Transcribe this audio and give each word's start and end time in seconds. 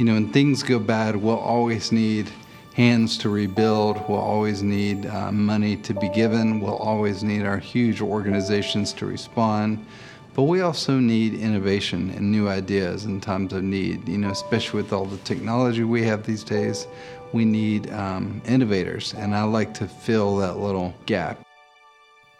You 0.00 0.06
know, 0.06 0.14
when 0.14 0.32
things 0.32 0.62
go 0.62 0.78
bad, 0.78 1.14
we'll 1.14 1.36
always 1.36 1.92
need 1.92 2.30
hands 2.72 3.18
to 3.18 3.28
rebuild. 3.28 4.02
We'll 4.08 4.18
always 4.18 4.62
need 4.62 5.04
uh, 5.04 5.30
money 5.30 5.76
to 5.76 5.92
be 5.92 6.08
given. 6.08 6.58
We'll 6.58 6.78
always 6.78 7.22
need 7.22 7.44
our 7.44 7.58
huge 7.58 8.00
organizations 8.00 8.94
to 8.94 9.04
respond. 9.04 9.84
But 10.32 10.44
we 10.44 10.62
also 10.62 10.98
need 10.98 11.34
innovation 11.34 12.08
and 12.16 12.32
new 12.32 12.48
ideas 12.48 13.04
in 13.04 13.20
times 13.20 13.52
of 13.52 13.62
need. 13.62 14.08
You 14.08 14.16
know, 14.16 14.30
especially 14.30 14.80
with 14.80 14.94
all 14.94 15.04
the 15.04 15.18
technology 15.18 15.84
we 15.84 16.02
have 16.04 16.24
these 16.24 16.44
days, 16.44 16.86
we 17.34 17.44
need 17.44 17.90
um, 17.92 18.40
innovators. 18.46 19.12
And 19.12 19.34
I 19.34 19.42
like 19.42 19.74
to 19.74 19.86
fill 19.86 20.38
that 20.38 20.56
little 20.56 20.94
gap. 21.04 21.44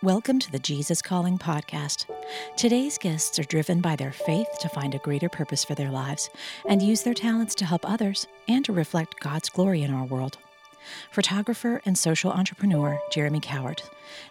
Welcome 0.02 0.38
to 0.38 0.50
the 0.50 0.58
Jesus 0.58 1.02
Calling 1.02 1.36
podcast. 1.36 2.06
Today's 2.56 2.96
guests 2.96 3.38
are 3.38 3.44
driven 3.44 3.82
by 3.82 3.96
their 3.96 4.12
faith 4.12 4.48
to 4.60 4.68
find 4.70 4.94
a 4.94 4.98
greater 5.00 5.28
purpose 5.28 5.62
for 5.62 5.74
their 5.74 5.90
lives 5.90 6.30
and 6.66 6.80
use 6.80 7.02
their 7.02 7.12
talents 7.12 7.54
to 7.56 7.66
help 7.66 7.86
others 7.86 8.26
and 8.48 8.64
to 8.64 8.72
reflect 8.72 9.20
God's 9.20 9.50
glory 9.50 9.82
in 9.82 9.92
our 9.92 10.06
world. 10.06 10.38
Photographer 11.10 11.82
and 11.84 11.98
social 11.98 12.32
entrepreneur 12.32 12.98
Jeremy 13.12 13.40
Cowart, 13.40 13.82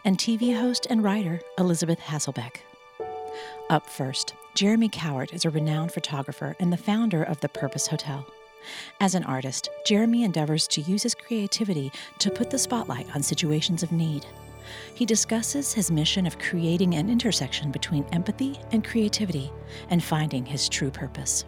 and 0.03 0.17
TV 0.17 0.59
host 0.59 0.87
and 0.89 1.03
writer 1.03 1.39
Elisabeth 1.59 1.99
Hasselbeck. 1.99 2.61
Up 3.69 3.87
first, 3.87 4.33
Jeremy 4.55 4.89
Cowart 4.89 5.35
is 5.35 5.45
a 5.45 5.51
renowned 5.51 5.91
photographer 5.91 6.55
and 6.59 6.73
the 6.73 6.77
founder 6.77 7.21
of 7.21 7.41
the 7.41 7.49
Purpose 7.49 7.85
Hotel. 7.85 8.25
As 8.99 9.13
an 9.13 9.23
artist, 9.23 9.69
Jeremy 9.85 10.23
endeavors 10.23 10.67
to 10.69 10.81
use 10.81 11.03
his 11.03 11.13
creativity 11.13 11.91
to 12.17 12.31
put 12.31 12.49
the 12.49 12.57
spotlight 12.57 13.15
on 13.15 13.21
situations 13.21 13.83
of 13.83 13.91
need. 13.91 14.25
He 14.93 15.05
discusses 15.05 15.73
his 15.73 15.91
mission 15.91 16.25
of 16.27 16.39
creating 16.39 16.95
an 16.95 17.09
intersection 17.09 17.71
between 17.71 18.05
empathy 18.11 18.59
and 18.71 18.83
creativity 18.83 19.51
and 19.89 20.03
finding 20.03 20.45
his 20.45 20.69
true 20.69 20.91
purpose. 20.91 21.45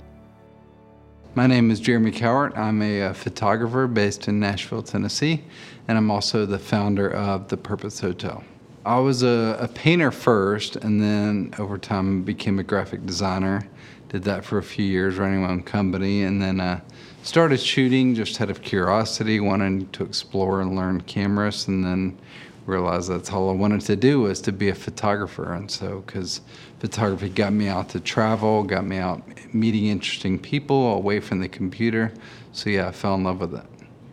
My 1.34 1.48
name 1.48 1.72
is 1.72 1.80
Jeremy 1.80 2.12
Cowart. 2.12 2.58
I'm 2.58 2.82
a, 2.82 3.00
a, 3.02 3.14
photographer 3.14 3.88
based 3.88 4.28
in 4.28 4.40
Nashville, 4.40 4.84
Tennessee, 4.84 5.46
and 5.88 5.98
I'm 5.98 6.12
also 6.12 6.46
the 6.46 6.60
founder 6.60 7.10
of 7.10 7.48
the 7.48 7.56
Purpose 7.56 8.02
Hotel. 8.02 8.44
I 8.86 9.00
was 9.00 9.24
a, 9.24 9.58
a 9.60 9.70
painter 9.70 10.12
first, 10.12 10.76
and 10.76 11.02
then 11.02 11.54
over 11.58 11.78
time 11.78 12.24
became 12.24 12.60
a 12.60 12.64
graphic 12.64 13.06
designer. 13.06 13.66
Did 14.10 14.24
that 14.24 14.44
for 14.44 14.58
a 14.58 14.64
few 14.64 14.84
years, 14.84 15.18
running 15.18 15.44
my 15.44 15.50
own 15.52 15.64
company, 15.64 16.24
and 16.24 16.42
then 16.42 16.60
uh, 16.60 16.82
started 17.24 17.62
shooting 17.62 18.14
just 18.14 18.42
out 18.42 18.50
of 18.50 18.62
curiosity, 18.62 19.40
wanting 19.40 19.88
to 19.92 20.04
explore 20.04 20.60
and 20.60 20.76
learn 20.76 21.00
cameras, 21.02 21.70
and 21.70 21.86
then 21.86 22.20
realized 22.66 23.10
that's 23.10 23.32
all 23.32 23.50
I 23.50 23.54
wanted 23.54 23.82
to 23.82 23.96
do 23.96 24.22
was 24.22 24.42
to 24.42 24.52
be 24.52 24.70
a 24.70 24.76
photographer. 24.76 25.54
And 25.54 25.70
so, 25.70 26.04
because 26.06 26.42
photography 26.80 27.30
got 27.30 27.54
me 27.54 27.68
out 27.68 27.90
to 27.90 28.00
travel, 28.00 28.64
got 28.64 28.86
me 28.86 28.98
out 28.98 29.22
meeting 29.54 29.88
interesting 29.88 30.38
people 30.40 30.94
away 30.94 31.20
from 31.20 31.40
the 31.40 31.50
computer. 31.50 32.14
So, 32.52 32.70
yeah, 32.70 32.88
I 32.88 32.92
fell 32.92 33.16
in 33.16 33.24
love 33.24 33.40
with 33.40 33.56
it. 33.56 33.66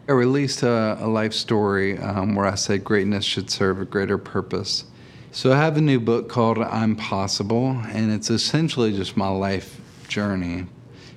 I 0.08 0.12
released 0.12 0.62
a, 0.62 0.96
a 1.00 1.06
life 1.06 1.34
story 1.34 1.98
um, 1.98 2.34
where 2.34 2.46
I 2.46 2.54
said 2.54 2.82
greatness 2.82 3.24
should 3.24 3.50
serve 3.50 3.80
a 3.80 3.84
greater 3.84 4.18
purpose. 4.18 4.84
So, 5.32 5.52
I 5.52 5.56
have 5.56 5.76
a 5.76 5.82
new 5.82 6.00
book 6.00 6.28
called 6.28 6.58
I'm 6.58 6.96
Possible, 6.96 7.80
and 7.88 8.10
it's 8.10 8.30
essentially 8.30 8.96
just 8.96 9.16
my 9.16 9.28
life 9.28 9.80
journey. 10.08 10.66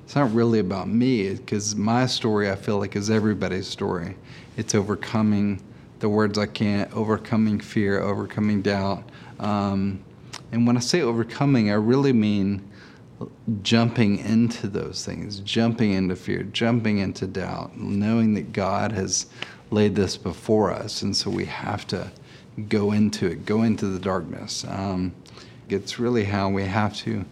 It's 0.03 0.15
not 0.15 0.33
really 0.33 0.59
about 0.59 0.89
me, 0.89 1.33
because 1.35 1.77
my 1.77 2.05
story 2.05 2.51
I 2.51 2.55
feel 2.55 2.77
like 2.77 2.97
is 2.97 3.09
everybody's 3.09 3.67
story. 3.67 4.17
It's 4.57 4.75
overcoming 4.75 5.61
the 6.01 6.09
words 6.09 6.37
I 6.37 6.47
can't, 6.47 6.91
overcoming 6.93 7.59
fear, 7.59 8.01
overcoming 8.01 8.61
doubt. 8.61 9.03
Um, 9.39 10.03
and 10.51 10.67
when 10.67 10.75
I 10.75 10.81
say 10.81 11.01
overcoming, 11.01 11.71
I 11.71 11.75
really 11.75 12.11
mean 12.11 12.67
jumping 13.61 14.17
into 14.19 14.67
those 14.67 15.05
things, 15.05 15.39
jumping 15.41 15.93
into 15.93 16.15
fear, 16.15 16.43
jumping 16.43 16.97
into 16.97 17.27
doubt, 17.27 17.77
knowing 17.77 18.33
that 18.33 18.51
God 18.51 18.91
has 18.91 19.27
laid 19.69 19.95
this 19.95 20.17
before 20.17 20.71
us. 20.71 21.03
And 21.03 21.15
so 21.15 21.29
we 21.29 21.45
have 21.45 21.87
to 21.87 22.11
go 22.67 22.91
into 22.91 23.27
it, 23.27 23.45
go 23.45 23.63
into 23.63 23.87
the 23.87 23.99
darkness. 23.99 24.65
Um, 24.67 25.13
it's 25.69 25.99
really 25.99 26.25
how 26.25 26.49
we 26.49 26.65
have 26.65 26.95
to 26.97 27.23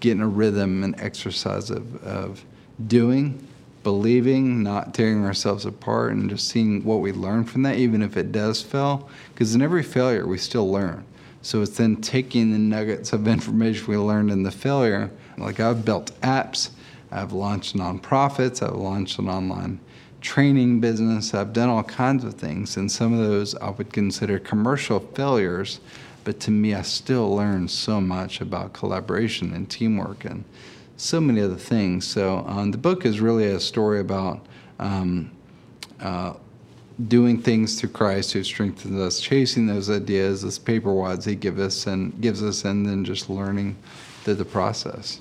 get 0.00 0.12
in 0.12 0.20
a 0.20 0.28
rhythm 0.28 0.84
and 0.84 0.98
exercise 1.00 1.70
of, 1.70 2.02
of 2.04 2.44
doing 2.86 3.45
believing, 3.86 4.64
not 4.64 4.92
tearing 4.94 5.24
ourselves 5.24 5.64
apart, 5.64 6.10
and 6.10 6.28
just 6.28 6.48
seeing 6.48 6.82
what 6.82 6.98
we 6.98 7.12
learn 7.12 7.44
from 7.44 7.62
that, 7.62 7.76
even 7.76 8.02
if 8.02 8.16
it 8.16 8.32
does 8.32 8.60
fail. 8.60 9.08
Because 9.32 9.54
in 9.54 9.62
every 9.62 9.84
failure, 9.84 10.26
we 10.26 10.38
still 10.38 10.68
learn. 10.68 11.04
So 11.40 11.62
it's 11.62 11.76
then 11.76 12.00
taking 12.00 12.50
the 12.50 12.58
nuggets 12.58 13.12
of 13.12 13.28
information 13.28 13.86
we 13.86 13.96
learned 13.96 14.32
in 14.32 14.42
the 14.42 14.50
failure. 14.50 15.08
Like 15.38 15.60
I've 15.60 15.84
built 15.84 16.10
apps, 16.22 16.70
I've 17.12 17.30
launched 17.30 17.76
nonprofits, 17.76 18.60
I've 18.60 18.74
launched 18.74 19.20
an 19.20 19.28
online 19.28 19.78
training 20.20 20.80
business, 20.80 21.32
I've 21.32 21.52
done 21.52 21.68
all 21.68 21.84
kinds 21.84 22.24
of 22.24 22.34
things. 22.34 22.76
And 22.76 22.90
some 22.90 23.12
of 23.12 23.20
those 23.20 23.54
I 23.54 23.70
would 23.70 23.92
consider 23.92 24.40
commercial 24.40 24.98
failures. 24.98 25.78
But 26.24 26.40
to 26.40 26.50
me, 26.50 26.74
I 26.74 26.82
still 26.82 27.36
learned 27.36 27.70
so 27.70 28.00
much 28.00 28.40
about 28.40 28.72
collaboration 28.72 29.52
and 29.54 29.70
teamwork 29.70 30.24
and 30.24 30.42
so 30.96 31.20
many 31.20 31.40
other 31.40 31.56
things. 31.56 32.06
So 32.06 32.44
um, 32.46 32.70
the 32.70 32.78
book 32.78 33.04
is 33.04 33.20
really 33.20 33.46
a 33.46 33.60
story 33.60 34.00
about 34.00 34.46
um, 34.78 35.30
uh, 36.00 36.34
doing 37.08 37.40
things 37.40 37.78
through 37.78 37.90
Christ 37.90 38.32
who 38.32 38.42
strengthens 38.42 38.98
us, 38.98 39.20
chasing 39.20 39.66
those 39.66 39.90
ideas, 39.90 40.42
those 40.42 40.58
paper 40.58 40.92
wads 40.92 41.24
He 41.24 41.34
gives 41.34 41.60
us 41.60 41.86
and 41.86 42.18
gives 42.20 42.42
us, 42.42 42.64
and 42.64 42.86
then 42.86 43.04
just 43.04 43.28
learning 43.28 43.76
through 44.22 44.34
the 44.34 44.44
process. 44.44 45.20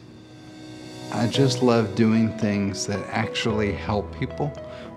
I 1.12 1.28
just 1.28 1.62
love 1.62 1.96
doing 1.96 2.36
things 2.38 2.88
that 2.88 3.06
actually 3.10 3.72
help 3.72 4.18
people, 4.18 4.48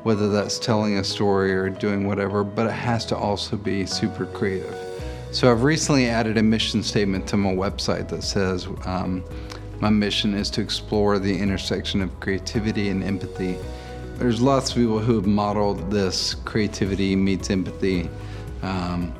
whether 0.04 0.28
that's 0.28 0.58
telling 0.58 0.98
a 0.98 1.04
story 1.04 1.54
or 1.54 1.68
doing 1.68 2.06
whatever, 2.06 2.42
but 2.44 2.66
it 2.66 2.72
has 2.72 3.04
to 3.06 3.16
also 3.16 3.56
be 3.56 3.84
super 3.84 4.26
creative. 4.26 4.76
So 5.30 5.50
I've 5.50 5.62
recently 5.62 6.06
added 6.08 6.38
a 6.38 6.42
mission 6.42 6.82
statement 6.82 7.26
to 7.28 7.36
my 7.36 7.50
website 7.52 8.08
that 8.08 8.22
says, 8.22 8.66
um, 8.86 9.22
my 9.80 9.90
mission 9.90 10.34
is 10.34 10.50
to 10.50 10.60
explore 10.60 11.18
the 11.18 11.36
intersection 11.36 12.00
of 12.00 12.18
creativity 12.20 12.88
and 12.88 13.04
empathy. 13.04 13.56
There's 14.16 14.40
lots 14.40 14.70
of 14.70 14.76
people 14.76 14.98
who 14.98 15.16
have 15.16 15.26
modeled 15.26 15.90
this 15.90 16.34
creativity 16.34 17.14
meets 17.14 17.50
empathy 17.50 18.10
um, 18.62 19.14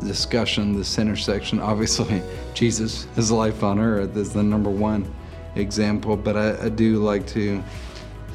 discussion, 0.00 0.76
this 0.76 0.98
intersection. 0.98 1.60
Obviously, 1.60 2.22
Jesus, 2.54 3.04
his 3.16 3.30
life 3.30 3.62
on 3.62 3.78
earth, 3.78 4.16
is 4.16 4.32
the 4.32 4.42
number 4.42 4.70
one 4.70 5.10
example, 5.54 6.16
but 6.16 6.36
I, 6.36 6.66
I 6.66 6.68
do 6.68 7.02
like 7.02 7.26
to 7.28 7.62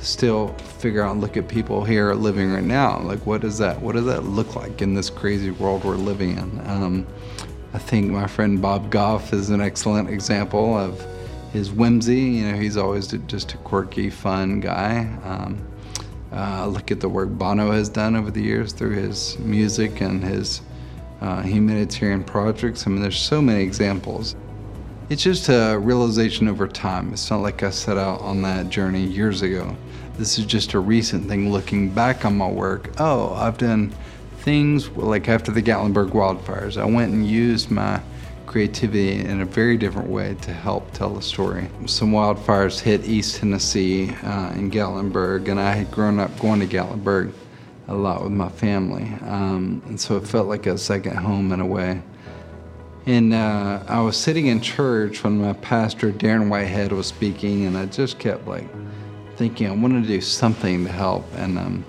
still 0.01 0.49
figure 0.79 1.03
out 1.03 1.13
and 1.13 1.21
look 1.21 1.37
at 1.37 1.47
people 1.47 1.83
here 1.83 2.13
living 2.13 2.51
right 2.51 2.63
now. 2.63 2.99
Like, 2.99 3.25
what 3.25 3.41
does 3.41 3.57
that 3.59 3.79
what 3.81 3.95
does 3.95 4.05
that 4.05 4.23
look 4.23 4.55
like 4.55 4.81
in 4.81 4.93
this 4.93 5.09
crazy 5.09 5.51
world 5.51 5.83
we're 5.83 5.95
living 5.95 6.31
in? 6.31 6.61
Um, 6.65 7.07
I 7.73 7.77
think 7.77 8.11
my 8.11 8.27
friend 8.27 8.61
Bob 8.61 8.91
Goff 8.91 9.33
is 9.33 9.49
an 9.49 9.61
excellent 9.61 10.09
example 10.09 10.77
of 10.77 11.05
his 11.53 11.71
whimsy. 11.71 12.19
You 12.19 12.51
know, 12.51 12.57
he's 12.57 12.75
always 12.75 13.07
just 13.27 13.53
a 13.53 13.57
quirky, 13.57 14.09
fun 14.09 14.59
guy. 14.59 15.07
Um, 15.23 15.65
uh, 16.33 16.65
look 16.67 16.91
at 16.91 16.99
the 16.99 17.07
work 17.07 17.29
Bono 17.29 17.71
has 17.71 17.87
done 17.87 18.15
over 18.15 18.31
the 18.31 18.41
years 18.41 18.73
through 18.73 18.95
his 18.95 19.37
music 19.39 20.01
and 20.01 20.23
his 20.23 20.61
uh, 21.21 21.43
humanitarian 21.43 22.23
projects. 22.23 22.85
I 22.85 22.89
mean, 22.89 23.01
there's 23.01 23.21
so 23.21 23.41
many 23.41 23.63
examples. 23.63 24.35
It's 25.09 25.21
just 25.21 25.47
a 25.49 25.77
realization 25.77 26.47
over 26.47 26.67
time. 26.67 27.13
It's 27.13 27.29
not 27.29 27.41
like 27.41 27.61
I 27.61 27.69
set 27.69 27.97
out 27.97 28.19
on 28.21 28.41
that 28.41 28.69
journey 28.69 29.05
years 29.05 29.43
ago. 29.43 29.75
This 30.17 30.39
is 30.39 30.45
just 30.45 30.73
a 30.73 30.79
recent 30.79 31.27
thing 31.27 31.51
looking 31.51 31.89
back 31.89 32.25
on 32.25 32.37
my 32.37 32.49
work. 32.49 32.91
Oh, 32.99 33.33
I've 33.35 33.57
done 33.57 33.93
things 34.39 34.89
like 34.89 35.29
after 35.29 35.51
the 35.51 35.61
Gatlinburg 35.61 36.09
wildfires. 36.09 36.81
I 36.81 36.85
went 36.85 37.13
and 37.13 37.27
used 37.27 37.69
my 37.69 38.01
creativity 38.53 39.19
in 39.19 39.41
a 39.41 39.45
very 39.45 39.77
different 39.77 40.07
way 40.07 40.35
to 40.35 40.53
help 40.53 40.91
tell 40.91 41.15
the 41.15 41.21
story. 41.23 41.67
Some 41.87 42.11
wildfires 42.11 42.79
hit 42.79 43.03
East 43.03 43.37
Tennessee 43.37 44.11
uh, 44.21 44.53
in 44.53 44.69
Gatlinburg, 44.69 45.47
and 45.47 45.59
I 45.59 45.71
had 45.71 45.89
grown 45.89 46.19
up 46.19 46.39
going 46.39 46.59
to 46.59 46.67
Gatlinburg 46.67 47.33
a 47.87 47.95
lot 47.95 48.21
with 48.21 48.31
my 48.31 48.49
family, 48.49 49.11
um, 49.21 49.81
and 49.87 49.99
so 49.99 50.17
it 50.17 50.27
felt 50.27 50.47
like 50.47 50.67
a 50.67 50.77
second 50.77 51.15
home 51.15 51.51
in 51.51 51.61
a 51.61 51.65
way. 51.65 51.99
And 53.07 53.33
uh, 53.33 53.83
I 53.87 54.01
was 54.01 54.15
sitting 54.17 54.45
in 54.45 54.61
church 54.61 55.23
when 55.23 55.41
my 55.41 55.53
pastor 55.53 56.11
Darren 56.11 56.47
Whitehead 56.47 56.91
was 56.91 57.07
speaking, 57.07 57.65
and 57.65 57.75
I 57.75 57.87
just 57.87 58.19
kept 58.19 58.47
like 58.47 58.69
thinking 59.35 59.67
I 59.67 59.71
wanted 59.71 60.03
to 60.03 60.07
do 60.07 60.21
something 60.21 60.85
to 60.85 60.91
help, 60.91 61.25
and 61.37 61.57
um, 61.57 61.85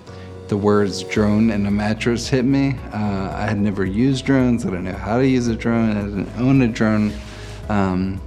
the 0.49 0.56
words 0.56 1.02
drone 1.05 1.50
and 1.50 1.67
a 1.67 1.70
mattress 1.70 2.29
hit 2.29 2.44
me. 2.44 2.79
Uh, 2.93 3.32
I 3.35 3.46
had 3.46 3.58
never 3.58 3.85
used 3.85 4.25
drones. 4.25 4.64
I 4.64 4.70
didn't 4.70 4.85
know 4.85 4.93
how 4.93 5.19
to 5.19 5.26
use 5.26 5.49
a 5.49 5.56
drone. 5.56 5.96
I 5.96 6.02
didn't 6.02 6.29
own 6.38 6.62
a 6.62 6.69
drone. 6.69 7.12
Um, 7.69 8.20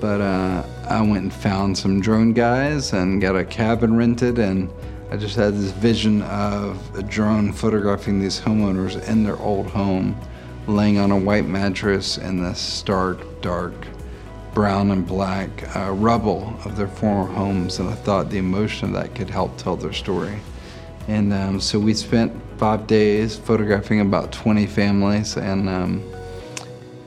but 0.00 0.20
uh, 0.20 0.64
I 0.88 1.00
went 1.00 1.22
and 1.22 1.32
found 1.32 1.76
some 1.76 2.00
drone 2.00 2.32
guys 2.32 2.92
and 2.92 3.20
got 3.20 3.34
a 3.34 3.44
cabin 3.44 3.96
rented. 3.96 4.38
And 4.38 4.70
I 5.10 5.16
just 5.16 5.36
had 5.36 5.54
this 5.54 5.72
vision 5.72 6.22
of 6.22 6.96
a 6.96 7.02
drone 7.02 7.52
photographing 7.52 8.20
these 8.20 8.40
homeowners 8.40 9.02
in 9.08 9.24
their 9.24 9.38
old 9.38 9.68
home, 9.68 10.20
laying 10.66 10.98
on 10.98 11.10
a 11.10 11.18
white 11.18 11.46
mattress 11.46 12.18
in 12.18 12.42
this 12.42 12.58
stark, 12.58 13.40
dark 13.40 13.72
brown 14.56 14.90
and 14.90 15.06
black 15.06 15.76
uh, 15.76 15.92
rubble 15.92 16.58
of 16.64 16.78
their 16.78 16.88
former 16.88 17.30
homes, 17.30 17.78
and 17.78 17.90
I 17.90 17.94
thought 17.94 18.30
the 18.30 18.38
emotion 18.38 18.88
of 18.88 18.94
that 18.94 19.14
could 19.14 19.28
help 19.28 19.54
tell 19.58 19.76
their 19.76 19.92
story. 19.92 20.38
And 21.08 21.32
um, 21.32 21.60
so 21.60 21.78
we 21.78 21.94
spent 21.94 22.32
five 22.58 22.86
days 22.86 23.36
photographing 23.36 24.00
about 24.00 24.32
20 24.32 24.66
families, 24.66 25.36
and 25.36 25.68
um, 25.68 26.02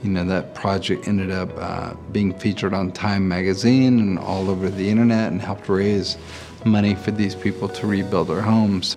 you 0.04 0.10
know 0.10 0.24
that 0.26 0.56
project 0.56 1.08
ended 1.08 1.32
up 1.32 1.50
uh, 1.58 1.94
being 2.12 2.34
featured 2.40 2.74
on 2.74 2.92
Time 2.92 3.28
magazine 3.28 4.00
and 4.00 4.20
all 4.20 4.50
over 4.50 4.70
the 4.70 4.90
internet, 4.90 5.32
and 5.32 5.42
helped 5.42 5.68
raise 5.68 6.18
money 6.66 6.96
for 6.96 7.12
these 7.12 7.36
people 7.36 7.68
to 7.70 7.88
rebuild 7.88 8.30
their 8.30 8.42
homes. 8.42 8.96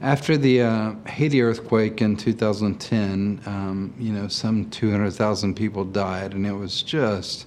After 0.00 0.36
the 0.36 0.62
uh, 0.62 0.94
Haiti 1.06 1.40
earthquake 1.40 2.02
in 2.02 2.16
2010, 2.16 3.40
um, 3.46 3.94
you 3.98 4.12
know, 4.12 4.28
some 4.28 4.68
200,000 4.70 5.54
people 5.54 5.84
died, 5.84 6.34
and 6.34 6.46
it 6.46 6.52
was 6.52 6.82
just, 6.82 7.46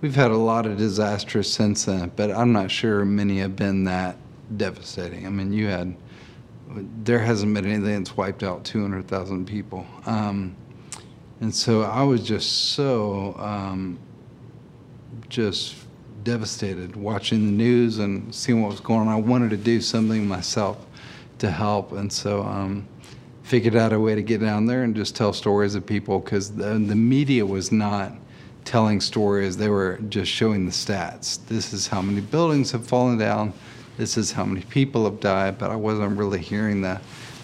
we've 0.00 0.14
had 0.14 0.30
a 0.30 0.36
lot 0.36 0.64
of 0.64 0.78
disasters 0.78 1.52
since 1.52 1.84
then, 1.84 2.12
but 2.16 2.30
I'm 2.30 2.52
not 2.52 2.70
sure 2.70 3.04
many 3.04 3.38
have 3.40 3.56
been 3.56 3.84
that 3.84 4.16
devastating. 4.56 5.26
I 5.26 5.30
mean, 5.30 5.52
you 5.52 5.66
had, 5.66 5.96
there 7.04 7.18
hasn't 7.18 7.52
been 7.54 7.64
anything 7.64 7.98
that's 7.98 8.16
wiped 8.16 8.42
out 8.42 8.64
200,000 8.64 9.46
people. 9.46 9.86
Um, 10.06 10.56
and 11.40 11.54
so 11.54 11.82
I 11.82 12.02
was 12.02 12.22
just 12.22 12.72
so, 12.72 13.34
um, 13.38 13.98
just 15.28 15.76
devastated 16.24 16.96
watching 16.96 17.46
the 17.46 17.52
news 17.52 17.98
and 17.98 18.34
seeing 18.34 18.60
what 18.60 18.70
was 18.70 18.80
going 18.80 19.00
on. 19.00 19.08
I 19.08 19.16
wanted 19.16 19.50
to 19.50 19.56
do 19.56 19.80
something 19.80 20.26
myself 20.26 20.84
to 21.38 21.50
help. 21.50 21.92
And 21.92 22.12
so 22.12 22.42
um, 22.42 22.86
figured 23.42 23.76
out 23.76 23.92
a 23.92 24.00
way 24.00 24.14
to 24.14 24.22
get 24.22 24.40
down 24.40 24.66
there 24.66 24.82
and 24.82 24.94
just 24.94 25.14
tell 25.14 25.32
stories 25.32 25.74
of 25.74 25.86
people 25.86 26.18
because 26.18 26.50
the, 26.56 26.74
the 26.78 26.96
media 26.96 27.46
was 27.46 27.70
not 27.70 28.12
telling 28.64 29.00
stories, 29.00 29.56
they 29.56 29.68
were 29.68 29.98
just 30.08 30.30
showing 30.30 30.66
the 30.66 30.72
stats. 30.72 31.38
This 31.46 31.72
is 31.72 31.86
how 31.86 32.02
many 32.02 32.20
buildings 32.20 32.72
have 32.72 32.84
fallen 32.84 33.16
down, 33.16 33.52
this 33.96 34.16
is 34.16 34.32
how 34.32 34.44
many 34.44 34.62
people 34.62 35.04
have 35.04 35.20
died, 35.20 35.58
but 35.58 35.70
I 35.70 35.76
wasn't 35.76 36.18
really 36.18 36.40
hearing 36.40 36.82
the, 36.82 37.00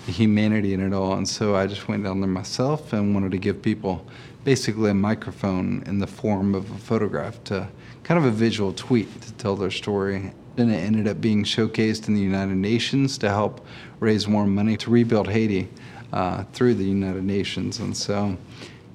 the 0.06 0.12
humanity 0.12 0.74
in 0.74 0.80
it 0.80 0.92
all. 0.92 1.14
And 1.14 1.28
so 1.28 1.56
I 1.56 1.66
just 1.66 1.88
went 1.88 2.04
down 2.04 2.20
there 2.20 2.28
myself 2.28 2.92
and 2.92 3.14
wanted 3.14 3.32
to 3.32 3.38
give 3.38 3.62
people 3.62 4.06
basically 4.44 4.90
a 4.90 4.94
microphone 4.94 5.82
in 5.86 5.98
the 5.98 6.06
form 6.06 6.54
of 6.54 6.70
a 6.70 6.78
photograph 6.78 7.42
to 7.44 7.68
kind 8.02 8.18
of 8.18 8.24
a 8.24 8.30
visual 8.30 8.72
tweet 8.72 9.20
to 9.22 9.32
tell 9.34 9.56
their 9.56 9.70
story 9.70 10.32
and 10.56 10.70
it 10.70 10.76
ended 10.76 11.08
up 11.08 11.20
being 11.20 11.44
showcased 11.44 12.08
in 12.08 12.14
the 12.14 12.20
United 12.20 12.56
Nations 12.56 13.16
to 13.18 13.28
help 13.28 13.64
raise 14.00 14.28
more 14.28 14.46
money 14.46 14.76
to 14.78 14.90
rebuild 14.90 15.28
Haiti 15.28 15.68
uh, 16.12 16.44
through 16.52 16.74
the 16.74 16.84
United 16.84 17.24
Nations. 17.24 17.78
And 17.78 17.96
so, 17.96 18.36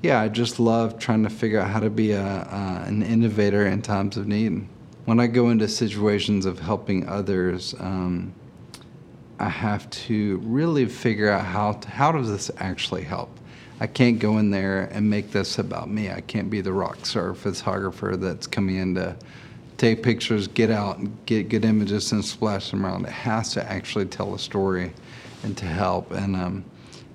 yeah, 0.04 0.22
I 0.22 0.28
just 0.28 0.60
love 0.60 1.00
trying 1.00 1.24
to 1.24 1.30
figure 1.30 1.60
out 1.60 1.70
how 1.70 1.80
to 1.80 1.90
be 1.90 2.12
a, 2.12 2.24
uh, 2.24 2.84
an 2.86 3.02
innovator 3.02 3.66
in 3.66 3.82
times 3.82 4.18
of 4.18 4.28
need. 4.28 4.68
When 5.08 5.22
I 5.22 5.28
go 5.28 5.52
into 5.52 5.70
situations 5.70 6.46
of 6.46 6.60
helping 6.60 7.08
others, 7.08 7.74
um, 7.80 8.34
I 9.40 9.48
have 9.48 9.90
to 9.90 10.36
really 10.44 10.86
figure 10.86 11.30
out 11.30 11.46
how 11.46 11.72
to, 11.72 11.90
how 11.90 12.12
does 12.12 12.30
this 12.30 12.52
actually 12.58 13.04
help. 13.04 13.30
I 13.80 13.88
can't 13.88 14.20
go 14.20 14.38
in 14.38 14.52
there 14.52 14.90
and 14.92 15.10
make 15.10 15.32
this 15.32 15.60
about 15.60 15.90
me. 15.90 16.12
I 16.12 16.20
can't 16.20 16.50
be 16.50 16.60
the 16.60 16.74
rock 16.74 17.06
star 17.06 17.34
photographer 17.34 18.18
that's 18.18 18.48
coming 18.48 18.76
in 18.76 18.96
to 18.96 19.16
take 19.78 20.04
pictures, 20.04 20.50
get 20.50 20.70
out, 20.70 20.98
and 20.98 21.18
get 21.26 21.48
good 21.48 21.64
images, 21.64 22.12
and 22.12 22.26
splash 22.26 22.72
them 22.72 22.86
around. 22.86 23.06
It 23.06 23.14
has 23.14 23.54
to 23.54 23.64
actually 23.64 24.08
tell 24.08 24.36
a 24.36 24.40
story 24.40 24.92
and 25.44 25.56
to 25.58 25.66
help. 25.66 26.12
And 26.12 26.36
um, 26.36 26.66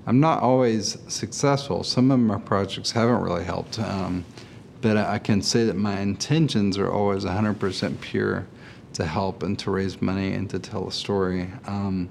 I'm 0.07 0.19
not 0.19 0.43
always 0.43 0.97
successful. 1.09 1.85
Some 1.85 2.11
of 2.11 2.21
my 2.21 2.39
projects 2.39 2.91
haven't 2.91 3.21
really 3.21 3.45
helped. 3.45 3.79
Um, 3.79 4.25
but 4.83 4.97
I 4.97 5.19
can 5.19 5.41
say 5.41 5.65
that 5.65 5.77
my 5.77 6.01
intentions 6.01 6.77
are 6.77 6.91
always 6.91 7.25
100% 7.25 8.01
pure 8.01 8.47
to 8.95 9.07
help 9.07 9.43
and 9.43 9.59
to 9.61 9.71
raise 9.71 10.03
money 10.03 10.33
and 10.33 10.51
to 10.51 10.59
tell 10.59 10.89
a 10.89 10.93
story. 10.93 11.49
Um, 11.67 12.11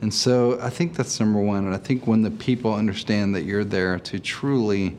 and 0.00 0.12
so 0.12 0.60
I 0.60 0.70
think 0.70 0.94
that's 0.94 1.18
number 1.18 1.40
one. 1.40 1.64
And 1.64 1.74
I 1.74 1.78
think 1.78 2.06
when 2.06 2.22
the 2.22 2.30
people 2.30 2.72
understand 2.72 3.34
that 3.34 3.42
you're 3.42 3.64
there 3.64 3.98
to 3.98 4.20
truly 4.20 4.96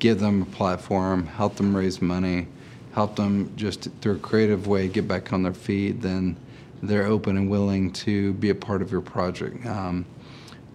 give 0.00 0.20
them 0.20 0.42
a 0.42 0.46
platform, 0.46 1.26
help 1.26 1.56
them 1.56 1.74
raise 1.74 2.02
money, 2.02 2.48
help 2.94 3.16
them 3.16 3.52
just 3.56 3.88
through 4.00 4.16
a 4.16 4.18
creative 4.18 4.66
way 4.66 4.88
get 4.88 5.08
back 5.08 5.32
on 5.32 5.44
their 5.44 5.54
feet, 5.54 6.02
then 6.02 6.36
they're 6.82 7.06
open 7.06 7.36
and 7.36 7.48
willing 7.48 7.92
to 7.92 8.34
be 8.34 8.50
a 8.50 8.54
part 8.54 8.82
of 8.82 8.90
your 8.90 9.00
project. 9.00 9.64
Um, 9.64 10.04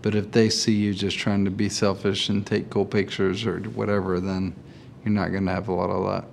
but 0.02 0.16
if 0.16 0.32
they 0.32 0.50
see 0.50 0.74
you 0.74 0.94
just 0.94 1.18
trying 1.18 1.44
to 1.44 1.52
be 1.52 1.68
selfish 1.68 2.30
and 2.30 2.48
take 2.48 2.70
cool 2.70 2.86
pictures 2.86 3.46
or 3.46 3.60
whatever, 3.60 4.20
then 4.22 4.56
you're 5.04 5.14
not 5.14 5.30
going 5.30 5.46
to 5.46 5.52
have 5.52 5.68
a 5.68 5.74
lot 5.74 5.90
of 5.90 6.04
luck. 6.04 6.26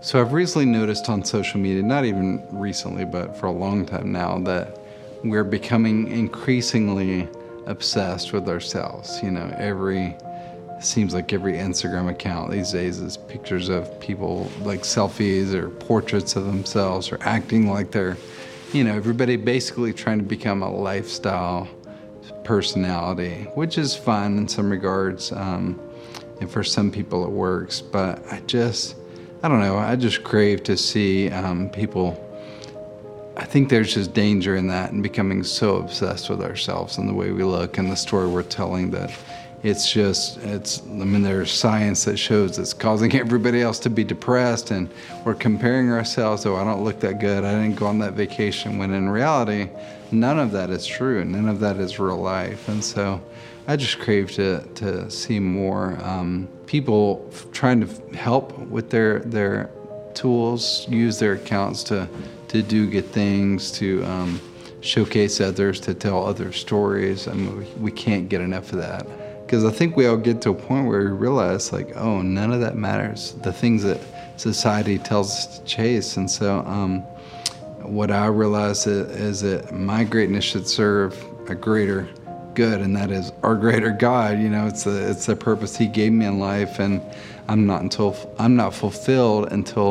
So 0.00 0.20
I've 0.20 0.32
recently 0.32 0.66
noticed 0.66 1.08
on 1.08 1.24
social 1.24 1.58
media, 1.58 1.82
not 1.82 2.04
even 2.04 2.46
recently, 2.52 3.04
but 3.04 3.36
for 3.36 3.46
a 3.46 3.52
long 3.52 3.84
time 3.84 4.12
now, 4.12 4.38
that 4.40 4.78
we're 5.24 5.44
becoming 5.44 6.08
increasingly 6.08 7.28
obsessed 7.66 8.32
with 8.32 8.48
ourselves. 8.48 9.20
You 9.22 9.32
know, 9.32 9.52
every 9.58 10.16
seems 10.80 11.12
like 11.12 11.32
every 11.32 11.54
Instagram 11.54 12.08
account 12.08 12.52
these 12.52 12.70
days 12.70 13.00
is 13.00 13.16
pictures 13.16 13.68
of 13.68 13.98
people 13.98 14.48
like 14.60 14.82
selfies 14.82 15.52
or 15.52 15.70
portraits 15.70 16.36
of 16.36 16.46
themselves 16.46 17.10
or 17.10 17.18
acting 17.22 17.68
like 17.68 17.90
they're, 17.90 18.16
you 18.72 18.84
know, 18.84 18.94
everybody 18.94 19.34
basically 19.34 19.92
trying 19.92 20.18
to 20.18 20.24
become 20.24 20.62
a 20.62 20.70
lifestyle 20.70 21.68
personality, 22.44 23.42
which 23.54 23.76
is 23.76 23.96
fun 23.96 24.38
in 24.38 24.48
some 24.48 24.70
regards. 24.70 25.32
Um, 25.32 25.80
and 26.40 26.50
for 26.50 26.62
some 26.62 26.90
people 26.90 27.24
it 27.24 27.30
works, 27.30 27.80
but 27.80 28.22
I 28.32 28.40
just, 28.40 28.96
I 29.42 29.48
don't 29.48 29.60
know, 29.60 29.76
I 29.76 29.96
just 29.96 30.24
crave 30.24 30.62
to 30.64 30.76
see 30.76 31.30
um, 31.30 31.68
people. 31.70 32.24
I 33.36 33.44
think 33.44 33.68
there's 33.68 33.94
just 33.94 34.12
danger 34.14 34.56
in 34.56 34.66
that 34.68 34.92
and 34.92 35.02
becoming 35.02 35.44
so 35.44 35.76
obsessed 35.76 36.28
with 36.28 36.42
ourselves 36.42 36.98
and 36.98 37.08
the 37.08 37.14
way 37.14 37.30
we 37.30 37.44
look 37.44 37.78
and 37.78 37.90
the 37.90 37.96
story 37.96 38.26
we're 38.26 38.42
telling 38.42 38.90
that 38.90 39.12
it's 39.62 39.90
just 39.90 40.38
it's 40.38 40.82
i 40.82 41.04
mean 41.04 41.22
there's 41.22 41.50
science 41.50 42.04
that 42.04 42.16
shows 42.16 42.58
it's 42.58 42.72
causing 42.72 43.14
everybody 43.16 43.60
else 43.60 43.78
to 43.78 43.90
be 43.90 44.04
depressed 44.04 44.70
and 44.70 44.88
we're 45.24 45.34
comparing 45.34 45.90
ourselves 45.90 46.46
oh 46.46 46.54
i 46.54 46.62
don't 46.64 46.84
look 46.84 47.00
that 47.00 47.18
good 47.18 47.44
i 47.44 47.52
didn't 47.52 47.74
go 47.74 47.86
on 47.86 47.98
that 47.98 48.12
vacation 48.12 48.78
when 48.78 48.92
in 48.92 49.08
reality 49.08 49.68
none 50.12 50.38
of 50.38 50.52
that 50.52 50.70
is 50.70 50.86
true 50.86 51.24
none 51.24 51.48
of 51.48 51.58
that 51.58 51.76
is 51.76 51.98
real 51.98 52.16
life 52.16 52.68
and 52.68 52.82
so 52.84 53.20
i 53.68 53.76
just 53.76 53.98
crave 54.00 54.30
to 54.32 54.60
to 54.74 55.08
see 55.10 55.38
more 55.38 55.96
um, 56.02 56.48
people 56.66 57.30
trying 57.52 57.80
to 57.80 58.16
help 58.16 58.58
with 58.58 58.90
their 58.90 59.20
their 59.20 59.70
tools 60.14 60.86
use 60.88 61.18
their 61.18 61.34
accounts 61.34 61.84
to 61.84 62.08
to 62.48 62.62
do 62.62 62.90
good 62.90 63.06
things 63.06 63.70
to 63.70 64.02
um, 64.04 64.40
showcase 64.80 65.40
others 65.40 65.80
to 65.80 65.94
tell 65.94 66.26
other 66.26 66.50
stories 66.50 67.28
I 67.28 67.34
mean, 67.34 67.58
we, 67.58 67.64
we 67.80 67.90
can't 67.92 68.28
get 68.28 68.40
enough 68.40 68.72
of 68.72 68.78
that 68.80 69.06
because 69.48 69.64
I 69.64 69.70
think 69.70 69.96
we 69.96 70.04
all 70.06 70.18
get 70.18 70.42
to 70.42 70.50
a 70.50 70.54
point 70.54 70.86
where 70.86 71.00
we 71.00 71.06
realize, 71.06 71.72
like, 71.72 71.96
oh, 71.96 72.20
none 72.20 72.52
of 72.52 72.60
that 72.60 72.76
matters. 72.76 73.32
The 73.42 73.50
things 73.50 73.82
that 73.82 73.98
society 74.36 74.98
tells 74.98 75.30
us 75.30 75.58
to 75.58 75.64
chase. 75.64 76.18
And 76.18 76.30
so, 76.30 76.58
um, 76.66 77.00
what 77.80 78.10
I 78.10 78.26
realize 78.26 78.86
is 78.86 79.40
that 79.40 79.72
my 79.72 80.04
greatness 80.04 80.44
should 80.44 80.68
serve 80.68 81.16
a 81.48 81.54
greater 81.54 82.06
good, 82.58 82.80
and 82.80 82.96
that 82.96 83.12
is 83.12 83.30
our 83.44 83.54
greater 83.54 83.92
God. 83.92 84.40
You 84.40 84.50
know, 84.50 84.66
it's 84.66 84.82
the 84.82 85.08
it's 85.08 85.26
the 85.26 85.36
purpose 85.36 85.76
He 85.76 85.86
gave 85.86 86.12
me 86.12 86.26
in 86.26 86.40
life, 86.40 86.80
and 86.80 87.00
I'm 87.46 87.66
not 87.66 87.82
until 87.82 88.10
I'm 88.36 88.56
not 88.56 88.74
fulfilled 88.74 89.52
until 89.52 89.90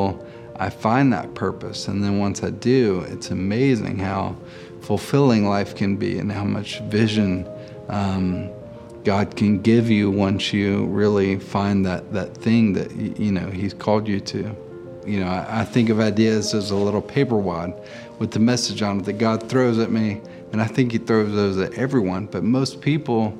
I 0.58 0.70
find 0.70 1.14
that 1.14 1.34
purpose. 1.34 1.88
And 1.88 2.04
then 2.04 2.20
once 2.20 2.44
I 2.44 2.50
do, 2.50 3.06
it's 3.08 3.32
amazing 3.32 4.00
how 4.00 4.36
fulfilling 4.82 5.48
life 5.48 5.76
can 5.76 5.96
be, 5.96 6.20
and 6.20 6.30
how 6.30 6.44
much 6.44 6.82
vision. 6.82 7.48
Um, 7.88 8.50
God 9.06 9.38
can 9.38 9.62
give 9.62 9.90
you 9.90 10.12
once 10.12 10.52
you 10.52 10.86
really 10.88 11.40
find 11.40 11.86
that, 11.86 12.12
that 12.12 12.36
thing 12.36 12.74
that, 12.74 12.92
you 12.94 13.32
know, 13.32 13.50
He's 13.50 13.74
called 13.74 14.06
you 14.06 14.20
to. 14.20 14.40
You 15.06 15.22
know, 15.22 15.28
I, 15.28 15.62
I 15.62 15.64
think 15.64 15.88
of 15.88 16.02
ideas 16.02 16.54
as 16.54 16.72
a 16.72 16.76
little 16.76 17.02
paper 17.02 17.38
wad 17.38 17.72
with 18.20 18.32
the 18.32 18.40
message 18.40 18.82
on 18.82 19.00
it 19.00 19.06
that 19.06 19.14
God 19.14 19.50
throws 19.50 19.80
at 19.80 19.92
me, 19.92 20.22
and 20.52 20.62
I 20.62 20.66
think 20.66 20.92
He 20.92 20.98
throws 20.98 21.34
those 21.34 21.58
at 21.58 21.74
everyone, 21.74 22.26
but 22.26 22.44
most 22.44 22.82
people 22.82 23.38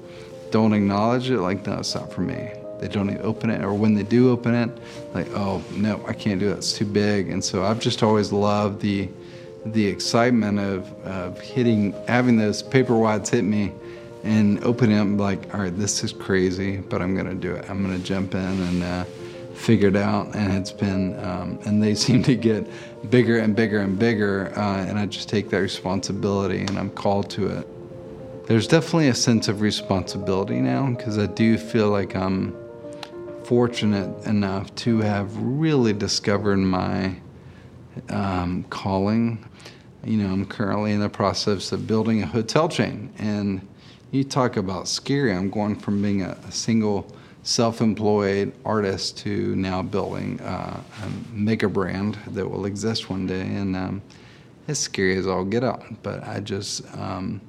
don't 0.52 0.74
acknowledge 0.74 1.30
it 1.30 1.40
like, 1.40 1.66
no, 1.66 1.80
it's 1.80 1.96
not 1.96 2.12
for 2.12 2.22
me. 2.22 2.52
They 2.80 2.88
don't 2.88 3.10
even 3.10 3.22
open 3.24 3.50
it, 3.50 3.64
or 3.64 3.74
when 3.74 3.96
they 3.96 4.04
do 4.04 4.30
open 4.32 4.54
it, 4.54 4.70
like, 5.14 5.28
oh, 5.32 5.64
no, 5.72 6.04
I 6.08 6.14
can't 6.14 6.40
do 6.40 6.50
it, 6.50 6.58
it's 6.58 6.74
too 6.74 6.86
big. 6.86 7.30
And 7.30 7.44
so 7.44 7.64
I've 7.64 7.80
just 7.80 8.04
always 8.04 8.32
loved 8.32 8.82
the, 8.82 9.10
the 9.66 9.86
excitement 9.86 10.60
of, 10.60 10.94
of 11.06 11.40
hitting, 11.42 11.94
having 12.08 12.38
those 12.38 12.62
paper 12.62 12.96
wads 12.96 13.30
hit 13.30 13.44
me 13.44 13.72
and 14.24 14.64
opening 14.64 14.98
up 14.98 15.20
like, 15.20 15.54
all 15.54 15.62
right, 15.62 15.78
this 15.78 16.04
is 16.04 16.12
crazy, 16.12 16.78
but 16.78 17.02
I'm 17.02 17.16
gonna 17.16 17.34
do 17.34 17.56
it. 17.56 17.70
I'm 17.70 17.82
gonna 17.82 17.98
jump 18.00 18.36
in 18.36 18.42
and 18.42 18.84
uh, 18.84 19.04
figure 19.54 19.88
it 19.88 19.96
out. 19.96 20.36
And 20.36 20.54
it's 20.54 20.72
been, 20.72 21.18
um, 21.24 21.60
and 21.66 21.82
they 21.82 21.96
seem 22.06 22.24
to 22.24 22.36
get 22.36 22.68
bigger 23.10 23.38
and 23.38 23.56
bigger 23.56 23.80
and 23.80 23.98
bigger. 23.98 24.52
Uh, 24.56 24.86
and 24.86 24.98
I 25.00 25.06
just 25.06 25.30
take 25.30 25.50
that 25.50 25.60
responsibility 25.60 26.62
and 26.62 26.78
I'm 26.78 26.90
called 26.90 27.30
to 27.32 27.48
it. 27.48 27.68
There's 28.48 28.68
definitely 28.68 29.10
a 29.10 29.16
sense 29.16 29.48
of 29.48 29.62
responsibility 29.62 30.62
now 30.62 30.90
because 30.92 31.18
I 31.18 31.26
do 31.26 31.58
feel 31.58 31.90
like 31.90 32.16
I'm 32.16 32.56
fortunate 33.44 34.26
enough 34.26 34.74
to 34.76 35.00
have 35.00 35.36
really 35.38 35.94
discovered 35.94 36.58
my 36.58 37.16
um, 38.10 38.66
calling. 38.70 39.46
You 40.04 40.18
know, 40.18 40.32
I'm 40.32 40.46
currently 40.46 40.94
in 40.94 41.00
the 41.00 41.10
process 41.10 41.72
of 41.72 41.88
building 41.88 42.24
a 42.24 42.26
hotel 42.26 42.70
chain. 42.70 43.12
And 43.18 43.68
you 44.12 44.24
talk 44.24 44.58
about 44.58 44.88
scary. 44.88 45.34
I'm 45.34 45.50
going 45.50 45.76
from 45.76 46.02
being 46.02 46.22
a, 46.22 46.38
a 46.48 46.52
single 46.52 47.14
self 47.48 47.80
employed 47.80 48.52
artist 48.66 49.18
to 49.20 49.56
now 49.56 49.82
building 49.82 50.38
uh, 50.42 50.82
a 51.02 51.34
mega 51.34 51.70
brand 51.70 52.18
that 52.28 52.46
will 52.46 52.66
exist 52.66 53.10
one 53.10 53.26
day. 53.26 53.40
And 53.40 53.74
um, 53.74 54.02
it's 54.68 54.82
scary 54.82 55.16
as 55.16 55.28
all 55.28 55.46
get 55.46 55.64
out. 55.64 55.82
But 56.04 56.28
I 56.28 56.42
just, 56.42 56.84
um, 56.98 57.40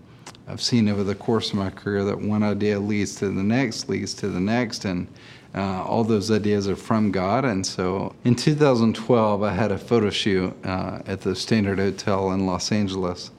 I've 0.46 0.62
seen 0.62 0.88
over 0.88 1.02
the 1.02 1.16
course 1.16 1.50
of 1.50 1.56
my 1.56 1.70
career 1.70 2.04
that 2.04 2.20
one 2.20 2.44
idea 2.44 2.78
leads 2.78 3.16
to 3.16 3.28
the 3.28 3.42
next, 3.42 3.88
leads 3.88 4.14
to 4.14 4.28
the 4.28 4.38
next. 4.38 4.84
And 4.84 5.08
uh, 5.56 5.82
all 5.82 6.04
those 6.04 6.30
ideas 6.30 6.68
are 6.68 6.76
from 6.76 7.10
God. 7.10 7.44
And 7.44 7.66
so 7.66 8.14
in 8.22 8.36
2012, 8.36 9.42
I 9.42 9.52
had 9.52 9.72
a 9.72 9.78
photo 9.78 10.10
shoot 10.10 10.54
uh, 10.64 11.00
at 11.06 11.22
the 11.22 11.34
Standard 11.34 11.80
Hotel 11.80 12.30
in 12.30 12.46
Los 12.46 12.70
Angeles. 12.70 13.32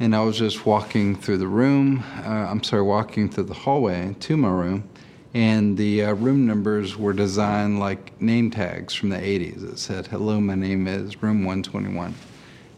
And 0.00 0.14
I 0.14 0.22
was 0.22 0.36
just 0.36 0.66
walking 0.66 1.14
through 1.14 1.38
the 1.38 1.46
room, 1.46 2.02
uh, 2.24 2.48
I'm 2.50 2.64
sorry, 2.64 2.82
walking 2.82 3.30
through 3.30 3.44
the 3.44 3.54
hallway 3.54 4.16
to 4.18 4.36
my 4.36 4.50
room. 4.50 4.88
And 5.36 5.76
the 5.76 6.02
uh, 6.02 6.14
room 6.14 6.46
numbers 6.46 6.96
were 6.96 7.12
designed 7.12 7.78
like 7.78 8.18
name 8.22 8.50
tags 8.50 8.94
from 8.94 9.10
the 9.10 9.18
80s. 9.18 9.70
It 9.70 9.78
said, 9.78 10.06
Hello, 10.06 10.40
my 10.40 10.54
name 10.54 10.88
is 10.88 11.22
room 11.22 11.44
121. 11.44 12.14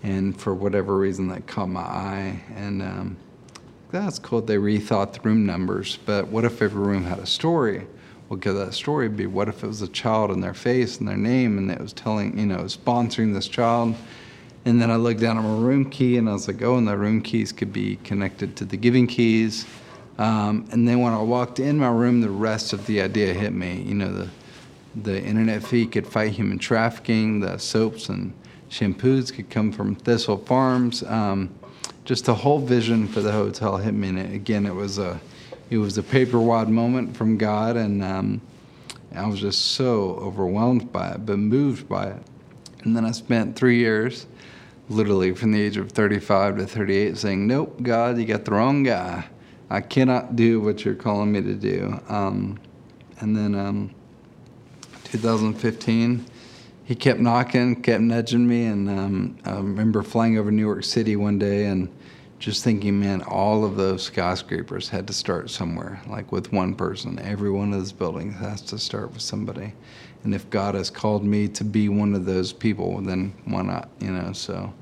And 0.03 0.37
for 0.37 0.57
whatever 0.57 0.99
reason, 0.99 1.29
that 1.29 1.47
caught 1.47 1.69
my 1.69 1.83
eye. 1.83 2.43
And 2.57 2.83
um, 2.83 3.17
that's 3.93 4.19
cool. 4.19 4.41
They 4.41 4.57
rethought 4.57 5.13
the 5.13 5.21
room 5.21 5.47
numbers. 5.47 6.01
But 6.05 6.27
what 6.27 6.45
if 6.45 6.61
every 6.61 6.83
room 6.83 7.05
had 7.05 7.21
a 7.21 7.27
story? 7.27 7.87
what 8.27 8.43
could 8.43 8.55
that 8.55 8.75
story 8.75 9.07
would 9.07 9.17
be? 9.17 9.27
What 9.27 9.49
if 9.49 9.63
it 9.63 9.69
was 9.69 9.81
a 9.81 9.89
child 9.89 10.33
and 10.33 10.43
their 10.43 10.53
face 10.53 10.99
and 10.99 11.07
their 11.07 11.17
name 11.17 11.59
and 11.59 11.71
it 11.71 11.81
was 11.81 11.93
telling, 11.93 12.37
you 12.37 12.45
know, 12.45 12.65
sponsoring 12.65 13.35
this 13.35 13.47
child? 13.47 13.95
And 14.65 14.83
then 14.83 14.91
I 14.91 14.97
looked 14.97 15.21
down 15.21 15.39
at 15.39 15.45
my 15.45 15.59
room 15.59 15.89
key 15.89 16.17
and 16.17 16.29
I 16.29 16.33
was 16.33 16.49
like, 16.49 16.61
oh, 16.63 16.77
and 16.77 16.89
the 16.89 16.97
room 16.97 17.23
keys 17.23 17.53
could 17.53 17.73
be 17.73 18.01
connected 18.03 18.57
to 18.57 18.65
the 18.65 18.77
giving 18.77 19.07
keys. 19.07 19.65
Um, 20.19 20.69
and 20.73 20.87
then 20.87 21.01
when 21.01 21.13
I 21.13 21.23
walked 21.23 21.61
in 21.61 21.79
my 21.79 21.91
room, 21.91 22.21
the 22.21 22.31
rest 22.31 22.73
of 22.73 22.87
the 22.87 23.01
idea 23.01 23.33
hit 23.33 23.53
me. 23.53 23.83
You 23.83 23.95
know, 23.95 24.13
the 24.13 24.29
the 25.03 25.23
internet 25.23 25.63
fee 25.63 25.87
could 25.87 26.07
fight 26.07 26.33
human 26.33 26.59
trafficking. 26.59 27.41
The 27.41 27.59
soaps 27.59 28.09
and 28.09 28.33
shampoos 28.71 29.33
could 29.33 29.49
come 29.51 29.71
from 29.71 29.95
Thistle 29.95 30.39
Farms. 30.39 31.03
Um, 31.05 31.51
just 32.05 32.25
the 32.25 32.35
whole 32.35 32.59
vision 32.59 33.07
for 33.07 33.21
the 33.21 33.31
hotel 33.31 33.77
hit 33.77 33.95
me. 33.95 34.09
And 34.09 34.35
again, 34.35 34.67
it 34.67 34.75
was 34.75 34.99
a 34.99 35.21
it 35.71 35.79
was 35.79 35.99
a 35.99 36.03
paper 36.03 36.41
wad 36.41 36.69
moment 36.69 37.17
from 37.17 37.37
God, 37.37 37.77
and 37.77 38.03
um, 38.03 38.41
I 39.15 39.27
was 39.27 39.41
just 39.41 39.73
so 39.73 40.15
overwhelmed 40.15 40.93
by 40.93 41.11
it, 41.11 41.27
but 41.27 41.39
moved 41.39 41.89
by 41.89 42.09
it. 42.09 42.23
And 42.85 42.97
then 42.97 43.05
I 43.05 43.11
spent 43.11 43.57
three 43.57 43.79
years, 43.79 44.27
literally 44.89 45.35
from 45.35 45.53
the 45.53 45.61
age 45.61 45.77
of 45.77 45.93
35 45.93 46.59
to 46.59 46.67
38, 46.67 47.19
saying, 47.19 47.47
Nope, 47.47 47.83
God, 47.83 48.19
you 48.19 48.25
got 48.25 48.47
the 48.47 48.53
wrong 48.53 48.83
guy. 48.83 49.27
I 49.71 49.81
cannot 49.81 50.37
do 50.37 50.61
what 50.61 50.85
you're 50.85 50.95
calling 50.95 51.33
me 51.33 51.43
to 51.43 51.55
do. 51.55 52.01
Um, 52.09 52.59
and 53.21 53.37
then 53.37 53.55
um, 53.55 53.95
2015, 55.05 56.25
he 56.85 56.95
kept 56.95 57.21
knocking, 57.21 57.83
kept 57.83 58.01
nudging 58.01 58.47
me, 58.47 58.65
and 58.65 58.89
um, 58.89 59.39
I 59.45 59.57
remember 59.57 60.03
flying 60.03 60.39
over 60.39 60.51
New 60.51 60.63
York 60.65 60.85
City 60.85 61.17
one 61.17 61.39
day 61.39 61.67
and 61.67 61.89
just 62.39 62.63
thinking, 62.63 62.99
man, 63.01 63.21
all 63.23 63.65
of 63.65 63.77
those 63.77 64.05
skyscrapers 64.05 64.89
had 64.89 65.07
to 65.09 65.13
start 65.13 65.51
somewhere, 65.51 66.01
like 66.07 66.31
with 66.31 66.53
one 66.53 66.75
person. 66.75 67.19
Every 67.19 67.51
one 67.51 67.73
of 67.73 67.79
those 67.81 67.93
buildings 67.93 68.37
has 68.37 68.63
to 68.63 68.79
start 68.79 69.13
with 69.13 69.23
somebody. 69.23 69.75
And 70.25 70.35
if 70.35 70.49
God 70.51 70.75
has 70.75 70.89
called 70.89 71.25
me 71.25 71.49
to 71.49 71.65
be 71.65 71.89
one 71.89 72.15
of 72.15 72.25
those 72.25 72.53
people, 72.53 73.01
then 73.01 73.35
why 73.45 73.63
not? 73.63 73.89
You 74.01 74.13
know, 74.13 74.33
so 74.33 74.73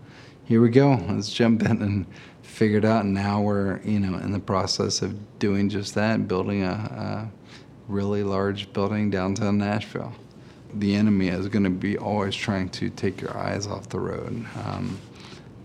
here 0.45 0.61
we 0.61 0.69
go. 0.69 1.03
Let's 1.09 1.33
jump 1.33 1.63
in 1.63 1.83
and 1.83 2.07
figure 2.57 2.79
it 2.79 2.85
out. 2.85 3.05
And 3.05 3.15
now 3.15 3.41
we're, 3.41 3.81
you 3.83 4.01
know, 4.01 4.19
in 4.19 4.33
the 4.33 4.41
process 4.41 5.03
of 5.03 5.39
doing 5.39 5.69
just 5.69 5.95
that, 5.95 6.27
building 6.27 6.63
a, 6.65 6.69
a 6.69 7.31
really 7.87 8.23
large 8.23 8.73
building 8.73 9.11
downtown 9.11 9.59
Nashville. 9.59 10.13
The 10.75 10.95
enemy 10.95 11.29
is 11.29 11.49
going 11.49 11.65
to 11.65 11.71
be 11.71 11.97
always 11.97 12.35
trying 12.35 12.71
to 12.71 12.91
take 12.91 13.21
your 13.21 13.37
eyes 13.37 13.67
off 13.67 13.89
the 13.89 14.01
road. 14.01 14.47
Um, 14.65 14.99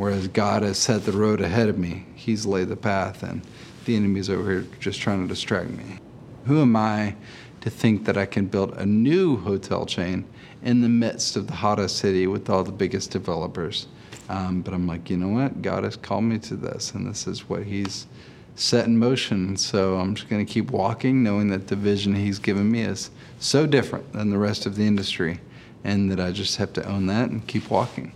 Whereas 0.01 0.27
God 0.29 0.63
has 0.63 0.79
set 0.79 1.05
the 1.05 1.12
road 1.12 1.41
ahead 1.41 1.69
of 1.69 1.77
me, 1.77 2.07
He's 2.15 2.43
laid 2.43 2.69
the 2.69 2.75
path, 2.75 3.21
and 3.21 3.43
the 3.86 3.95
enemy's 3.95 4.31
over 4.31 4.50
here 4.50 4.65
just 4.79 5.00
trying 5.00 5.21
to 5.21 5.27
distract 5.27 5.69
me. 5.69 6.00
Who 6.45 6.60
am 6.60 6.75
I 6.75 7.15
to 7.62 7.69
think 7.69 8.05
that 8.05 8.17
I 8.17 8.25
can 8.25 8.48
build 8.48 8.74
a 8.74 8.86
new 8.86 9.38
hotel 9.38 9.86
chain 9.86 10.25
in 10.63 10.81
the 10.81 10.89
midst 10.89 11.36
of 11.36 11.45
the 11.45 11.53
hottest 11.53 11.98
city 11.98 12.25
with 12.25 12.50
all 12.50 12.63
the 12.63 12.71
biggest 12.71 13.12
developers? 13.12 13.86
Um, 14.32 14.62
but 14.62 14.74
I'm 14.74 14.88
like, 14.88 15.10
you 15.10 15.18
know 15.18 15.28
what? 15.28 15.62
God 15.62 15.84
has 15.84 15.98
called 15.98 16.24
me 16.24 16.40
to 16.40 16.56
this, 16.56 16.94
and 16.94 17.06
this 17.06 17.28
is 17.28 17.50
what 17.50 17.64
He's 17.64 18.08
set 18.56 18.86
in 18.86 18.98
motion. 18.98 19.58
So 19.58 19.98
I'm 19.98 20.16
just 20.16 20.30
going 20.30 20.46
to 20.46 20.52
keep 20.52 20.72
walking, 20.72 21.22
knowing 21.22 21.50
that 21.50 21.68
the 21.68 21.76
vision 21.76 22.16
He's 22.16 22.40
given 22.40 22.72
me 22.72 22.82
is 22.82 23.12
so 23.40 23.66
different 23.66 24.14
than 24.14 24.30
the 24.30 24.38
rest 24.38 24.66
of 24.66 24.78
the 24.78 24.88
industry, 24.88 25.42
and 25.84 26.10
that 26.10 26.22
I 26.22 26.32
just 26.32 26.56
have 26.58 26.72
to 26.74 26.88
own 26.88 27.08
that 27.08 27.30
and 27.30 27.46
keep 27.46 27.70
walking. 27.70 28.14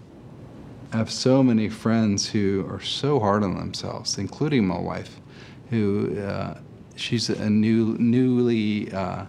I 0.94 0.98
have 0.98 1.12
so 1.12 1.44
many 1.44 1.68
friends 1.68 2.30
who 2.30 2.66
are 2.70 2.80
so 2.80 3.20
hard 3.20 3.44
on 3.44 3.58
themselves, 3.58 4.18
including 4.18 4.66
my 4.66 4.80
wife, 4.80 5.20
who 5.70 6.18
uh, 6.22 6.58
she's 6.96 7.30
a 7.30 7.50
new, 7.50 7.98
newly 8.00 8.90
uh, 8.94 9.26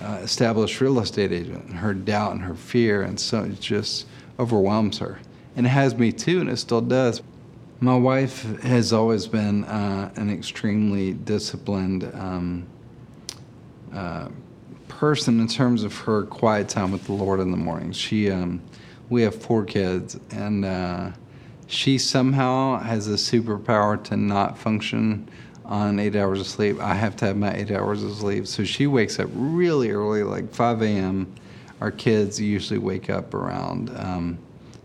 uh, 0.00 0.20
established 0.22 0.80
real 0.80 1.00
estate 1.00 1.32
agent. 1.32 1.64
And 1.64 1.74
her 1.74 1.92
doubt 1.92 2.32
and 2.32 2.42
her 2.42 2.54
fear 2.54 3.02
and 3.02 3.18
so 3.18 3.42
it 3.42 3.58
just 3.58 4.06
overwhelms 4.38 4.98
her, 4.98 5.18
and 5.56 5.66
it 5.66 5.70
has 5.70 5.94
me 5.94 6.12
too, 6.12 6.40
and 6.40 6.48
it 6.48 6.56
still 6.56 6.80
does. 6.80 7.22
My 7.80 7.96
wife 7.96 8.42
has 8.60 8.92
always 8.92 9.26
been 9.26 9.64
uh, 9.64 10.12
an 10.16 10.30
extremely 10.30 11.12
disciplined 11.14 12.04
um, 12.14 12.66
uh, 13.92 14.28
person 14.88 15.40
in 15.40 15.48
terms 15.48 15.82
of 15.82 15.96
her 15.98 16.24
quiet 16.24 16.68
time 16.68 16.92
with 16.92 17.04
the 17.06 17.12
Lord 17.12 17.40
in 17.40 17.50
the 17.50 17.56
morning. 17.56 17.92
She 17.92 18.30
um, 18.30 18.60
we 19.08 19.22
have 19.22 19.34
four 19.34 19.64
kids, 19.64 20.18
and 20.30 20.64
uh, 20.64 21.10
she 21.66 21.98
somehow 21.98 22.78
has 22.80 23.08
a 23.08 23.12
superpower 23.12 24.02
to 24.04 24.16
not 24.16 24.58
function 24.58 25.28
on 25.64 26.00
eight 26.00 26.16
hours 26.16 26.40
of 26.40 26.46
sleep. 26.46 26.80
I 26.80 26.94
have 26.94 27.16
to 27.16 27.26
have 27.26 27.36
my 27.36 27.54
eight 27.54 27.70
hours 27.70 28.02
of 28.02 28.14
sleep. 28.14 28.46
So 28.46 28.64
she 28.64 28.86
wakes 28.88 29.18
up 29.20 29.30
really 29.32 29.90
early, 29.90 30.24
like 30.24 30.52
5 30.52 30.82
a.m. 30.82 31.32
Our 31.80 31.92
kids 31.92 32.40
usually 32.40 32.80
wake 32.80 33.08
up 33.08 33.32
around 33.34 33.90
um, 33.96 34.38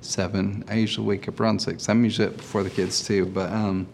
7. 0.05 0.65
I 0.67 0.75
usually 0.75 1.07
wake 1.07 1.27
up 1.27 1.39
around 1.39 1.59
6. 1.59 1.89
I'm 1.89 2.03
usually 2.03 2.27
up 2.29 2.37
before 2.37 2.63
the 2.63 2.69
kids, 2.69 3.05
too. 3.05 3.25
But, 3.25 3.51
um, 3.51 3.87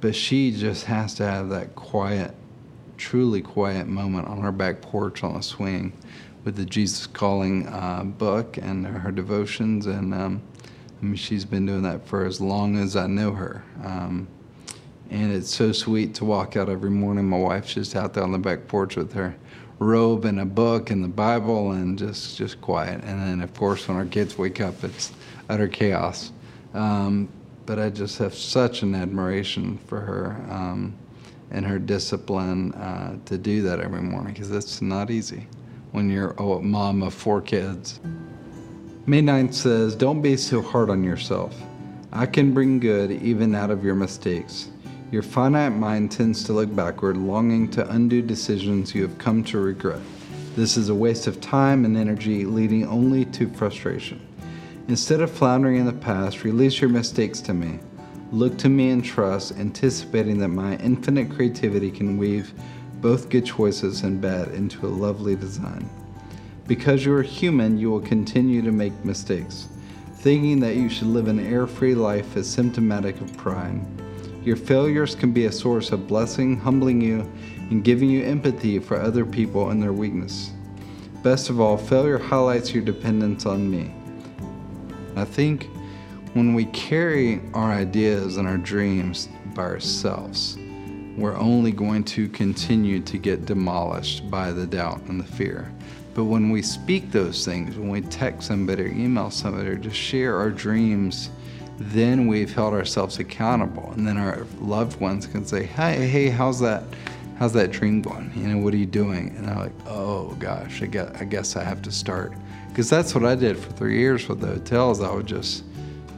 but 0.00 0.14
she 0.14 0.50
just 0.52 0.84
has 0.84 1.14
to 1.14 1.24
have 1.24 1.48
that 1.50 1.74
quiet, 1.74 2.34
truly 2.96 3.40
quiet 3.40 3.86
moment 3.86 4.28
on 4.28 4.40
her 4.40 4.52
back 4.52 4.80
porch 4.80 5.22
on 5.24 5.36
a 5.36 5.42
swing 5.42 5.92
with 6.44 6.56
the 6.56 6.64
Jesus 6.64 7.06
Calling 7.06 7.68
uh, 7.68 8.04
book 8.04 8.56
and 8.56 8.86
her 8.86 9.12
devotions, 9.12 9.86
and 9.86 10.14
um, 10.14 10.42
I 11.00 11.04
mean 11.04 11.16
she's 11.16 11.44
been 11.44 11.66
doing 11.66 11.82
that 11.82 12.06
for 12.06 12.24
as 12.24 12.40
long 12.40 12.76
as 12.78 12.96
I 12.96 13.06
know 13.06 13.32
her. 13.32 13.64
Um, 13.84 14.28
and 15.10 15.32
it's 15.32 15.52
so 15.52 15.72
sweet 15.72 16.14
to 16.16 16.24
walk 16.24 16.56
out 16.56 16.68
every 16.68 16.90
morning. 16.90 17.28
My 17.28 17.38
wife's 17.38 17.74
just 17.74 17.96
out 17.96 18.14
there 18.14 18.22
on 18.22 18.32
the 18.32 18.38
back 18.38 18.68
porch 18.68 18.96
with 18.96 19.12
her 19.14 19.34
robe 19.80 20.24
and 20.24 20.38
a 20.38 20.44
book 20.44 20.90
and 20.90 21.02
the 21.02 21.08
Bible, 21.08 21.72
and 21.72 21.98
just 21.98 22.38
just 22.38 22.60
quiet. 22.60 23.02
And 23.02 23.20
then 23.20 23.40
of 23.40 23.52
course 23.54 23.88
when 23.88 23.96
our 23.96 24.06
kids 24.06 24.38
wake 24.38 24.60
up, 24.60 24.84
it's 24.84 25.12
utter 25.48 25.66
chaos. 25.66 26.30
Um, 26.72 27.28
but 27.66 27.78
I 27.78 27.90
just 27.90 28.18
have 28.18 28.34
such 28.34 28.82
an 28.82 28.94
admiration 28.94 29.78
for 29.86 30.00
her 30.00 30.36
um, 30.48 30.94
and 31.50 31.64
her 31.66 31.78
discipline 31.78 32.72
uh, 32.74 33.16
to 33.26 33.38
do 33.38 33.62
that 33.62 33.80
every 33.80 34.02
morning 34.02 34.32
because 34.32 34.50
it's 34.50 34.80
not 34.80 35.10
easy 35.10 35.46
when 35.92 36.08
you're 36.08 36.30
a 36.32 36.60
mom 36.60 37.02
of 37.02 37.14
four 37.14 37.40
kids. 37.40 38.00
May 39.06 39.22
9th 39.22 39.54
says, 39.54 39.94
Don't 39.96 40.22
be 40.22 40.36
so 40.36 40.62
hard 40.62 40.90
on 40.90 41.02
yourself. 41.02 41.56
I 42.12 42.26
can 42.26 42.52
bring 42.52 42.80
good 42.80 43.10
even 43.10 43.54
out 43.54 43.70
of 43.70 43.84
your 43.84 43.94
mistakes. 43.94 44.68
Your 45.10 45.22
finite 45.22 45.72
mind 45.72 46.12
tends 46.12 46.44
to 46.44 46.52
look 46.52 46.72
backward, 46.72 47.16
longing 47.16 47.68
to 47.72 47.90
undo 47.90 48.22
decisions 48.22 48.94
you 48.94 49.02
have 49.02 49.18
come 49.18 49.42
to 49.44 49.58
regret. 49.58 50.00
This 50.54 50.76
is 50.76 50.88
a 50.88 50.94
waste 50.94 51.26
of 51.26 51.40
time 51.40 51.84
and 51.84 51.96
energy, 51.96 52.44
leading 52.44 52.86
only 52.86 53.24
to 53.24 53.48
frustration. 53.48 54.24
Instead 54.86 55.20
of 55.20 55.28
floundering 55.28 55.78
in 55.78 55.86
the 55.86 55.92
past, 55.92 56.44
release 56.44 56.80
your 56.80 56.90
mistakes 56.90 57.40
to 57.40 57.52
me. 57.52 57.80
Look 58.30 58.56
to 58.58 58.68
me 58.68 58.90
and 58.90 59.04
trust, 59.04 59.58
anticipating 59.58 60.38
that 60.38 60.48
my 60.48 60.76
infinite 60.76 61.32
creativity 61.32 61.90
can 61.90 62.16
weave 62.16 62.52
both 63.00 63.30
good 63.30 63.44
choices 63.44 64.02
and 64.02 64.20
bad 64.20 64.48
into 64.52 64.86
a 64.86 64.88
lovely 64.88 65.34
design. 65.34 65.90
Because 66.68 67.04
you 67.04 67.12
are 67.14 67.22
human, 67.22 67.78
you 67.78 67.90
will 67.90 68.00
continue 68.00 68.62
to 68.62 68.70
make 68.70 69.04
mistakes. 69.04 69.66
Thinking 70.18 70.60
that 70.60 70.76
you 70.76 70.88
should 70.88 71.08
live 71.08 71.26
an 71.26 71.40
error 71.40 71.66
free 71.66 71.96
life 71.96 72.36
is 72.36 72.48
symptomatic 72.48 73.20
of 73.20 73.36
pride. 73.36 73.80
Your 74.44 74.56
failures 74.56 75.14
can 75.14 75.32
be 75.32 75.44
a 75.44 75.52
source 75.52 75.92
of 75.92 76.06
blessing, 76.08 76.56
humbling 76.56 77.00
you, 77.00 77.30
and 77.70 77.84
giving 77.84 78.08
you 78.08 78.24
empathy 78.24 78.78
for 78.78 78.98
other 78.98 79.26
people 79.26 79.70
and 79.70 79.82
their 79.82 79.92
weakness. 79.92 80.50
Best 81.22 81.50
of 81.50 81.60
all, 81.60 81.76
failure 81.76 82.18
highlights 82.18 82.72
your 82.72 82.82
dependence 82.82 83.44
on 83.44 83.70
me. 83.70 83.92
I 85.14 85.26
think 85.26 85.68
when 86.32 86.54
we 86.54 86.64
carry 86.66 87.42
our 87.52 87.70
ideas 87.70 88.38
and 88.38 88.48
our 88.48 88.56
dreams 88.56 89.28
by 89.54 89.64
ourselves, 89.64 90.56
we're 91.18 91.36
only 91.36 91.72
going 91.72 92.04
to 92.04 92.28
continue 92.30 93.00
to 93.00 93.18
get 93.18 93.44
demolished 93.44 94.30
by 94.30 94.52
the 94.52 94.66
doubt 94.66 95.02
and 95.08 95.20
the 95.20 95.24
fear. 95.24 95.70
But 96.14 96.24
when 96.24 96.50
we 96.50 96.62
speak 96.62 97.10
those 97.10 97.44
things, 97.44 97.76
when 97.76 97.90
we 97.90 98.00
text 98.00 98.48
somebody 98.48 98.84
or 98.84 98.86
email 98.86 99.30
somebody 99.30 99.68
or 99.68 99.76
just 99.76 99.96
share 99.96 100.36
our 100.36 100.50
dreams, 100.50 101.28
then 101.80 102.26
we've 102.26 102.52
held 102.52 102.74
ourselves 102.74 103.18
accountable. 103.18 103.90
And 103.92 104.06
then 104.06 104.18
our 104.18 104.46
loved 104.60 105.00
ones 105.00 105.26
can 105.26 105.46
say, 105.46 105.64
Hey, 105.64 106.06
hey, 106.06 106.28
how's 106.28 106.60
that? 106.60 106.84
How's 107.38 107.54
that 107.54 107.70
dream 107.70 108.02
going? 108.02 108.30
You 108.36 108.48
know, 108.48 108.58
what 108.58 108.74
are 108.74 108.76
you 108.76 108.84
doing? 108.84 109.34
And 109.34 109.48
I'm 109.48 109.58
like, 109.58 109.72
oh 109.86 110.36
gosh, 110.38 110.82
I 110.82 110.86
guess 110.86 111.10
I, 111.18 111.24
guess 111.24 111.56
I 111.56 111.64
have 111.64 111.80
to 111.82 111.90
start. 111.90 112.34
Because 112.68 112.90
that's 112.90 113.14
what 113.14 113.24
I 113.24 113.34
did 113.34 113.56
for 113.56 113.72
three 113.72 113.98
years 113.98 114.28
with 114.28 114.40
the 114.40 114.48
hotels. 114.48 115.00
I 115.00 115.10
would 115.10 115.24
just, 115.24 115.64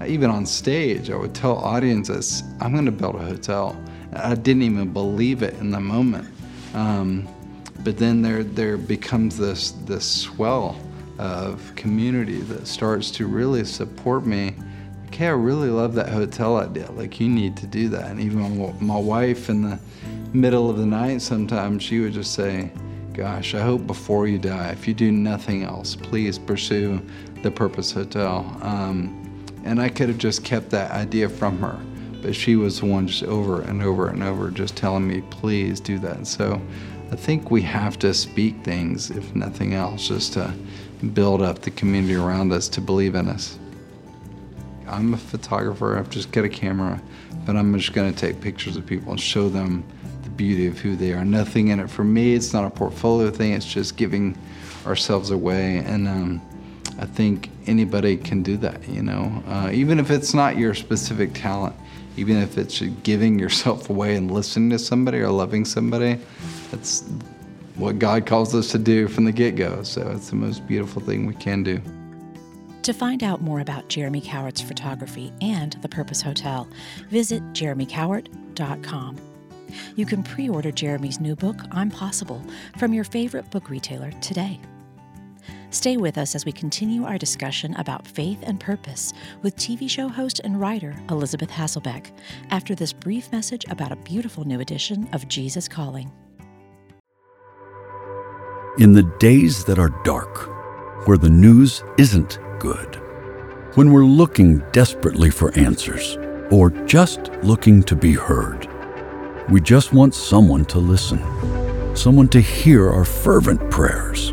even 0.04 0.30
on 0.30 0.44
stage, 0.44 1.10
I 1.10 1.16
would 1.16 1.32
tell 1.32 1.58
audiences, 1.58 2.42
I'm 2.60 2.72
going 2.72 2.86
to 2.86 2.90
build 2.90 3.14
a 3.14 3.20
hotel. 3.20 3.80
I 4.14 4.34
didn't 4.34 4.62
even 4.62 4.92
believe 4.92 5.44
it 5.44 5.54
in 5.54 5.70
the 5.70 5.78
moment. 5.78 6.28
Um, 6.74 7.28
but 7.84 7.98
then 7.98 8.20
there 8.20 8.42
there 8.42 8.76
becomes 8.76 9.36
this 9.36 9.72
this 9.86 10.04
swell 10.04 10.76
of 11.18 11.72
community 11.76 12.40
that 12.40 12.66
starts 12.66 13.12
to 13.12 13.28
really 13.28 13.64
support 13.64 14.26
me. 14.26 14.54
Okay, 15.12 15.26
I 15.26 15.32
really 15.32 15.68
love 15.68 15.94
that 15.96 16.08
hotel 16.08 16.56
idea. 16.56 16.90
Like 16.92 17.20
you 17.20 17.28
need 17.28 17.54
to 17.58 17.66
do 17.66 17.90
that. 17.90 18.10
And 18.10 18.18
even 18.18 18.74
my, 18.80 18.96
wife 18.96 19.50
in 19.50 19.60
the 19.60 19.78
middle 20.32 20.70
of 20.70 20.78
the 20.78 20.86
night, 20.86 21.20
sometimes 21.20 21.82
she 21.82 22.00
would 22.00 22.14
just 22.14 22.32
say, 22.32 22.72
"Gosh, 23.12 23.54
I 23.54 23.60
hope 23.60 23.86
before 23.86 24.26
you 24.26 24.38
die, 24.38 24.70
if 24.70 24.88
you 24.88 24.94
do 24.94 25.12
nothing 25.12 25.64
else, 25.64 25.96
please 25.96 26.38
pursue 26.38 27.02
the 27.42 27.50
Purpose 27.50 27.92
Hotel." 27.92 28.38
Um, 28.62 29.44
and 29.66 29.82
I 29.82 29.90
could 29.90 30.08
have 30.08 30.16
just 30.16 30.44
kept 30.44 30.70
that 30.70 30.90
idea 30.92 31.28
from 31.28 31.58
her, 31.58 31.78
but 32.22 32.34
she 32.34 32.56
was 32.56 32.80
the 32.80 32.86
one 32.86 33.06
just 33.06 33.24
over 33.24 33.60
and 33.60 33.82
over 33.82 34.08
and 34.08 34.22
over 34.22 34.50
just 34.50 34.76
telling 34.76 35.06
me, 35.06 35.20
"Please 35.28 35.78
do 35.78 35.98
that." 35.98 36.26
So 36.26 36.58
I 37.10 37.16
think 37.16 37.50
we 37.50 37.60
have 37.60 37.98
to 37.98 38.14
speak 38.14 38.64
things, 38.64 39.10
if 39.10 39.34
nothing 39.34 39.74
else, 39.74 40.08
just 40.08 40.32
to 40.32 40.54
build 41.12 41.42
up 41.42 41.58
the 41.60 41.70
community 41.70 42.14
around 42.14 42.50
us 42.50 42.66
to 42.70 42.80
believe 42.80 43.14
in 43.14 43.28
us. 43.28 43.58
I'm 44.88 45.14
a 45.14 45.16
photographer, 45.16 45.98
I've 45.98 46.10
just 46.10 46.32
got 46.32 46.44
a 46.44 46.48
camera, 46.48 47.00
but 47.46 47.56
I'm 47.56 47.76
just 47.78 47.92
going 47.92 48.12
to 48.12 48.18
take 48.18 48.40
pictures 48.40 48.76
of 48.76 48.86
people 48.86 49.12
and 49.12 49.20
show 49.20 49.48
them 49.48 49.84
the 50.22 50.30
beauty 50.30 50.66
of 50.66 50.78
who 50.78 50.96
they 50.96 51.12
are. 51.12 51.24
Nothing 51.24 51.68
in 51.68 51.80
it 51.80 51.90
for 51.90 52.04
me, 52.04 52.34
it's 52.34 52.52
not 52.52 52.64
a 52.64 52.70
portfolio 52.70 53.30
thing, 53.30 53.52
it's 53.52 53.66
just 53.66 53.96
giving 53.96 54.36
ourselves 54.86 55.30
away. 55.30 55.78
And 55.78 56.08
um, 56.08 56.42
I 56.98 57.06
think 57.06 57.50
anybody 57.66 58.16
can 58.16 58.42
do 58.42 58.56
that, 58.58 58.86
you 58.88 59.02
know, 59.02 59.42
uh, 59.46 59.70
even 59.72 59.98
if 59.98 60.10
it's 60.10 60.34
not 60.34 60.56
your 60.56 60.74
specific 60.74 61.32
talent, 61.34 61.74
even 62.16 62.36
if 62.36 62.58
it's 62.58 62.80
giving 62.80 63.38
yourself 63.38 63.90
away 63.90 64.16
and 64.16 64.30
listening 64.30 64.70
to 64.70 64.78
somebody 64.78 65.18
or 65.18 65.30
loving 65.30 65.64
somebody. 65.64 66.18
That's 66.70 67.04
what 67.76 67.98
God 67.98 68.26
calls 68.26 68.54
us 68.54 68.70
to 68.72 68.78
do 68.78 69.08
from 69.08 69.24
the 69.24 69.32
get 69.32 69.56
go. 69.56 69.82
So 69.82 70.10
it's 70.10 70.30
the 70.30 70.36
most 70.36 70.66
beautiful 70.66 71.00
thing 71.00 71.26
we 71.26 71.34
can 71.34 71.62
do. 71.62 71.80
To 72.82 72.92
find 72.92 73.22
out 73.22 73.40
more 73.40 73.60
about 73.60 73.88
Jeremy 73.88 74.20
Cowart's 74.20 74.60
photography 74.60 75.32
and 75.40 75.74
the 75.82 75.88
Purpose 75.88 76.20
Hotel, 76.20 76.68
visit 77.10 77.40
jeremycowart.com. 77.52 79.20
You 79.94 80.04
can 80.04 80.24
pre 80.24 80.48
order 80.48 80.72
Jeremy's 80.72 81.20
new 81.20 81.36
book, 81.36 81.60
I'm 81.70 81.92
Possible, 81.92 82.42
from 82.78 82.92
your 82.92 83.04
favorite 83.04 83.48
book 83.50 83.70
retailer 83.70 84.10
today. 84.20 84.60
Stay 85.70 85.96
with 85.96 86.18
us 86.18 86.34
as 86.34 86.44
we 86.44 86.50
continue 86.50 87.04
our 87.04 87.18
discussion 87.18 87.72
about 87.76 88.04
faith 88.04 88.40
and 88.42 88.58
purpose 88.58 89.12
with 89.42 89.54
TV 89.54 89.88
show 89.88 90.08
host 90.08 90.40
and 90.42 90.60
writer 90.60 90.96
Elisabeth 91.08 91.50
Hasselbeck 91.50 92.10
after 92.50 92.74
this 92.74 92.92
brief 92.92 93.30
message 93.30 93.64
about 93.70 93.92
a 93.92 93.96
beautiful 93.96 94.44
new 94.44 94.58
edition 94.58 95.08
of 95.12 95.28
Jesus 95.28 95.68
Calling. 95.68 96.10
In 98.78 98.92
the 98.92 99.08
days 99.20 99.64
that 99.66 99.78
are 99.78 100.02
dark, 100.02 100.48
where 101.06 101.18
the 101.18 101.30
news 101.30 101.84
isn't 101.96 102.38
good, 102.62 102.94
when 103.74 103.90
we're 103.90 104.04
looking 104.04 104.62
desperately 104.70 105.30
for 105.30 105.52
answers 105.58 106.16
or 106.52 106.70
just 106.86 107.32
looking 107.42 107.82
to 107.82 107.96
be 107.96 108.12
heard, 108.12 108.68
we 109.50 109.60
just 109.60 109.92
want 109.92 110.14
someone 110.14 110.64
to 110.66 110.78
listen, 110.78 111.18
someone 111.96 112.28
to 112.28 112.40
hear 112.40 112.88
our 112.88 113.04
fervent 113.04 113.68
prayers. 113.68 114.32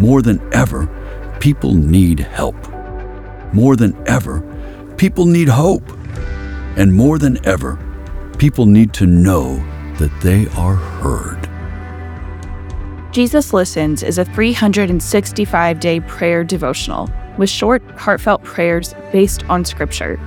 More 0.00 0.20
than 0.20 0.40
ever, 0.52 0.88
people 1.38 1.74
need 1.74 2.18
help. 2.18 2.56
More 3.52 3.76
than 3.76 3.96
ever, 4.08 4.42
people 4.96 5.24
need 5.24 5.48
hope. 5.48 5.88
And 6.76 6.92
more 6.92 7.20
than 7.20 7.38
ever, 7.46 7.78
people 8.38 8.66
need 8.66 8.92
to 8.94 9.06
know 9.06 9.58
that 9.98 10.10
they 10.22 10.48
are 10.56 10.74
heard. 10.74 11.48
Jesus 13.12 13.52
Listens 13.52 14.02
is 14.02 14.18
a 14.18 14.24
365 14.24 15.78
day 15.78 16.00
prayer 16.00 16.42
devotional 16.42 17.08
with 17.38 17.48
short, 17.48 17.82
heartfelt 17.92 18.42
prayers 18.44 18.94
based 19.12 19.44
on 19.48 19.64
Scripture, 19.64 20.20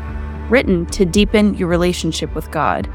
written 0.50 0.86
to 0.88 1.06
deepen 1.06 1.54
your 1.54 1.68
relationship 1.68 2.34
with 2.34 2.50
God. 2.50 2.90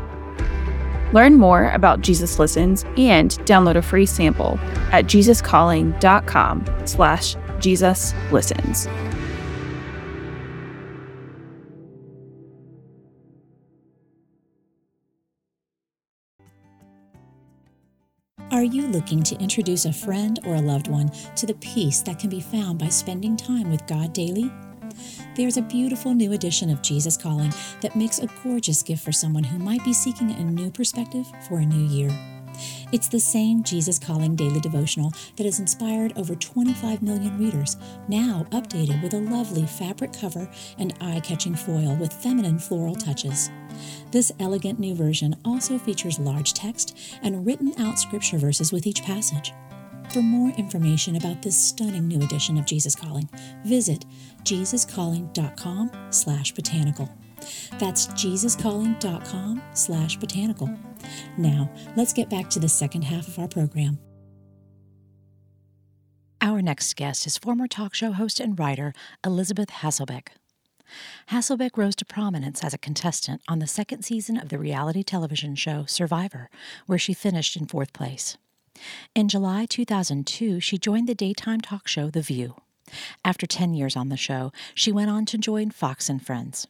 Learn 1.13 1.37
more 1.37 1.71
about 1.71 2.01
Jesus 2.01 2.39
Listens 2.39 2.85
and 2.97 3.31
download 3.47 3.77
a 3.77 3.83
free 3.83 4.07
sample 4.07 4.59
at 4.91 5.05
jesuscalling.com 5.05 6.65
slash 6.85 7.37
Jesus 7.61 8.13
Listens. 8.33 8.89
Looking 18.87 19.23
to 19.25 19.37
introduce 19.39 19.85
a 19.85 19.93
friend 19.93 20.39
or 20.45 20.55
a 20.55 20.61
loved 20.61 20.89
one 20.89 21.11
to 21.37 21.47
the 21.47 21.55
peace 21.55 22.01
that 22.03 22.19
can 22.19 22.31
be 22.31 22.41
found 22.41 22.79
by 22.79 22.89
spending 22.89 23.37
time 23.37 23.71
with 23.71 23.87
God 23.87 24.13
daily? 24.13 24.51
There's 25.35 25.57
a 25.57 25.63
beautiful 25.63 26.15
new 26.15 26.33
edition 26.33 26.71
of 26.71 26.83
Jesus 26.83 27.17
Calling 27.17 27.53
that 27.83 27.97
makes 27.97 28.19
a 28.19 28.29
gorgeous 28.43 28.83
gift 28.83 29.05
for 29.05 29.13
someone 29.13 29.45
who 29.45 29.59
might 29.59 29.85
be 29.85 29.93
seeking 29.93 30.31
a 30.31 30.45
new 30.45 30.71
perspective 30.71 31.27
for 31.49 31.59
a 31.59 31.67
new 31.67 31.87
year. 31.87 32.36
It's 32.93 33.09
the 33.09 33.21
same 33.21 33.63
Jesus 33.63 33.99
Calling 33.99 34.37
daily 34.37 34.61
devotional 34.61 35.13
that 35.37 35.45
has 35.45 35.59
inspired 35.59 36.13
over 36.17 36.35
25 36.37 37.03
million 37.03 37.39
readers, 37.39 37.77
now 38.09 38.47
updated 38.51 39.03
with 39.03 39.15
a 39.15 39.21
lovely 39.21 39.67
fabric 39.67 40.13
cover 40.13 40.49
and 40.79 40.95
eye 41.01 41.21
catching 41.25 41.55
foil 41.55 41.97
with 41.97 42.13
feminine 42.13 42.59
floral 42.59 42.95
touches. 42.95 43.51
This 44.13 44.31
elegant 44.39 44.79
new 44.79 44.95
version 44.95 45.35
also 45.45 45.79
features 45.79 46.19
large 46.19 46.55
text 46.55 46.97
and 47.23 47.45
written 47.45 47.75
out 47.79 47.99
scripture 47.99 48.39
verses 48.39 48.73
with 48.73 48.87
each 48.87 49.03
passage. 49.03 49.53
For 50.11 50.23
more 50.23 50.51
information 50.57 51.17
about 51.17 51.43
this 51.43 51.59
stunning 51.59 52.07
new 52.07 52.23
edition 52.23 52.57
of 52.57 52.67
Jesus 52.67 52.95
Calling, 52.95 53.29
visit 53.65 54.05
jesuscalling.com 54.45 55.91
slash 56.11 56.53
botanical. 56.53 57.11
That's 57.79 58.07
jesuscalling.com 58.09 59.63
slash 59.75 60.17
botanical. 60.17 60.71
Now, 61.37 61.71
let's 61.97 62.13
get 62.13 62.31
back 62.31 62.51
to 62.51 62.59
the 62.59 62.69
second 62.69 63.03
half 63.03 63.29
of 63.29 63.39
our 63.39 63.49
program. 63.49 63.99
Our 66.41 66.63
next 66.63 66.95
guest 66.97 67.27
is 67.27 67.39
former 67.39 67.67
talk 67.67 67.95
show 67.95 68.13
host 68.13 68.41
and 68.41 68.59
writer 68.59 68.93
Elisabeth 69.25 69.69
Hasselbeck. 69.69 70.29
Hasselbeck 71.31 71.77
rose 71.77 71.97
to 71.97 72.05
prominence 72.05 72.63
as 72.63 72.73
a 72.73 72.79
contestant 72.79 73.43
on 73.49 73.59
the 73.59 73.67
second 73.67 74.05
season 74.05 74.37
of 74.37 74.49
the 74.49 74.59
reality 74.59 75.03
television 75.03 75.55
show 75.57 75.85
Survivor, 75.87 76.49
where 76.87 76.99
she 76.99 77.15
finished 77.15 77.57
in 77.57 77.67
fourth 77.67 77.93
place. 77.93 78.37
In 79.15 79.29
July 79.29 79.67
2002, 79.67 80.61
she 80.61 80.79
joined 80.79 81.09
the 81.09 81.15
daytime 81.15 81.61
talk 81.61 81.89
show 81.89 82.11
The 82.11 82.21
View. 82.21 82.55
After 83.25 83.47
10 83.47 83.75
years 83.75 83.97
on 83.97 84.11
the 84.11 84.17
show, 84.17 84.53
she 84.75 84.93
went 84.93 85.11
on 85.11 85.25
to 85.27 85.39
join 85.39 85.71
Fox 85.71 86.09
and 86.09 86.25
Friends. 86.25 86.69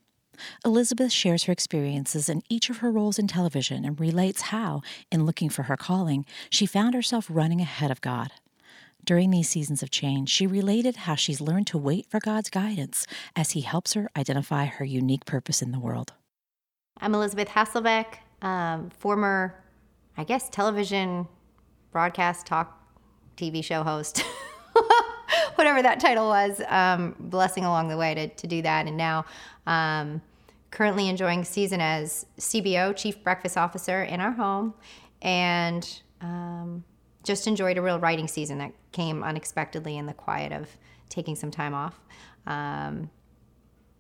Elisabeth 0.65 1.13
shares 1.13 1.45
her 1.45 1.53
experiences 1.53 2.29
in 2.29 2.43
each 2.49 2.71
of 2.71 2.79
her 2.79 2.91
roles 2.91 3.19
in 3.19 3.27
television 3.27 3.85
and 3.85 4.01
relates 4.01 4.43
how, 4.43 4.83
in 5.11 5.25
looking 5.25 5.49
for 5.49 5.65
her 5.65 5.77
calling, 5.77 6.25
she 6.51 6.67
found 6.67 6.95
herself 6.95 7.27
running 7.29 7.61
ahead 7.61 7.91
of 7.91 8.01
God. 8.01 8.33
During 9.05 9.31
these 9.31 9.49
seasons 9.49 9.83
of 9.83 9.91
change, 9.91 10.31
she 10.31 10.47
related 10.47 10.97
how 10.97 11.15
she's 11.15 11.41
learned 11.41 11.69
to 11.69 11.79
wait 11.79 12.07
for 12.11 12.19
God's 12.19 12.51
guidance 12.51 13.07
as 13.37 13.53
He 13.53 13.61
helps 13.61 13.95
her 13.95 14.11
identify 14.17 14.65
her 14.65 14.85
unique 14.85 15.25
purpose 15.25 15.63
in 15.63 15.71
the 15.71 15.79
world. 15.79 16.13
I'm 17.01 17.15
Elisabeth 17.15 17.49
Hasselbeck, 17.49 18.17
um, 18.43 18.91
former, 18.91 19.63
I 20.17 20.25
guess, 20.25 20.49
television 20.49 21.29
broadcast 21.93 22.47
talk 22.47 22.83
TV 23.37 23.63
show 23.63 23.83
host. 23.85 24.25
whatever 25.57 25.83
that 25.83 26.01
title 26.01 26.29
was, 26.29 26.61
um, 26.69 27.15
blessing 27.19 27.65
along 27.65 27.89
the 27.89 27.97
way 27.97 28.15
to, 28.15 28.29
to 28.29 28.47
do 28.47 28.63
that. 28.63 28.87
And 28.87 28.97
now, 28.97 29.25
um, 29.67 30.23
currently 30.71 31.09
enjoying 31.09 31.45
season 31.45 31.81
as 31.81 32.27
CBO, 32.39 32.95
Chief 32.95 33.23
Breakfast 33.23 33.57
Officer 33.57 34.03
in 34.03 34.21
our 34.21 34.33
home, 34.33 34.75
and 35.23 36.03
um, 36.21 36.85
just 37.25 37.47
enjoyed 37.47 37.79
a 37.79 37.83
real 37.83 37.99
writing 37.99 38.29
season 38.29 38.59
that 38.59 38.73
came 38.93 39.23
unexpectedly 39.23 39.97
in 39.97 40.07
the 40.07 40.15
quiet 40.15 40.53
of 40.53 40.69
taking 41.09 41.35
some 41.35 41.51
time 41.51 41.75
off. 41.75 41.99
Um, 42.47 43.11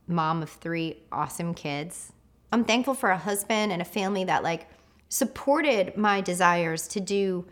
mom 0.06 0.42
of 0.42 0.50
three 0.50 0.98
awesome 1.10 1.54
kids. 1.54 2.12
I'm 2.52 2.64
thankful 2.64 2.94
for 2.94 3.10
a 3.10 3.18
husband 3.18 3.72
and 3.72 3.82
a 3.82 3.84
family 3.84 4.24
that 4.24 4.42
like 4.42 4.68
supported 5.08 5.96
my 5.96 6.20
desires 6.20 6.86
to 6.88 7.00
do 7.00 7.46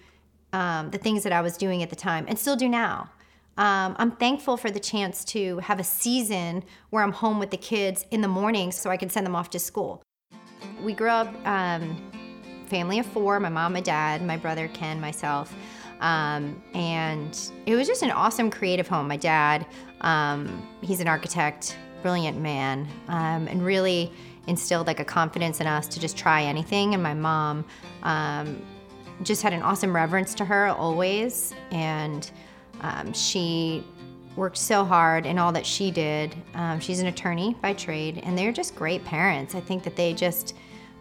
um, 0.52 0.90
the 0.90 0.98
things 0.98 1.24
that 1.24 1.32
I 1.32 1.40
was 1.40 1.56
doing 1.56 1.82
at 1.82 1.90
the 1.90 1.96
time 1.96 2.26
and 2.28 2.38
still 2.38 2.56
do 2.56 2.68
now. 2.68 3.10
Um, 3.56 3.94
I'm 3.98 4.10
thankful 4.10 4.56
for 4.56 4.70
the 4.70 4.80
chance 4.80 5.24
to 5.26 5.58
have 5.58 5.78
a 5.78 5.84
season 5.84 6.64
where 6.90 7.02
I'm 7.02 7.12
home 7.12 7.38
with 7.38 7.50
the 7.50 7.56
kids 7.56 8.04
in 8.10 8.20
the 8.20 8.28
morning 8.28 8.72
so 8.72 8.90
I 8.90 8.96
can 8.96 9.08
send 9.08 9.24
them 9.24 9.36
off 9.36 9.50
to 9.50 9.58
school. 9.58 10.02
We 10.82 10.92
grew 10.92 11.10
up 11.10 11.28
um, 11.46 12.10
family 12.66 12.98
of 12.98 13.06
four 13.06 13.38
my 13.38 13.48
mom, 13.48 13.72
my 13.72 13.80
dad, 13.80 14.24
my 14.24 14.36
brother 14.36 14.68
Ken, 14.68 15.00
myself. 15.00 15.54
Um, 16.00 16.62
and 16.74 17.38
it 17.66 17.76
was 17.76 17.86
just 17.86 18.02
an 18.02 18.10
awesome 18.10 18.50
creative 18.50 18.88
home. 18.88 19.06
My 19.06 19.16
dad, 19.16 19.66
um, 20.00 20.66
he's 20.82 21.00
an 21.00 21.08
architect, 21.08 21.76
brilliant 22.02 22.38
man, 22.38 22.88
um, 23.08 23.46
and 23.48 23.64
really 23.64 24.12
instilled 24.46 24.86
like 24.86 25.00
a 25.00 25.04
confidence 25.04 25.60
in 25.60 25.66
us 25.66 25.86
to 25.88 26.00
just 26.00 26.16
try 26.16 26.42
anything. 26.42 26.94
And 26.94 27.02
my 27.02 27.14
mom 27.14 27.64
um, 28.02 28.60
just 29.22 29.42
had 29.42 29.52
an 29.52 29.62
awesome 29.62 29.94
reverence 29.94 30.34
to 30.34 30.44
her 30.44 30.66
always. 30.66 31.54
And 31.70 32.30
um, 32.80 33.12
she 33.12 33.84
worked 34.36 34.56
so 34.56 34.84
hard 34.84 35.26
in 35.26 35.38
all 35.38 35.52
that 35.52 35.64
she 35.64 35.90
did. 35.90 36.34
Um, 36.54 36.80
she's 36.80 37.00
an 37.00 37.06
attorney 37.06 37.56
by 37.62 37.72
trade, 37.72 38.20
and 38.24 38.36
they're 38.36 38.52
just 38.52 38.74
great 38.74 39.04
parents. 39.04 39.54
I 39.54 39.60
think 39.60 39.84
that 39.84 39.96
they 39.96 40.12
just 40.12 40.54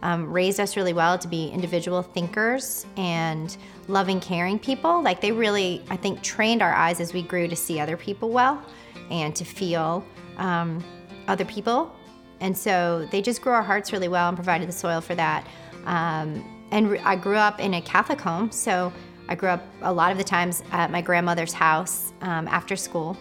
um, 0.03 0.31
raised 0.31 0.59
us 0.59 0.75
really 0.75 0.93
well 0.93 1.17
to 1.17 1.27
be 1.27 1.47
individual 1.47 2.01
thinkers 2.01 2.86
and 2.97 3.55
loving, 3.88 4.19
caring 4.19 4.59
people. 4.59 5.01
Like 5.01 5.21
they 5.21 5.31
really, 5.31 5.81
I 5.89 5.95
think, 5.95 6.21
trained 6.21 6.62
our 6.62 6.73
eyes 6.73 6.99
as 6.99 7.13
we 7.13 7.23
grew 7.23 7.47
to 7.47 7.55
see 7.55 7.79
other 7.79 7.97
people 7.97 8.29
well 8.29 8.63
and 9.09 9.36
to 9.36 9.45
feel 9.45 10.05
um, 10.38 10.83
other 11.27 11.45
people. 11.45 11.95
And 12.41 12.55
so 12.55 13.07
they 13.12 13.21
just 13.21 13.41
grew 13.41 13.53
our 13.53 13.63
hearts 13.63 13.93
really 13.93 14.09
well 14.09 14.27
and 14.27 14.38
provided 14.38 14.67
the 14.67 14.73
soil 14.73 14.99
for 14.99 15.15
that. 15.15 15.47
Um, 15.86 16.67
and 16.71 16.99
I 16.99 17.15
grew 17.15 17.38
up 17.38 17.59
in 17.59 17.75
a 17.75 17.81
Catholic 17.81 18.19
home, 18.19 18.51
so 18.51 18.91
I 19.27 19.36
grew 19.36 19.49
up 19.49 19.63
a 19.81 19.91
lot 19.91 20.12
of 20.12 20.17
the 20.17 20.23
times 20.23 20.63
at 20.71 20.91
my 20.91 21.01
grandmother's 21.01 21.53
house 21.53 22.13
um, 22.21 22.47
after 22.47 22.75
school. 22.75 23.17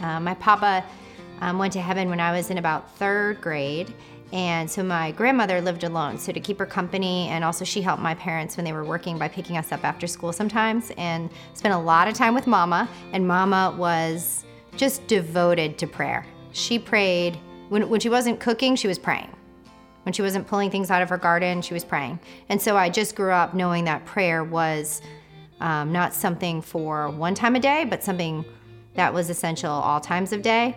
Uh, 0.00 0.20
my 0.20 0.34
papa 0.34 0.84
um, 1.40 1.58
went 1.58 1.72
to 1.74 1.80
heaven 1.80 2.08
when 2.08 2.20
I 2.20 2.32
was 2.32 2.50
in 2.50 2.58
about 2.58 2.90
third 2.96 3.40
grade, 3.40 3.94
and 4.32 4.68
so 4.68 4.82
my 4.82 5.12
grandmother 5.12 5.60
lived 5.60 5.84
alone. 5.84 6.18
So 6.18 6.32
to 6.32 6.40
keep 6.40 6.58
her 6.58 6.66
company, 6.66 7.28
and 7.28 7.44
also 7.44 7.64
she 7.64 7.80
helped 7.80 8.02
my 8.02 8.14
parents 8.14 8.56
when 8.56 8.64
they 8.64 8.72
were 8.72 8.84
working 8.84 9.18
by 9.18 9.28
picking 9.28 9.56
us 9.56 9.70
up 9.70 9.84
after 9.84 10.06
school 10.06 10.32
sometimes, 10.32 10.90
and 10.98 11.30
spent 11.54 11.74
a 11.74 11.78
lot 11.78 12.08
of 12.08 12.14
time 12.14 12.34
with 12.34 12.46
Mama. 12.46 12.88
And 13.12 13.26
Mama 13.26 13.74
was 13.78 14.44
just 14.76 15.06
devoted 15.06 15.78
to 15.78 15.86
prayer. 15.86 16.26
She 16.52 16.78
prayed 16.78 17.38
when, 17.68 17.88
when 17.88 18.00
she 18.00 18.08
wasn't 18.08 18.40
cooking, 18.40 18.76
she 18.76 18.88
was 18.88 18.98
praying. 18.98 19.30
When 20.02 20.12
she 20.12 20.22
wasn't 20.22 20.46
pulling 20.46 20.70
things 20.70 20.90
out 20.90 21.02
of 21.02 21.08
her 21.08 21.18
garden, 21.18 21.62
she 21.62 21.74
was 21.74 21.84
praying. 21.84 22.20
And 22.48 22.60
so 22.62 22.76
I 22.76 22.88
just 22.88 23.16
grew 23.16 23.32
up 23.32 23.54
knowing 23.54 23.84
that 23.84 24.04
prayer 24.04 24.44
was 24.44 25.02
um, 25.60 25.92
not 25.92 26.14
something 26.14 26.62
for 26.62 27.10
one 27.10 27.34
time 27.34 27.56
a 27.56 27.60
day, 27.60 27.84
but 27.84 28.02
something 28.02 28.44
that 28.94 29.12
was 29.12 29.30
essential 29.30 29.70
all 29.70 30.00
times 30.00 30.32
of 30.32 30.42
day. 30.42 30.76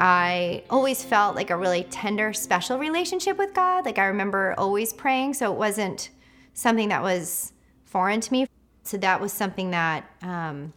I 0.00 0.62
always 0.70 1.02
felt 1.02 1.34
like 1.34 1.50
a 1.50 1.56
really 1.56 1.84
tender, 1.84 2.32
special 2.32 2.78
relationship 2.78 3.36
with 3.36 3.52
God. 3.54 3.84
Like 3.84 3.98
I 3.98 4.06
remember 4.06 4.54
always 4.56 4.92
praying, 4.92 5.34
so 5.34 5.52
it 5.52 5.58
wasn't 5.58 6.10
something 6.54 6.88
that 6.90 7.02
was 7.02 7.52
foreign 7.84 8.20
to 8.20 8.32
me. 8.32 8.46
So 8.84 8.96
that 8.98 9.20
was 9.20 9.32
something 9.32 9.70
that, 9.72 10.08
um, 10.22 10.72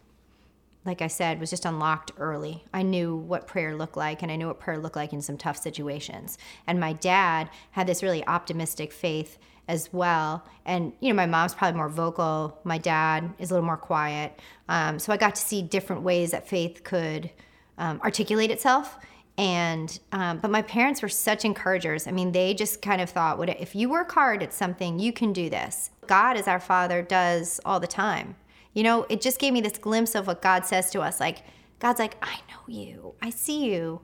like 0.84 1.00
I 1.00 1.06
said, 1.06 1.38
was 1.38 1.50
just 1.50 1.64
unlocked 1.64 2.12
early. 2.18 2.64
I 2.74 2.82
knew 2.82 3.14
what 3.14 3.46
prayer 3.46 3.76
looked 3.76 3.96
like, 3.96 4.22
and 4.22 4.32
I 4.32 4.36
knew 4.36 4.48
what 4.48 4.58
prayer 4.58 4.78
looked 4.78 4.96
like 4.96 5.12
in 5.12 5.22
some 5.22 5.38
tough 5.38 5.56
situations. 5.56 6.36
And 6.66 6.80
my 6.80 6.92
dad 6.92 7.48
had 7.70 7.86
this 7.86 8.02
really 8.02 8.26
optimistic 8.26 8.92
faith 8.92 9.38
as 9.72 9.90
well. 9.90 10.44
And, 10.66 10.92
you 11.00 11.08
know, 11.08 11.16
my 11.16 11.26
mom's 11.26 11.54
probably 11.54 11.78
more 11.78 11.88
vocal, 11.88 12.60
my 12.62 12.76
dad 12.76 13.32
is 13.38 13.50
a 13.50 13.54
little 13.54 13.66
more 13.66 13.78
quiet. 13.78 14.38
Um, 14.68 14.98
so 14.98 15.12
I 15.12 15.16
got 15.16 15.34
to 15.34 15.40
see 15.40 15.62
different 15.62 16.02
ways 16.02 16.30
that 16.32 16.46
faith 16.46 16.84
could 16.84 17.30
um, 17.78 17.98
articulate 18.04 18.50
itself. 18.50 18.98
And, 19.38 19.98
um, 20.12 20.38
but 20.40 20.50
my 20.50 20.60
parents 20.60 21.00
were 21.00 21.08
such 21.08 21.46
encouragers. 21.46 22.06
I 22.06 22.10
mean, 22.10 22.32
they 22.32 22.52
just 22.52 22.82
kind 22.82 23.00
of 23.00 23.08
thought, 23.08 23.38
what 23.38 23.48
if 23.48 23.74
you 23.74 23.88
work 23.88 24.12
hard 24.12 24.42
at 24.42 24.52
something, 24.52 24.98
you 24.98 25.10
can 25.10 25.32
do 25.32 25.48
this. 25.48 25.90
God, 26.06 26.36
as 26.36 26.46
our 26.46 26.60
Father, 26.60 27.00
does 27.00 27.58
all 27.64 27.80
the 27.80 27.86
time. 27.86 28.36
You 28.74 28.82
know, 28.82 29.06
it 29.08 29.22
just 29.22 29.40
gave 29.40 29.54
me 29.54 29.62
this 29.62 29.78
glimpse 29.78 30.14
of 30.14 30.26
what 30.26 30.42
God 30.42 30.66
says 30.66 30.90
to 30.90 31.00
us. 31.00 31.18
Like, 31.18 31.38
God's 31.78 31.98
like, 31.98 32.16
I 32.22 32.36
know 32.50 32.60
you, 32.68 33.14
I 33.22 33.30
see 33.30 33.72
you. 33.72 34.02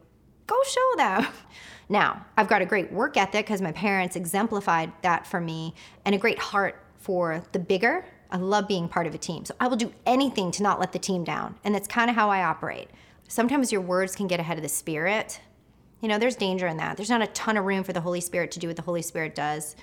Go 0.48 0.56
show 0.64 0.92
them. 0.96 1.26
Now, 1.90 2.26
I've 2.36 2.48
got 2.48 2.60
a 2.60 2.66
great 2.66 2.92
work 2.92 3.16
ethic 3.16 3.46
because 3.46 3.62
my 3.62 3.72
parents 3.72 4.14
exemplified 4.14 4.92
that 5.00 5.26
for 5.26 5.40
me 5.40 5.74
and 6.04 6.14
a 6.14 6.18
great 6.18 6.38
heart 6.38 6.84
for 6.98 7.42
the 7.52 7.58
bigger. 7.58 8.04
I 8.30 8.36
love 8.36 8.68
being 8.68 8.88
part 8.88 9.06
of 9.06 9.14
a 9.14 9.18
team. 9.18 9.46
So 9.46 9.54
I 9.58 9.68
will 9.68 9.76
do 9.76 9.94
anything 10.04 10.50
to 10.50 10.62
not 10.62 10.78
let 10.78 10.92
the 10.92 10.98
team 10.98 11.24
down. 11.24 11.56
And 11.64 11.74
that's 11.74 11.88
kind 11.88 12.10
of 12.10 12.16
how 12.16 12.28
I 12.28 12.42
operate. 12.42 12.90
Sometimes 13.26 13.72
your 13.72 13.80
words 13.80 14.14
can 14.14 14.26
get 14.26 14.38
ahead 14.38 14.58
of 14.58 14.62
the 14.62 14.68
spirit. 14.68 15.40
You 16.02 16.08
know, 16.08 16.18
there's 16.18 16.36
danger 16.36 16.66
in 16.66 16.76
that. 16.76 16.98
There's 16.98 17.08
not 17.08 17.22
a 17.22 17.26
ton 17.28 17.56
of 17.56 17.64
room 17.64 17.84
for 17.84 17.94
the 17.94 18.02
Holy 18.02 18.20
Spirit 18.20 18.50
to 18.52 18.58
do 18.58 18.66
what 18.66 18.76
the 18.76 18.82
Holy 18.82 19.02
Spirit 19.02 19.34
does 19.34 19.74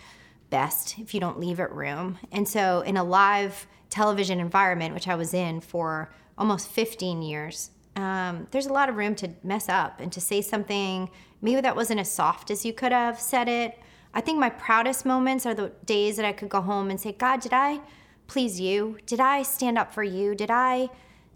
best 0.51 0.99
if 0.99 1.13
you 1.15 1.19
don't 1.19 1.39
leave 1.39 1.59
it 1.59 1.71
room. 1.71 2.19
And 2.31 2.47
so, 2.47 2.81
in 2.81 2.97
a 2.97 3.03
live 3.03 3.65
television 3.89 4.39
environment, 4.39 4.93
which 4.93 5.07
I 5.07 5.15
was 5.15 5.33
in 5.33 5.59
for 5.59 6.11
almost 6.37 6.67
15 6.67 7.21
years, 7.21 7.71
um, 7.95 8.47
there's 8.51 8.65
a 8.65 8.73
lot 8.73 8.89
of 8.89 8.95
room 8.95 9.15
to 9.15 9.29
mess 9.43 9.69
up 9.69 9.99
and 9.99 10.11
to 10.11 10.21
say 10.21 10.41
something 10.41 11.09
maybe 11.41 11.61
that 11.61 11.75
wasn't 11.75 11.99
as 11.99 12.11
soft 12.11 12.51
as 12.51 12.65
you 12.65 12.73
could 12.73 12.91
have 12.91 13.19
said 13.19 13.47
it. 13.47 13.79
I 14.13 14.21
think 14.21 14.39
my 14.39 14.49
proudest 14.49 15.05
moments 15.05 15.45
are 15.45 15.53
the 15.53 15.71
days 15.85 16.15
that 16.17 16.25
I 16.25 16.33
could 16.33 16.49
go 16.49 16.61
home 16.61 16.89
and 16.89 16.99
say, 16.99 17.11
God, 17.11 17.41
did 17.41 17.53
I 17.53 17.81
please 18.27 18.59
you? 18.59 18.97
Did 19.05 19.19
I 19.19 19.43
stand 19.43 19.77
up 19.77 19.93
for 19.93 20.03
you? 20.03 20.35
Did 20.35 20.51
I 20.51 20.89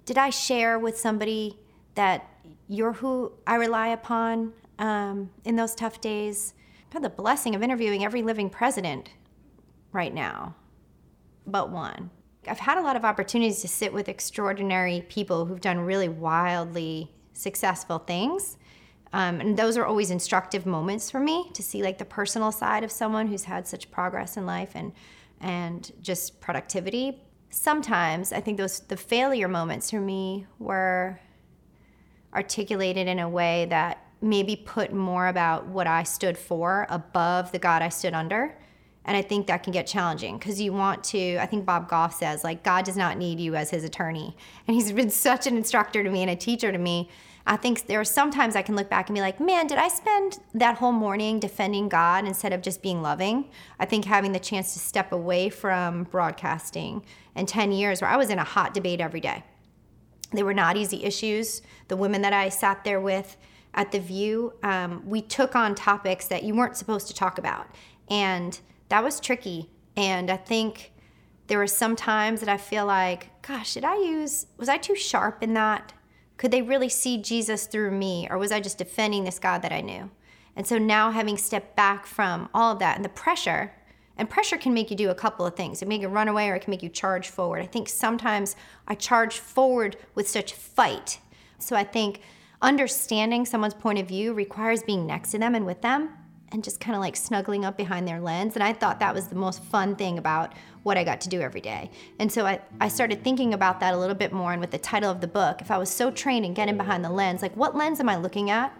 did 0.05 0.17
I 0.17 0.31
share 0.31 0.79
with 0.79 0.97
somebody 0.97 1.59
that 1.93 2.27
you're 2.67 2.93
who 2.93 3.31
I 3.45 3.55
rely 3.55 3.89
upon 3.89 4.53
um, 4.79 5.29
in 5.45 5.55
those 5.55 5.75
tough 5.75 6.01
days? 6.01 6.53
I've 6.87 6.93
had 6.93 7.03
the 7.03 7.09
blessing 7.09 7.53
of 7.53 7.61
interviewing 7.61 8.03
every 8.03 8.23
living 8.23 8.49
president 8.49 9.11
right 9.91 10.13
now, 10.13 10.55
but 11.45 11.69
one. 11.69 12.09
I've 12.47 12.59
had 12.59 12.77
a 12.77 12.81
lot 12.81 12.95
of 12.95 13.03
opportunities 13.03 13.61
to 13.61 13.67
sit 13.67 13.93
with 13.93 14.09
extraordinary 14.09 15.05
people 15.09 15.45
who've 15.45 15.61
done 15.61 15.79
really 15.79 16.09
wildly 16.09 17.11
successful 17.33 17.99
things. 17.99 18.57
Um, 19.11 19.39
and 19.41 19.57
those 19.57 19.77
are 19.77 19.85
always 19.85 20.11
instructive 20.11 20.65
moments 20.65 21.09
for 21.09 21.19
me 21.19 21.49
to 21.53 21.63
see 21.63 21.81
like 21.81 21.97
the 21.97 22.05
personal 22.05 22.51
side 22.51 22.83
of 22.83 22.91
someone 22.91 23.27
who's 23.27 23.45
had 23.45 23.67
such 23.67 23.89
progress 23.91 24.37
in 24.37 24.45
life 24.45 24.71
and 24.75 24.91
and 25.41 25.91
just 26.01 26.41
productivity. 26.41 27.21
Sometimes 27.49 28.33
I 28.33 28.41
think 28.41 28.57
those 28.57 28.81
the 28.81 28.97
failure 28.97 29.47
moments 29.47 29.89
for 29.89 29.99
me 29.99 30.45
were 30.59 31.19
articulated 32.33 33.07
in 33.07 33.19
a 33.19 33.29
way 33.29 33.65
that 33.69 34.05
maybe 34.21 34.55
put 34.55 34.93
more 34.93 35.27
about 35.27 35.65
what 35.65 35.87
I 35.87 36.03
stood 36.03 36.37
for 36.37 36.85
above 36.89 37.51
the 37.51 37.59
God 37.59 37.81
I 37.81 37.89
stood 37.89 38.13
under. 38.13 38.55
And 39.09 39.17
I 39.17 39.23
think 39.23 39.47
that 39.47 39.63
can 39.63 39.73
get 39.73 39.87
challenging 39.87 40.37
because 40.37 40.61
you 40.61 40.71
want 40.71 41.03
to, 41.05 41.37
I 41.37 41.47
think 41.47 41.65
Bob 41.65 41.89
Goff 41.89 42.13
says, 42.13 42.43
like, 42.43 42.61
God 42.61 42.85
does 42.85 42.95
not 42.95 43.17
need 43.17 43.39
you 43.39 43.55
as 43.55 43.71
his 43.71 43.83
attorney. 43.83 44.37
And 44.67 44.75
he's 44.75 44.91
been 45.01 45.09
such 45.09 45.47
an 45.47 45.57
instructor 45.57 46.03
to 46.03 46.11
me 46.11 46.21
and 46.21 46.29
a 46.29 46.35
teacher 46.35 46.71
to 46.71 46.77
me. 46.77 47.09
I 47.47 47.57
think 47.57 47.87
there 47.87 47.99
are 47.99 48.05
sometimes 48.05 48.55
I 48.55 48.61
can 48.61 48.75
look 48.75 48.87
back 48.87 49.09
and 49.09 49.15
be 49.15 49.21
like, 49.21 49.39
man, 49.39 49.65
did 49.65 49.79
I 49.79 49.87
spend 49.87 50.37
that 50.53 50.77
whole 50.77 50.91
morning 50.91 51.39
defending 51.39 51.89
God 51.89 52.27
instead 52.27 52.53
of 52.53 52.61
just 52.61 52.83
being 52.83 53.01
loving? 53.01 53.49
I 53.79 53.85
think 53.87 54.05
having 54.05 54.31
the 54.31 54.39
chance 54.39 54.73
to 54.73 54.79
step 54.79 55.11
away 55.11 55.49
from 55.49 56.03
broadcasting 56.03 57.03
and 57.33 57.47
10 57.47 57.71
years 57.71 58.03
where 58.03 58.11
I 58.11 58.15
was 58.15 58.29
in 58.29 58.37
a 58.37 58.43
hot 58.43 58.75
debate 58.75 59.01
every 59.01 59.21
day. 59.21 59.43
They 60.33 60.43
were 60.43 60.53
not 60.53 60.77
easy 60.77 61.03
issues. 61.03 61.63
The 61.87 61.97
women 61.97 62.21
that 62.21 62.33
I 62.33 62.49
sat 62.49 62.83
there 62.83 63.01
with 63.01 63.37
at 63.73 63.91
The 63.91 63.99
View, 63.99 64.53
um, 64.61 65.01
we 65.03 65.23
took 65.23 65.55
on 65.55 65.73
topics 65.73 66.27
that 66.27 66.43
you 66.43 66.53
weren't 66.53 66.77
supposed 66.77 67.07
to 67.07 67.15
talk 67.15 67.39
about. 67.39 67.65
And 68.07 68.59
that 68.89 69.03
was 69.03 69.19
tricky. 69.19 69.69
And 69.95 70.29
I 70.29 70.37
think 70.37 70.91
there 71.47 71.57
were 71.57 71.67
some 71.67 71.95
times 71.95 72.41
that 72.41 72.49
I 72.49 72.57
feel 72.57 72.85
like, 72.85 73.41
gosh, 73.41 73.73
did 73.73 73.83
I 73.83 73.97
use, 73.97 74.47
was 74.57 74.69
I 74.69 74.77
too 74.77 74.95
sharp 74.95 75.41
in 75.41 75.53
that? 75.55 75.93
Could 76.37 76.51
they 76.51 76.61
really 76.61 76.89
see 76.89 77.21
Jesus 77.21 77.65
through 77.65 77.91
me? 77.91 78.27
Or 78.29 78.37
was 78.37 78.51
I 78.51 78.59
just 78.59 78.77
defending 78.77 79.23
this 79.23 79.39
God 79.39 79.61
that 79.63 79.73
I 79.73 79.81
knew? 79.81 80.09
And 80.55 80.67
so 80.67 80.77
now 80.77 81.11
having 81.11 81.37
stepped 81.37 81.75
back 81.75 82.05
from 82.05 82.49
all 82.53 82.71
of 82.71 82.79
that 82.79 82.95
and 82.95 83.05
the 83.05 83.09
pressure, 83.09 83.73
and 84.17 84.29
pressure 84.29 84.57
can 84.57 84.73
make 84.73 84.91
you 84.91 84.97
do 84.97 85.09
a 85.09 85.15
couple 85.15 85.45
of 85.45 85.55
things. 85.55 85.81
It 85.81 85.85
can 85.85 85.89
make 85.89 86.01
you 86.01 86.09
run 86.09 86.27
away 86.27 86.49
or 86.49 86.55
it 86.55 86.61
can 86.61 86.71
make 86.71 86.83
you 86.83 86.89
charge 86.89 87.29
forward. 87.29 87.61
I 87.61 87.65
think 87.65 87.87
sometimes 87.87 88.55
I 88.87 88.95
charge 88.95 89.39
forward 89.39 89.95
with 90.13 90.27
such 90.27 90.53
fight. 90.53 91.19
So 91.57 91.75
I 91.75 91.83
think 91.83 92.21
understanding 92.61 93.45
someone's 93.45 93.73
point 93.73 93.99
of 93.99 94.07
view 94.07 94.33
requires 94.33 94.83
being 94.83 95.07
next 95.07 95.31
to 95.31 95.39
them 95.39 95.55
and 95.55 95.65
with 95.65 95.81
them 95.81 96.09
and 96.51 96.63
just 96.63 96.79
kind 96.79 96.95
of 96.95 97.01
like 97.01 97.15
snuggling 97.15 97.65
up 97.65 97.77
behind 97.77 98.07
their 98.07 98.19
lens. 98.19 98.55
And 98.55 98.63
I 98.63 98.73
thought 98.73 98.99
that 98.99 99.13
was 99.13 99.27
the 99.27 99.35
most 99.35 99.63
fun 99.63 99.95
thing 99.95 100.17
about 100.17 100.53
what 100.83 100.97
I 100.97 101.03
got 101.03 101.21
to 101.21 101.29
do 101.29 101.41
every 101.41 101.61
day. 101.61 101.91
And 102.19 102.31
so 102.31 102.45
I, 102.45 102.59
I 102.79 102.87
started 102.87 103.23
thinking 103.23 103.53
about 103.53 103.79
that 103.81 103.93
a 103.93 103.97
little 103.97 104.15
bit 104.15 104.31
more. 104.31 104.51
And 104.51 104.61
with 104.61 104.71
the 104.71 104.77
title 104.77 105.11
of 105.11 105.21
the 105.21 105.27
book, 105.27 105.61
if 105.61 105.71
I 105.71 105.77
was 105.77 105.89
so 105.89 106.11
trained 106.11 106.45
in 106.45 106.53
getting 106.53 106.77
behind 106.77 107.03
the 107.03 107.09
lens, 107.09 107.41
like 107.41 107.55
what 107.55 107.75
lens 107.75 107.99
am 107.99 108.09
I 108.09 108.15
looking 108.15 108.49
at 108.49 108.73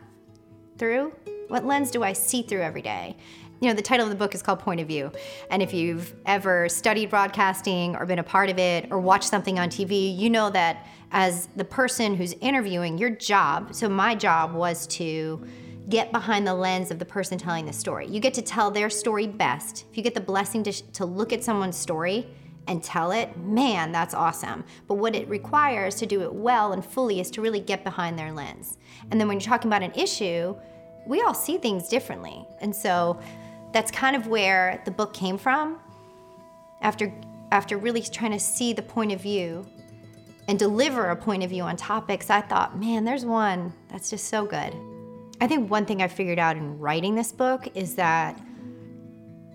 through? 0.78 1.14
What 1.48 1.66
lens 1.66 1.92
do 1.92 2.04
I 2.04 2.14
see 2.14 2.42
through 2.42 2.62
every 2.62 2.82
day? 2.82 3.18
You 3.62 3.68
know, 3.68 3.74
the 3.74 3.82
title 3.82 4.06
of 4.06 4.10
the 4.10 4.16
book 4.16 4.34
is 4.34 4.42
called 4.42 4.60
Point 4.60 4.80
of 4.80 4.88
View. 4.88 5.12
And 5.52 5.62
if 5.62 5.74
you've 5.74 6.16
ever 6.26 6.70
studied 6.70 7.10
broadcasting 7.10 7.96
or 7.96 8.06
been 8.06 8.20
a 8.20 8.24
part 8.24 8.50
of 8.50 8.58
it 8.58 8.88
or 8.90 9.00
watched 9.00 9.28
something 9.28 9.60
on 9.60 9.70
TV, 9.70 10.18
you 10.18 10.30
know 10.30 10.50
that 10.52 10.88
as 11.12 11.50
the 11.58 11.66
person 11.66 12.16
who's 12.16 12.34
interviewing, 12.34 12.98
your 12.98 13.10
job, 13.10 13.76
so 13.76 13.90
my 13.90 14.16
job 14.16 14.54
was 14.54 14.88
to 14.88 15.46
get 15.90 16.12
behind 16.12 16.46
the 16.46 16.54
lens 16.54 16.92
of 16.92 17.00
the 17.00 17.06
person 17.06 17.38
telling 17.38 17.66
the 17.66 17.74
story. 17.74 18.08
You 18.08 18.20
get 18.20 18.34
to 18.36 18.42
tell 18.42 18.72
their 18.72 18.90
story 18.90 19.28
best. 19.28 19.86
If 19.90 19.98
you 19.98 20.04
get 20.04 20.14
the 20.14 20.22
blessing 20.22 20.64
to, 20.64 20.72
to 20.72 21.06
look 21.06 21.34
at 21.34 21.44
someone's 21.44 21.78
story 21.78 22.28
and 22.68 22.84
tell 22.84 23.12
it, 23.12 23.36
man, 23.38 23.92
that's 23.92 24.14
awesome. 24.14 24.64
But 24.88 24.96
what 24.96 25.16
it 25.16 25.28
requires 25.28 25.96
to 25.96 26.06
do 26.06 26.22
it 26.22 26.34
well 26.34 26.72
and 26.74 26.86
fully 26.86 27.20
is 27.20 27.32
to 27.32 27.42
really 27.42 27.60
get 27.60 27.84
behind 27.84 28.18
their 28.18 28.32
lens. 28.32 28.78
And 29.10 29.20
then 29.20 29.28
when 29.28 29.40
you're 29.40 29.48
talking 29.48 29.70
about 29.70 29.82
an 29.82 29.94
issue, 29.96 30.56
we 31.08 31.22
all 31.22 31.34
see 31.34 31.58
things 31.58 31.88
differently. 31.88 32.46
And 32.62 32.76
so 32.76 33.20
that's 33.74 33.90
kind 33.90 34.16
of 34.16 34.28
where 34.28 34.82
the 34.86 34.92
book 34.92 35.14
came 35.14 35.38
from. 35.38 35.80
After 36.82 37.12
after 37.52 37.78
really 37.80 38.04
trying 38.04 38.32
to 38.32 38.40
see 38.40 38.74
the 38.74 38.82
point 38.84 39.12
of 39.12 39.20
view 39.20 39.66
and 40.48 40.60
deliver 40.60 41.10
a 41.10 41.16
point 41.16 41.44
of 41.44 41.50
view 41.50 41.64
on 41.64 41.76
topics, 41.76 42.30
I 42.30 42.42
thought, 42.42 42.80
man, 42.80 43.06
there's 43.06 43.26
one 43.26 43.74
that's 43.88 44.12
just 44.12 44.26
so 44.26 44.46
good. 44.46 44.76
I 45.42 45.48
think 45.48 45.70
one 45.70 45.86
thing 45.86 46.02
I 46.02 46.08
figured 46.08 46.40
out 46.40 46.58
in 46.58 46.80
writing 46.80 47.16
this 47.16 47.32
book 47.32 47.68
is 47.76 47.96
that 47.96 48.40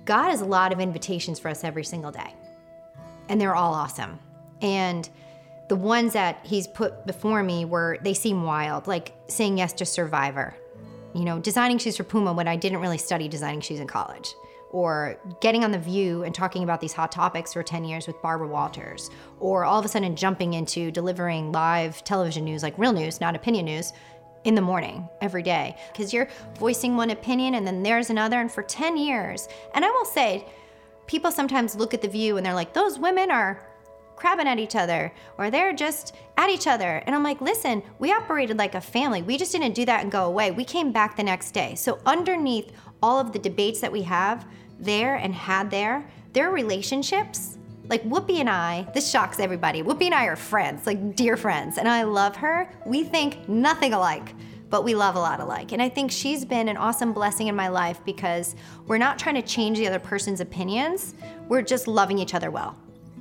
God 0.04 0.30
has 0.30 0.40
a 0.40 0.46
lot 0.46 0.72
of 0.72 0.80
invitations 0.80 1.38
for 1.38 1.48
us 1.48 1.64
every 1.64 1.84
single 1.84 2.10
day, 2.10 2.34
and 3.28 3.40
they're 3.40 3.54
all 3.54 3.74
awesome. 3.74 4.18
And 4.62 5.08
the 5.68 5.76
ones 5.76 6.12
that 6.12 6.40
He's 6.42 6.66
put 6.66 7.06
before 7.06 7.42
me 7.42 7.64
were, 7.64 7.98
they 8.02 8.14
seem 8.14 8.44
wild, 8.44 8.86
like 8.86 9.14
saying 9.28 9.58
yes 9.58 9.72
to 9.74 9.84
Survivor, 9.84 10.54
you 11.14 11.24
know, 11.24 11.38
designing 11.38 11.78
shoes 11.78 11.96
for 11.96 12.04
Puma 12.04 12.32
when 12.32 12.48
I 12.48 12.56
didn't 12.56 12.80
really 12.80 12.98
study 12.98 13.28
designing 13.28 13.60
shoes 13.60 13.80
in 13.80 13.86
college. 13.86 14.34
Or 14.70 15.20
getting 15.40 15.62
on 15.62 15.70
The 15.70 15.78
View 15.78 16.24
and 16.24 16.34
talking 16.34 16.64
about 16.64 16.80
these 16.80 16.92
hot 16.92 17.12
topics 17.12 17.52
for 17.52 17.62
10 17.62 17.84
years 17.84 18.08
with 18.08 18.20
Barbara 18.20 18.48
Walters, 18.48 19.08
or 19.38 19.64
all 19.64 19.78
of 19.78 19.84
a 19.84 19.88
sudden 19.88 20.16
jumping 20.16 20.54
into 20.54 20.90
delivering 20.90 21.52
live 21.52 22.02
television 22.02 22.44
news, 22.44 22.64
like 22.64 22.76
real 22.76 22.92
news, 22.92 23.20
not 23.20 23.36
opinion 23.36 23.66
news, 23.66 23.92
in 24.44 24.54
the 24.54 24.60
morning 24.60 25.08
every 25.20 25.42
day. 25.42 25.76
Because 25.92 26.12
you're 26.12 26.28
voicing 26.58 26.96
one 26.96 27.10
opinion 27.10 27.54
and 27.54 27.66
then 27.66 27.82
there's 27.82 28.10
another, 28.10 28.40
and 28.40 28.50
for 28.50 28.62
10 28.62 28.96
years. 28.96 29.48
And 29.74 29.84
I 29.84 29.90
will 29.90 30.04
say, 30.04 30.46
people 31.06 31.30
sometimes 31.30 31.76
look 31.76 31.94
at 31.94 32.02
The 32.02 32.08
View 32.08 32.36
and 32.36 32.44
they're 32.44 32.54
like, 32.54 32.72
those 32.72 32.98
women 32.98 33.30
are 33.30 33.66
crabbing 34.16 34.46
at 34.46 34.58
each 34.58 34.76
other 34.76 35.12
or 35.38 35.50
they're 35.50 35.72
just 35.72 36.14
at 36.36 36.50
each 36.50 36.66
other. 36.66 37.02
And 37.04 37.14
I'm 37.14 37.22
like, 37.22 37.40
listen, 37.40 37.82
we 37.98 38.12
operated 38.12 38.58
like 38.58 38.74
a 38.74 38.80
family. 38.80 39.22
We 39.22 39.36
just 39.36 39.52
didn't 39.52 39.74
do 39.74 39.84
that 39.86 40.02
and 40.02 40.12
go 40.12 40.24
away. 40.26 40.50
We 40.50 40.64
came 40.64 40.92
back 40.92 41.16
the 41.16 41.22
next 41.22 41.50
day. 41.50 41.74
So, 41.74 41.98
underneath 42.06 42.72
all 43.02 43.18
of 43.18 43.32
the 43.32 43.38
debates 43.38 43.80
that 43.80 43.92
we 43.92 44.02
have, 44.02 44.46
there 44.78 45.16
and 45.16 45.34
had 45.34 45.70
there, 45.70 46.08
their 46.32 46.50
relationships, 46.50 47.58
like 47.88 48.02
Whoopi 48.04 48.36
and 48.40 48.48
I, 48.48 48.86
this 48.94 49.10
shocks 49.10 49.38
everybody. 49.38 49.82
Whoopi 49.82 50.06
and 50.06 50.14
I 50.14 50.24
are 50.26 50.36
friends, 50.36 50.86
like 50.86 51.16
dear 51.16 51.36
friends, 51.36 51.78
and 51.78 51.88
I 51.88 52.04
love 52.04 52.36
her. 52.36 52.70
We 52.86 53.04
think 53.04 53.48
nothing 53.48 53.92
alike, 53.92 54.34
but 54.70 54.84
we 54.84 54.94
love 54.94 55.16
a 55.16 55.20
lot 55.20 55.40
alike. 55.40 55.72
And 55.72 55.82
I 55.82 55.88
think 55.88 56.10
she's 56.10 56.44
been 56.44 56.68
an 56.68 56.76
awesome 56.76 57.12
blessing 57.12 57.48
in 57.48 57.56
my 57.56 57.68
life 57.68 58.00
because 58.04 58.56
we're 58.86 58.98
not 58.98 59.18
trying 59.18 59.34
to 59.34 59.42
change 59.42 59.78
the 59.78 59.86
other 59.86 59.98
person's 59.98 60.40
opinions, 60.40 61.14
we're 61.48 61.62
just 61.62 61.86
loving 61.86 62.18
each 62.18 62.34
other 62.34 62.50
well. 62.50 62.76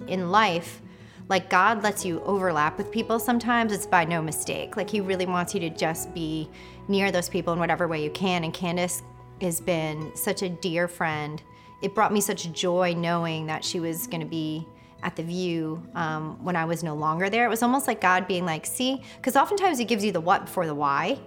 In 0.08 0.32
life, 0.32 0.82
like 1.30 1.50
God 1.50 1.84
lets 1.84 2.06
you 2.06 2.22
overlap 2.24 2.78
with 2.78 2.92
people 2.92 3.20
sometimes, 3.20 3.74
it's 3.74 3.86
by 3.86 4.06
no 4.06 4.22
mistake. 4.22 4.78
Like 4.78 4.90
He 4.90 5.02
really 5.02 5.26
wants 5.26 5.54
you 5.54 5.60
to 5.62 5.70
just 5.70 6.14
be 6.14 6.50
near 6.88 7.12
those 7.12 7.30
people 7.30 7.54
in 7.54 7.60
whatever 7.60 7.88
way 7.88 8.04
you 8.04 8.12
can. 8.12 8.44
And 8.44 8.54
Candace 8.54 9.04
has 9.42 9.60
been 9.60 10.16
such 10.16 10.42
a 10.42 10.50
dear 10.50 10.88
friend. 10.88 11.42
It 11.84 11.94
brought 11.94 12.12
me 12.14 12.22
such 12.22 12.52
joy 12.54 12.96
knowing 12.98 13.46
that 13.48 13.64
she 13.64 13.80
was 13.80 14.08
going 14.08 14.22
to 14.22 14.26
be 14.26 14.66
at 15.04 15.16
the 15.16 15.24
view 15.24 15.86
um, 15.96 16.44
when 16.44 16.56
I 16.56 16.66
was 16.66 16.82
no 16.82 16.96
longer 16.96 17.30
there. 17.30 17.46
It 17.46 17.50
was 17.50 17.62
almost 17.62 17.88
like 17.88 18.02
God 18.02 18.26
being 18.28 18.46
like, 18.46 18.66
see, 18.66 19.04
because 19.18 19.36
oftentimes 19.36 19.78
He 19.78 19.86
gives 19.86 20.04
you 20.04 20.12
the 20.12 20.22
what 20.22 20.46
before 20.46 20.66
the 20.66 20.74
why. 20.74 21.20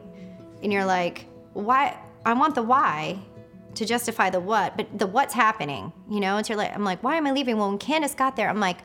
And 0.62 0.72
you're 0.72 0.86
like, 0.86 1.26
why? 1.52 1.96
I 2.24 2.32
want 2.32 2.54
the 2.54 2.62
why 2.62 3.18
to 3.74 3.84
justify 3.84 4.30
the 4.30 4.40
what, 4.40 4.76
but 4.76 4.98
the 4.98 5.06
what's 5.06 5.34
happening, 5.34 5.92
you 6.10 6.20
know? 6.20 6.40
You're 6.48 6.56
like, 6.56 6.74
I'm 6.74 6.84
like, 6.84 7.02
why 7.02 7.16
am 7.16 7.26
I 7.26 7.32
leaving? 7.32 7.58
Well, 7.58 7.68
when 7.68 7.78
Candace 7.78 8.14
got 8.14 8.34
there, 8.34 8.48
I'm 8.48 8.60
like, 8.60 8.78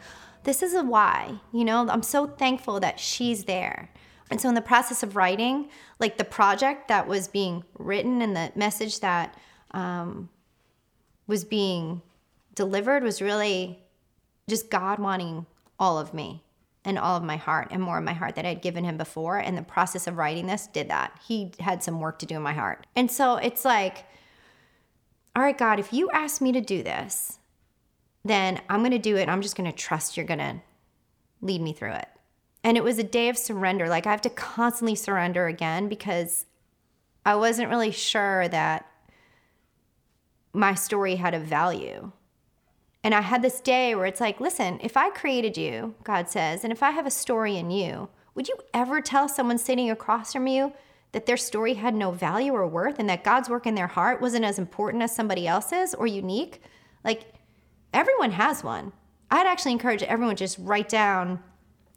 this 0.43 0.61
is 0.61 0.73
a 0.73 0.83
why, 0.83 1.39
you 1.53 1.63
know? 1.63 1.87
I'm 1.87 2.03
so 2.03 2.27
thankful 2.27 2.81
that 2.81 2.99
she's 2.99 3.45
there. 3.45 3.89
And 4.29 4.39
so, 4.39 4.49
in 4.49 4.55
the 4.55 4.61
process 4.61 5.03
of 5.03 5.15
writing, 5.15 5.69
like 5.99 6.17
the 6.17 6.23
project 6.23 6.87
that 6.89 7.07
was 7.07 7.27
being 7.27 7.63
written 7.77 8.21
and 8.21 8.35
the 8.35 8.51
message 8.55 8.99
that 9.01 9.35
um, 9.71 10.29
was 11.31 11.45
being 11.45 12.01
delivered 12.55 13.03
was 13.03 13.21
really 13.21 13.79
just 14.49 14.69
God 14.69 14.99
wanting 14.99 15.45
all 15.79 15.97
of 15.97 16.13
me 16.13 16.43
and 16.83 16.99
all 16.99 17.15
of 17.15 17.23
my 17.23 17.37
heart 17.37 17.69
and 17.71 17.81
more 17.81 17.97
of 17.97 18.03
my 18.03 18.11
heart 18.11 18.35
that 18.35 18.45
I'd 18.45 18.61
given 18.61 18.83
him 18.83 18.97
before. 18.97 19.37
And 19.37 19.57
the 19.57 19.61
process 19.61 20.07
of 20.07 20.17
writing 20.17 20.45
this 20.45 20.67
did 20.67 20.89
that. 20.89 21.17
He 21.25 21.53
had 21.61 21.81
some 21.83 22.01
work 22.01 22.19
to 22.19 22.25
do 22.25 22.35
in 22.35 22.41
my 22.41 22.51
heart. 22.51 22.85
And 22.97 23.09
so 23.09 23.37
it's 23.37 23.63
like, 23.63 24.03
all 25.33 25.41
right, 25.41 25.57
God, 25.57 25.79
if 25.79 25.93
you 25.93 26.09
ask 26.11 26.41
me 26.41 26.51
to 26.51 26.59
do 26.59 26.83
this, 26.83 27.39
then 28.25 28.59
I'm 28.69 28.81
going 28.81 28.91
to 28.91 28.99
do 28.99 29.15
it. 29.15 29.29
I'm 29.29 29.41
just 29.41 29.55
going 29.55 29.71
to 29.71 29.77
trust 29.77 30.17
you're 30.17 30.25
going 30.25 30.39
to 30.39 30.61
lead 31.41 31.61
me 31.61 31.71
through 31.71 31.93
it. 31.93 32.09
And 32.61 32.75
it 32.75 32.83
was 32.83 32.99
a 32.99 33.03
day 33.03 33.29
of 33.29 33.37
surrender. 33.37 33.87
Like 33.87 34.05
I 34.05 34.11
have 34.11 34.21
to 34.21 34.29
constantly 34.29 34.95
surrender 34.95 35.47
again 35.47 35.87
because 35.87 36.45
I 37.25 37.35
wasn't 37.35 37.69
really 37.69 37.91
sure 37.91 38.49
that 38.49 38.90
my 40.53 40.73
story 40.73 41.15
had 41.15 41.33
a 41.33 41.39
value. 41.39 42.11
And 43.03 43.15
I 43.15 43.21
had 43.21 43.41
this 43.41 43.61
day 43.61 43.95
where 43.95 44.05
it's 44.05 44.21
like, 44.21 44.39
listen, 44.39 44.79
if 44.83 44.95
I 44.95 45.09
created 45.09 45.57
you, 45.57 45.95
God 46.03 46.29
says, 46.29 46.63
and 46.63 46.71
if 46.71 46.83
I 46.83 46.91
have 46.91 47.07
a 47.07 47.11
story 47.11 47.57
in 47.57 47.71
you, 47.71 48.09
would 48.35 48.47
you 48.47 48.55
ever 48.73 49.01
tell 49.01 49.27
someone 49.27 49.57
sitting 49.57 49.89
across 49.89 50.33
from 50.33 50.47
you 50.47 50.73
that 51.11 51.25
their 51.25 51.37
story 51.37 51.73
had 51.73 51.93
no 51.93 52.11
value 52.11 52.53
or 52.53 52.67
worth 52.67 52.99
and 52.99 53.09
that 53.09 53.23
God's 53.23 53.49
work 53.49 53.65
in 53.65 53.75
their 53.75 53.87
heart 53.87 54.21
wasn't 54.21 54.45
as 54.45 54.59
important 54.59 55.03
as 55.03 55.15
somebody 55.15 55.47
else's 55.47 55.93
or 55.93 56.07
unique? 56.07 56.61
Like, 57.03 57.33
everyone 57.93 58.31
has 58.31 58.63
one. 58.63 58.93
I'd 59.29 59.47
actually 59.47 59.71
encourage 59.71 60.03
everyone 60.03 60.35
just 60.35 60.57
write 60.59 60.89
down 60.89 61.41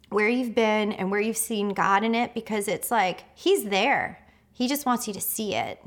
where 0.09 0.29
you've 0.29 0.55
been 0.55 0.91
and 0.93 1.11
where 1.11 1.19
you've 1.19 1.37
seen 1.37 1.69
God 1.69 2.03
in 2.03 2.15
it 2.15 2.33
because 2.33 2.67
it's 2.67 2.91
like 2.91 3.23
He's 3.35 3.65
there. 3.65 4.19
He 4.51 4.67
just 4.67 4.85
wants 4.85 5.07
you 5.07 5.13
to 5.13 5.21
see 5.21 5.53
it. 5.55 5.83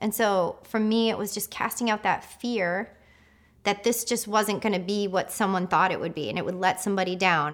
And 0.00 0.14
so 0.14 0.58
for 0.62 0.80
me, 0.80 1.10
it 1.10 1.18
was 1.18 1.32
just 1.32 1.50
casting 1.50 1.90
out 1.90 2.02
that 2.02 2.24
fear 2.24 2.90
that 3.64 3.84
this 3.84 4.04
just 4.04 4.26
wasn't 4.26 4.62
going 4.62 4.72
to 4.72 4.80
be 4.80 5.06
what 5.06 5.30
someone 5.30 5.66
thought 5.66 5.92
it 5.92 6.00
would 6.00 6.14
be 6.14 6.28
and 6.28 6.38
it 6.38 6.44
would 6.44 6.54
let 6.54 6.80
somebody 6.80 7.14
down. 7.14 7.52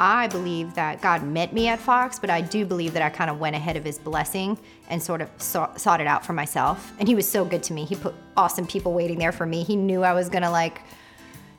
I 0.00 0.26
believe 0.26 0.74
that 0.74 1.00
God 1.00 1.22
met 1.22 1.52
me 1.52 1.68
at 1.68 1.78
Fox, 1.78 2.18
but 2.18 2.28
I 2.28 2.40
do 2.40 2.64
believe 2.64 2.94
that 2.94 3.02
I 3.02 3.10
kind 3.10 3.30
of 3.30 3.38
went 3.38 3.54
ahead 3.54 3.76
of 3.76 3.84
his 3.84 3.98
blessing 3.98 4.58
and 4.88 5.00
sort 5.00 5.22
of 5.22 5.30
sought 5.38 6.00
it 6.00 6.06
out 6.06 6.26
for 6.26 6.32
myself. 6.32 6.92
And 6.98 7.06
he 7.06 7.14
was 7.14 7.28
so 7.28 7.44
good 7.44 7.62
to 7.64 7.72
me. 7.72 7.84
He 7.84 7.94
put 7.94 8.14
awesome 8.36 8.66
people 8.66 8.92
waiting 8.92 9.18
there 9.18 9.30
for 9.30 9.46
me. 9.46 9.62
He 9.62 9.76
knew 9.76 10.02
I 10.02 10.12
was 10.12 10.28
going 10.28 10.42
to 10.42 10.50
like 10.50 10.80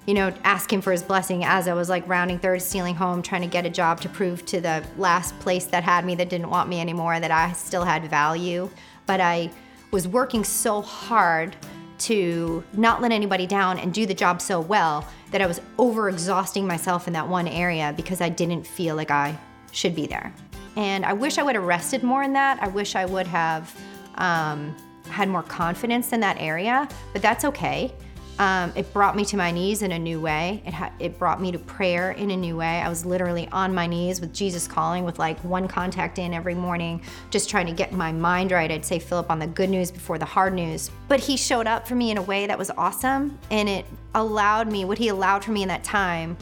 you 0.05 0.13
know, 0.13 0.31
ask 0.43 0.71
him 0.71 0.81
for 0.81 0.91
his 0.91 1.01
blessing 1.01 1.43
as 1.43 1.67
I 1.67 1.73
was 1.73 1.89
like 1.89 2.07
rounding 2.07 2.37
third, 2.37 2.61
stealing 2.61 2.95
home, 2.95 3.23
trying 3.23 3.41
to 3.41 3.47
get 3.47 3.65
a 3.65 3.69
job 3.69 4.01
to 4.01 4.09
prove 4.09 4.45
to 4.47 4.61
the 4.61 4.83
last 4.97 5.37
place 5.39 5.65
that 5.65 5.83
had 5.83 6.05
me 6.05 6.13
that 6.15 6.29
didn't 6.29 6.49
want 6.49 6.69
me 6.69 6.79
anymore 6.79 7.19
that 7.19 7.31
I 7.31 7.53
still 7.53 7.83
had 7.83 8.07
value. 8.07 8.69
But 9.05 9.21
I 9.21 9.51
was 9.91 10.07
working 10.07 10.43
so 10.43 10.81
hard 10.81 11.55
to 11.97 12.63
not 12.73 13.01
let 13.01 13.11
anybody 13.11 13.47
down 13.47 13.79
and 13.79 13.93
do 13.93 14.05
the 14.05 14.13
job 14.13 14.41
so 14.41 14.59
well 14.59 15.07
that 15.31 15.41
I 15.41 15.47
was 15.47 15.61
overexhausting 15.77 16.65
myself 16.65 17.07
in 17.07 17.13
that 17.13 17.27
one 17.27 17.47
area 17.47 17.93
because 17.95 18.21
I 18.21 18.29
didn't 18.29 18.65
feel 18.67 18.95
like 18.95 19.11
I 19.11 19.37
should 19.71 19.95
be 19.95 20.05
there. 20.05 20.33
And 20.75 21.05
I 21.05 21.13
wish 21.13 21.37
I 21.37 21.43
would 21.43 21.55
have 21.55 21.63
rested 21.63 22.03
more 22.03 22.23
in 22.23 22.33
that. 22.33 22.61
I 22.61 22.67
wish 22.67 22.95
I 22.95 23.05
would 23.05 23.27
have 23.27 23.73
um, 24.15 24.75
had 25.07 25.29
more 25.29 25.43
confidence 25.43 26.11
in 26.11 26.19
that 26.19 26.37
area, 26.39 26.87
but 27.13 27.21
that's 27.21 27.45
okay. 27.45 27.93
Um, 28.37 28.73
it 28.75 28.91
brought 28.91 29.15
me 29.15 29.23
to 29.25 29.37
my 29.37 29.51
knees 29.51 29.81
in 29.81 29.93
a 29.93 29.99
new 29.99 30.19
way. 30.19 30.61
It, 30.65 30.73
ha- 30.73 30.91
it 30.99 31.17
brought 31.17 31.41
me 31.41 31.53
to 31.53 31.59
prayer 31.59 32.11
in 32.11 32.31
a 32.31 32.35
new 32.35 32.57
way. 32.57 32.81
I 32.81 32.89
was 32.89 33.05
literally 33.05 33.47
on 33.49 33.73
my 33.73 33.87
knees 33.87 34.19
with 34.19 34.33
Jesus 34.33 34.67
calling, 34.67 35.05
with 35.05 35.19
like 35.19 35.39
one 35.39 35.69
contact 35.69 36.19
in 36.19 36.33
every 36.33 36.55
morning, 36.55 37.01
just 37.29 37.49
trying 37.49 37.65
to 37.67 37.71
get 37.71 37.93
my 37.93 38.11
mind 38.11 38.51
right. 38.51 38.69
I'd 38.69 38.83
say 38.83 38.99
Philip 38.99 39.31
on 39.31 39.39
the 39.39 39.47
good 39.47 39.69
news 39.69 39.89
before 39.89 40.17
the 40.17 40.25
hard 40.25 40.53
news. 40.53 40.91
But 41.07 41.21
he 41.21 41.37
showed 41.37 41.65
up 41.65 41.87
for 41.87 41.95
me 41.95 42.11
in 42.11 42.17
a 42.17 42.21
way 42.21 42.45
that 42.45 42.57
was 42.57 42.71
awesome. 42.71 43.39
And 43.51 43.69
it 43.69 43.85
allowed 44.13 44.69
me, 44.69 44.83
what 44.83 44.97
he 44.97 45.07
allowed 45.07 45.45
for 45.45 45.51
me 45.51 45.61
in 45.61 45.69
that 45.69 45.85
time 45.85 46.35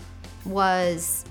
was 0.45 1.25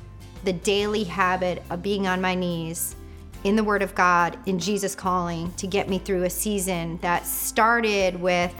the 0.44 0.52
daily 0.52 1.04
habit 1.04 1.62
of 1.70 1.82
being 1.82 2.06
on 2.06 2.20
my 2.20 2.36
knees 2.36 2.94
in 3.42 3.56
the 3.56 3.64
Word 3.64 3.82
of 3.82 3.94
God, 3.96 4.38
in 4.46 4.60
Jesus 4.60 4.94
calling 4.94 5.52
to 5.54 5.66
get 5.66 5.88
me 5.88 5.98
through 5.98 6.22
a 6.22 6.30
season 6.30 6.98
that 7.02 7.26
started 7.26 8.20
with 8.20 8.54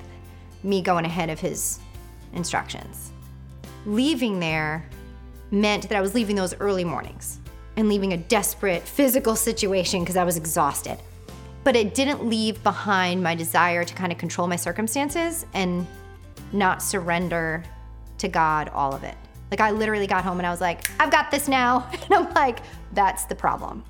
me 0.64 0.82
going 0.82 1.04
ahead 1.04 1.30
of 1.30 1.38
His 1.38 1.78
instructions. 2.32 3.12
Leaving 3.86 4.40
there 4.40 4.88
meant 5.50 5.88
that 5.88 5.96
I 5.96 6.00
was 6.00 6.14
leaving 6.14 6.36
those 6.36 6.54
early 6.60 6.84
mornings 6.84 7.40
and 7.76 7.88
leaving 7.88 8.12
a 8.12 8.16
desperate 8.16 8.82
physical 8.82 9.36
situation 9.36 10.00
because 10.00 10.16
I 10.16 10.24
was 10.24 10.36
exhausted. 10.36 10.98
But 11.64 11.76
it 11.76 11.94
didn't 11.94 12.26
leave 12.26 12.62
behind 12.62 13.22
my 13.22 13.34
desire 13.34 13.84
to 13.84 13.94
kind 13.94 14.12
of 14.12 14.18
control 14.18 14.48
my 14.48 14.56
circumstances 14.56 15.46
and 15.54 15.86
not 16.52 16.82
surrender 16.82 17.62
to 18.18 18.28
God 18.28 18.68
all 18.70 18.94
of 18.94 19.04
it. 19.04 19.16
Like 19.50 19.60
I 19.60 19.70
literally 19.70 20.06
got 20.06 20.24
home 20.24 20.38
and 20.38 20.46
I 20.46 20.50
was 20.50 20.60
like, 20.60 20.90
I've 21.00 21.10
got 21.10 21.30
this 21.30 21.48
now. 21.48 21.90
And 22.04 22.14
I'm 22.14 22.34
like, 22.34 22.60
that's 22.92 23.24
the 23.26 23.34
problem. 23.34 23.84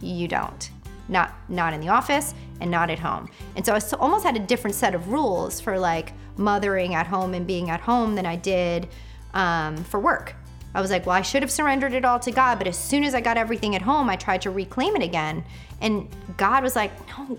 You 0.00 0.28
don't. 0.28 0.70
Not 1.08 1.34
not 1.48 1.72
in 1.72 1.80
the 1.80 1.88
office 1.88 2.34
and 2.60 2.70
not 2.70 2.90
at 2.90 2.98
home. 2.98 3.28
And 3.56 3.64
so 3.64 3.74
I 3.74 3.80
almost 3.98 4.24
had 4.24 4.36
a 4.36 4.40
different 4.40 4.74
set 4.74 4.94
of 4.94 5.08
rules 5.08 5.60
for 5.60 5.78
like 5.78 6.12
mothering 6.36 6.94
at 6.94 7.06
home 7.06 7.34
and 7.34 7.46
being 7.46 7.70
at 7.70 7.80
home 7.80 8.14
than 8.14 8.26
I 8.26 8.36
did 8.36 8.88
um, 9.34 9.76
for 9.84 10.00
work. 10.00 10.34
I 10.74 10.80
was 10.80 10.90
like, 10.90 11.04
well, 11.06 11.16
I 11.16 11.22
should 11.22 11.42
have 11.42 11.50
surrendered 11.50 11.94
it 11.94 12.04
all 12.04 12.20
to 12.20 12.30
God, 12.30 12.58
but 12.58 12.68
as 12.68 12.78
soon 12.78 13.02
as 13.02 13.14
I 13.14 13.20
got 13.20 13.36
everything 13.36 13.74
at 13.74 13.82
home, 13.82 14.08
I 14.08 14.16
tried 14.16 14.42
to 14.42 14.50
reclaim 14.50 14.94
it 14.94 15.02
again. 15.02 15.44
And 15.80 16.08
God 16.36 16.62
was 16.62 16.76
like, 16.76 16.92
no, 17.08 17.36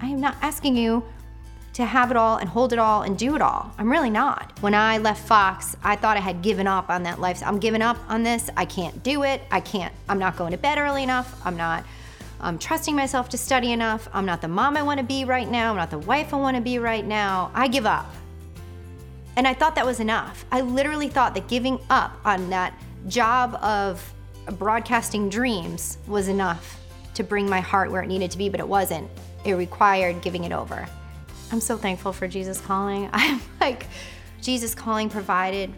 I 0.00 0.06
am 0.06 0.20
not 0.20 0.36
asking 0.42 0.76
you 0.76 1.04
to 1.72 1.84
have 1.84 2.10
it 2.10 2.16
all 2.16 2.38
and 2.38 2.48
hold 2.48 2.72
it 2.72 2.78
all 2.78 3.02
and 3.02 3.18
do 3.18 3.34
it 3.34 3.42
all. 3.42 3.72
I'm 3.78 3.90
really 3.90 4.10
not. 4.10 4.58
When 4.60 4.74
I 4.74 4.98
left 4.98 5.26
Fox, 5.26 5.76
I 5.82 5.96
thought 5.96 6.16
I 6.16 6.20
had 6.20 6.42
given 6.42 6.66
up 6.66 6.90
on 6.90 7.04
that 7.04 7.20
life. 7.20 7.42
I'm 7.44 7.58
giving 7.58 7.82
up 7.82 7.98
on 8.08 8.22
this. 8.22 8.50
I 8.56 8.64
can't 8.64 9.00
do 9.02 9.22
it. 9.22 9.42
I 9.50 9.60
can't. 9.60 9.94
I'm 10.08 10.18
not 10.18 10.36
going 10.36 10.52
to 10.52 10.58
bed 10.58 10.78
early 10.78 11.02
enough. 11.02 11.40
I'm 11.44 11.56
not 11.56 11.84
I'm 12.40 12.58
trusting 12.58 12.94
myself 12.94 13.28
to 13.30 13.38
study 13.38 13.72
enough. 13.72 14.08
I'm 14.12 14.24
not 14.24 14.40
the 14.40 14.48
mom 14.48 14.76
I 14.76 14.82
want 14.82 14.98
to 14.98 15.04
be 15.04 15.24
right 15.24 15.48
now. 15.48 15.70
I'm 15.70 15.76
not 15.76 15.90
the 15.90 15.98
wife 15.98 16.32
I 16.32 16.36
want 16.36 16.56
to 16.56 16.62
be 16.62 16.78
right 16.78 17.04
now. 17.04 17.50
I 17.54 17.68
give 17.68 17.86
up. 17.86 18.12
And 19.36 19.46
I 19.46 19.54
thought 19.54 19.74
that 19.74 19.86
was 19.86 20.00
enough. 20.00 20.44
I 20.50 20.60
literally 20.60 21.08
thought 21.08 21.34
that 21.34 21.48
giving 21.48 21.80
up 21.90 22.16
on 22.24 22.50
that 22.50 22.74
job 23.06 23.54
of 23.56 24.12
broadcasting 24.58 25.28
dreams 25.28 25.98
was 26.06 26.28
enough 26.28 26.80
to 27.14 27.24
bring 27.24 27.48
my 27.48 27.60
heart 27.60 27.90
where 27.90 28.02
it 28.02 28.06
needed 28.06 28.30
to 28.30 28.38
be, 28.38 28.48
but 28.48 28.60
it 28.60 28.68
wasn't. 28.68 29.08
It 29.44 29.54
required 29.54 30.22
giving 30.22 30.44
it 30.44 30.52
over. 30.52 30.86
I'm 31.50 31.60
so 31.60 31.76
thankful 31.76 32.12
for 32.12 32.28
Jesus 32.28 32.60
Calling. 32.60 33.10
I'm 33.12 33.40
like, 33.60 33.86
Jesus 34.40 34.74
Calling 34.74 35.08
provided 35.08 35.72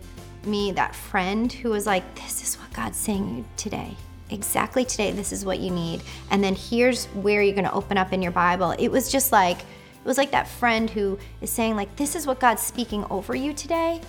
me 0.45 0.73
that 0.73 0.95
friend 0.95 1.53
who 1.53 1.71
was 1.71 1.87
like, 1.87 2.15
This 2.15 2.43
is 2.43 2.57
what 2.57 2.73
God's 2.73 2.99
saying 2.99 3.47
today. 3.57 3.97
Exactly 4.31 4.85
today, 4.85 5.13
this 5.13 5.33
is 5.33 5.45
what 5.45 5.59
you 5.59 5.71
need. 5.71 6.03
And 6.31 6.43
then 6.43 6.55
here's 6.55 7.07
where 7.07 7.43
you're 7.43 7.55
gonna 7.55 7.73
open 7.73 7.99
up 7.99 8.13
in 8.13 8.23
your 8.23 8.33
Bible. 8.33 8.75
It 8.79 8.89
was 8.89 9.11
just 9.11 9.33
like, 9.33 9.59
it 9.61 10.07
was 10.07 10.19
like 10.19 10.31
that 10.31 10.49
friend 10.49 10.89
who 10.89 11.19
is 11.41 11.51
saying, 11.51 11.77
like, 11.77 11.95
this 11.97 12.15
is 12.15 12.27
what 12.27 12.41
God's 12.41 12.63
speaking 12.63 13.05
over 13.11 13.35
you 13.35 13.53
today. 13.53 14.01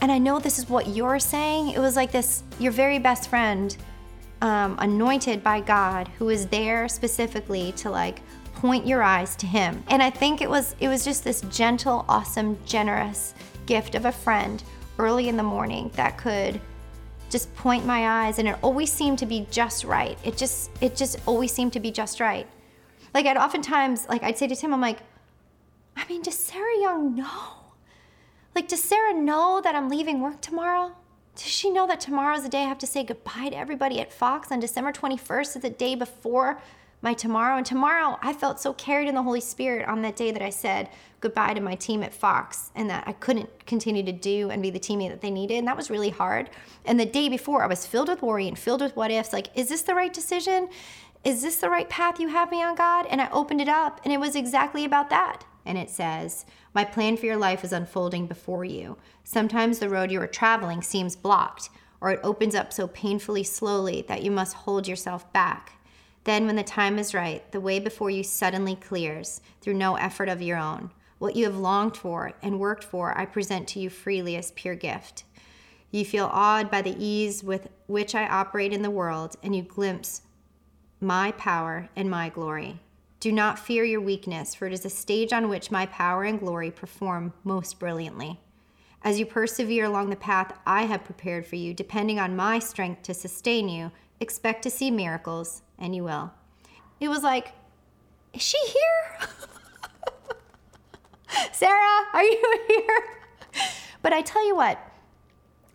And 0.00 0.10
I 0.10 0.18
know 0.18 0.38
this 0.38 0.58
is 0.58 0.68
what 0.68 0.88
you're 0.88 1.18
saying. 1.18 1.70
It 1.70 1.78
was 1.78 1.96
like 1.96 2.12
this, 2.12 2.42
your 2.58 2.72
very 2.72 2.98
best 2.98 3.28
friend, 3.28 3.76
um, 4.40 4.76
anointed 4.78 5.42
by 5.42 5.60
God, 5.60 6.08
who 6.18 6.28
is 6.28 6.46
there 6.46 6.88
specifically 6.88 7.72
to 7.72 7.90
like 7.90 8.20
point 8.54 8.86
your 8.86 9.02
eyes 9.02 9.36
to 9.36 9.46
him. 9.46 9.82
And 9.88 10.02
I 10.02 10.10
think 10.10 10.40
it 10.40 10.50
was 10.50 10.74
it 10.80 10.88
was 10.88 11.04
just 11.04 11.24
this 11.24 11.40
gentle, 11.42 12.04
awesome, 12.08 12.58
generous 12.64 13.34
gift 13.66 13.94
of 13.94 14.04
a 14.04 14.12
friend 14.12 14.62
early 14.98 15.28
in 15.28 15.36
the 15.36 15.42
morning 15.42 15.90
that 15.94 16.18
could 16.18 16.60
just 17.30 17.54
point 17.56 17.84
my 17.84 18.26
eyes 18.26 18.38
and 18.38 18.48
it 18.48 18.56
always 18.62 18.92
seemed 18.92 19.18
to 19.20 19.26
be 19.26 19.46
just 19.50 19.84
right. 19.84 20.18
It 20.24 20.36
just 20.36 20.70
it 20.80 20.96
just 20.96 21.18
always 21.26 21.52
seemed 21.52 21.72
to 21.74 21.80
be 21.80 21.90
just 21.90 22.20
right. 22.20 22.46
Like 23.14 23.26
I'd 23.26 23.36
oftentimes 23.36 24.08
like 24.08 24.22
I'd 24.22 24.38
say 24.38 24.46
to 24.46 24.56
Tim, 24.56 24.72
I'm 24.72 24.80
like, 24.80 24.98
I 25.96 26.06
mean, 26.08 26.22
does 26.22 26.38
Sarah 26.38 26.80
Young 26.80 27.16
know? 27.16 27.58
Like, 28.54 28.68
does 28.68 28.82
Sarah 28.82 29.14
know 29.14 29.60
that 29.62 29.74
I'm 29.74 29.88
leaving 29.88 30.20
work 30.20 30.40
tomorrow? 30.40 30.92
Does 31.36 31.46
she 31.46 31.70
know 31.70 31.86
that 31.86 32.00
tomorrow's 32.00 32.42
the 32.42 32.48
day 32.48 32.64
I 32.64 32.68
have 32.68 32.78
to 32.78 32.86
say 32.86 33.04
goodbye 33.04 33.50
to 33.50 33.56
everybody 33.56 34.00
at 34.00 34.12
Fox 34.12 34.50
on 34.50 34.58
December 34.58 34.90
21st 34.90 35.56
is 35.56 35.62
the 35.62 35.70
day 35.70 35.94
before 35.94 36.60
my 37.00 37.14
tomorrow. 37.14 37.56
And 37.56 37.66
tomorrow, 37.66 38.18
I 38.22 38.32
felt 38.32 38.60
so 38.60 38.72
carried 38.72 39.08
in 39.08 39.14
the 39.14 39.22
Holy 39.22 39.40
Spirit 39.40 39.88
on 39.88 40.02
that 40.02 40.16
day 40.16 40.30
that 40.30 40.42
I 40.42 40.50
said 40.50 40.88
goodbye 41.20 41.54
to 41.54 41.60
my 41.60 41.74
team 41.74 42.02
at 42.02 42.14
Fox 42.14 42.70
and 42.74 42.88
that 42.90 43.04
I 43.06 43.12
couldn't 43.12 43.66
continue 43.66 44.02
to 44.04 44.12
do 44.12 44.50
and 44.50 44.62
be 44.62 44.70
the 44.70 44.80
teammate 44.80 45.10
that 45.10 45.20
they 45.20 45.30
needed. 45.30 45.58
And 45.58 45.66
that 45.68 45.76
was 45.76 45.90
really 45.90 46.10
hard. 46.10 46.50
And 46.84 46.98
the 46.98 47.06
day 47.06 47.28
before, 47.28 47.62
I 47.62 47.66
was 47.66 47.86
filled 47.86 48.08
with 48.08 48.22
worry 48.22 48.48
and 48.48 48.58
filled 48.58 48.80
with 48.80 48.96
what 48.96 49.10
ifs 49.10 49.32
like, 49.32 49.48
is 49.54 49.68
this 49.68 49.82
the 49.82 49.94
right 49.94 50.12
decision? 50.12 50.68
Is 51.24 51.42
this 51.42 51.56
the 51.56 51.70
right 51.70 51.88
path 51.88 52.20
you 52.20 52.28
have 52.28 52.50
me 52.50 52.62
on, 52.62 52.76
God? 52.76 53.06
And 53.10 53.20
I 53.20 53.28
opened 53.30 53.60
it 53.60 53.68
up, 53.68 54.00
and 54.04 54.12
it 54.12 54.20
was 54.20 54.36
exactly 54.36 54.84
about 54.84 55.10
that. 55.10 55.44
And 55.66 55.76
it 55.76 55.90
says, 55.90 56.46
My 56.74 56.84
plan 56.84 57.16
for 57.16 57.26
your 57.26 57.36
life 57.36 57.64
is 57.64 57.72
unfolding 57.72 58.26
before 58.26 58.64
you. 58.64 58.96
Sometimes 59.24 59.78
the 59.78 59.88
road 59.88 60.10
you 60.10 60.20
are 60.22 60.28
traveling 60.28 60.80
seems 60.80 61.16
blocked, 61.16 61.70
or 62.00 62.12
it 62.12 62.20
opens 62.22 62.54
up 62.54 62.72
so 62.72 62.86
painfully 62.86 63.42
slowly 63.42 64.04
that 64.08 64.22
you 64.22 64.30
must 64.30 64.54
hold 64.54 64.86
yourself 64.86 65.30
back. 65.32 65.77
Then, 66.28 66.44
when 66.44 66.56
the 66.56 66.62
time 66.62 66.98
is 66.98 67.14
right, 67.14 67.50
the 67.52 67.60
way 67.60 67.78
before 67.78 68.10
you 68.10 68.22
suddenly 68.22 68.76
clears 68.76 69.40
through 69.62 69.72
no 69.72 69.96
effort 69.96 70.28
of 70.28 70.42
your 70.42 70.58
own. 70.58 70.90
What 71.18 71.36
you 71.36 71.46
have 71.46 71.56
longed 71.56 71.96
for 71.96 72.34
and 72.42 72.60
worked 72.60 72.84
for, 72.84 73.16
I 73.16 73.24
present 73.24 73.66
to 73.68 73.80
you 73.80 73.88
freely 73.88 74.36
as 74.36 74.50
pure 74.50 74.74
gift. 74.74 75.24
You 75.90 76.04
feel 76.04 76.28
awed 76.30 76.70
by 76.70 76.82
the 76.82 76.94
ease 77.02 77.42
with 77.42 77.68
which 77.86 78.14
I 78.14 78.28
operate 78.28 78.74
in 78.74 78.82
the 78.82 78.90
world, 78.90 79.36
and 79.42 79.56
you 79.56 79.62
glimpse 79.62 80.20
my 81.00 81.32
power 81.32 81.88
and 81.96 82.10
my 82.10 82.28
glory. 82.28 82.80
Do 83.20 83.32
not 83.32 83.58
fear 83.58 83.84
your 83.84 84.02
weakness, 84.02 84.54
for 84.54 84.66
it 84.66 84.74
is 84.74 84.84
a 84.84 84.90
stage 84.90 85.32
on 85.32 85.48
which 85.48 85.70
my 85.70 85.86
power 85.86 86.24
and 86.24 86.38
glory 86.38 86.70
perform 86.70 87.32
most 87.42 87.78
brilliantly. 87.78 88.38
As 89.00 89.18
you 89.18 89.24
persevere 89.24 89.86
along 89.86 90.10
the 90.10 90.16
path 90.16 90.52
I 90.66 90.82
have 90.82 91.04
prepared 91.04 91.46
for 91.46 91.56
you, 91.56 91.72
depending 91.72 92.18
on 92.18 92.36
my 92.36 92.58
strength 92.58 93.04
to 93.04 93.14
sustain 93.14 93.70
you, 93.70 93.92
expect 94.20 94.62
to 94.64 94.70
see 94.70 94.90
miracles 94.90 95.62
and 95.78 95.94
you 95.94 96.04
will. 96.04 96.32
It 97.00 97.08
was 97.08 97.22
like, 97.22 97.52
is 98.32 98.42
she 98.42 98.58
here? 98.58 99.28
Sarah, 101.52 102.06
are 102.12 102.22
you 102.22 102.58
here? 102.68 103.04
But 104.02 104.12
I 104.12 104.22
tell 104.22 104.46
you 104.46 104.54
what, 104.54 104.78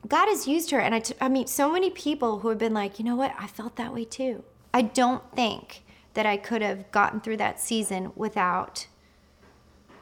God 0.08 0.28
has 0.28 0.48
used 0.48 0.72
her. 0.72 0.80
And 0.80 0.94
I, 0.96 1.00
t- 1.00 1.16
I 1.22 1.30
meet 1.30 1.50
so 1.50 1.72
many 1.72 1.90
people 1.90 2.40
who 2.40 2.50
have 2.50 2.58
been 2.58 2.74
like, 2.74 3.00
you 3.00 3.06
know 3.06 3.16
what? 3.16 3.34
I 3.38 3.48
felt 3.48 3.76
that 3.78 3.94
way 3.94 4.06
too. 4.06 4.44
I 4.74 4.82
don't 4.82 5.24
think 5.36 5.84
that 6.14 6.26
I 6.26 6.38
could 6.38 6.62
have 6.62 6.92
gotten 6.92 7.22
through 7.22 7.38
that 7.38 7.60
season 7.60 8.12
without 8.16 8.88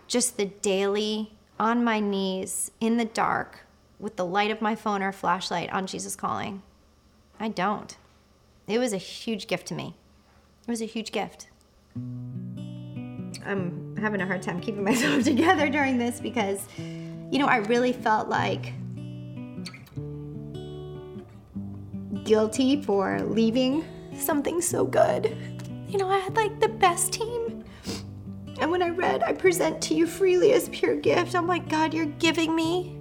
just 0.07 0.37
the 0.37 0.45
daily 0.45 1.33
on 1.59 1.83
my 1.83 1.99
knees 1.99 2.71
in 2.79 2.97
the 2.97 3.05
dark 3.05 3.59
with 3.99 4.15
the 4.15 4.25
light 4.25 4.51
of 4.51 4.61
my 4.61 4.75
phone 4.75 5.01
or 5.03 5.11
flashlight 5.11 5.71
on 5.71 5.87
Jesus 5.87 6.15
calling. 6.15 6.63
I 7.39 7.49
don't. 7.49 7.95
It 8.67 8.79
was 8.79 8.93
a 8.93 8.97
huge 8.97 9.47
gift 9.47 9.67
to 9.67 9.73
me. 9.73 9.95
It 10.67 10.71
was 10.71 10.81
a 10.81 10.85
huge 10.85 11.11
gift. 11.11 11.49
I'm 13.45 13.95
having 13.97 14.21
a 14.21 14.25
hard 14.25 14.41
time 14.41 14.61
keeping 14.61 14.83
myself 14.91 15.23
together 15.23 15.69
during 15.69 15.97
this 15.97 16.19
because, 16.19 16.65
you 16.77 17.39
know, 17.39 17.47
I 17.47 17.57
really 17.57 17.93
felt 17.93 18.29
like 18.29 18.73
guilty 22.23 22.81
for 22.81 23.19
leaving 23.21 23.83
something 24.15 24.61
so 24.61 24.85
good. 24.85 25.35
You 25.87 25.97
know, 25.97 26.09
I 26.09 26.19
had 26.19 26.35
like 26.35 26.59
the 26.59 26.69
best 26.69 27.13
team. 27.13 27.63
And 28.59 28.69
when 28.69 28.83
I 28.83 28.89
read, 28.89 29.23
I 29.23 29.33
present 29.33 29.81
to 29.83 29.95
you 29.95 30.05
freely 30.05 30.53
as 30.53 30.69
pure 30.69 30.95
gift, 30.95 31.35
I'm 31.35 31.47
like, 31.47 31.67
God, 31.67 31.93
you're 31.93 32.05
giving 32.05 32.55
me 32.55 32.95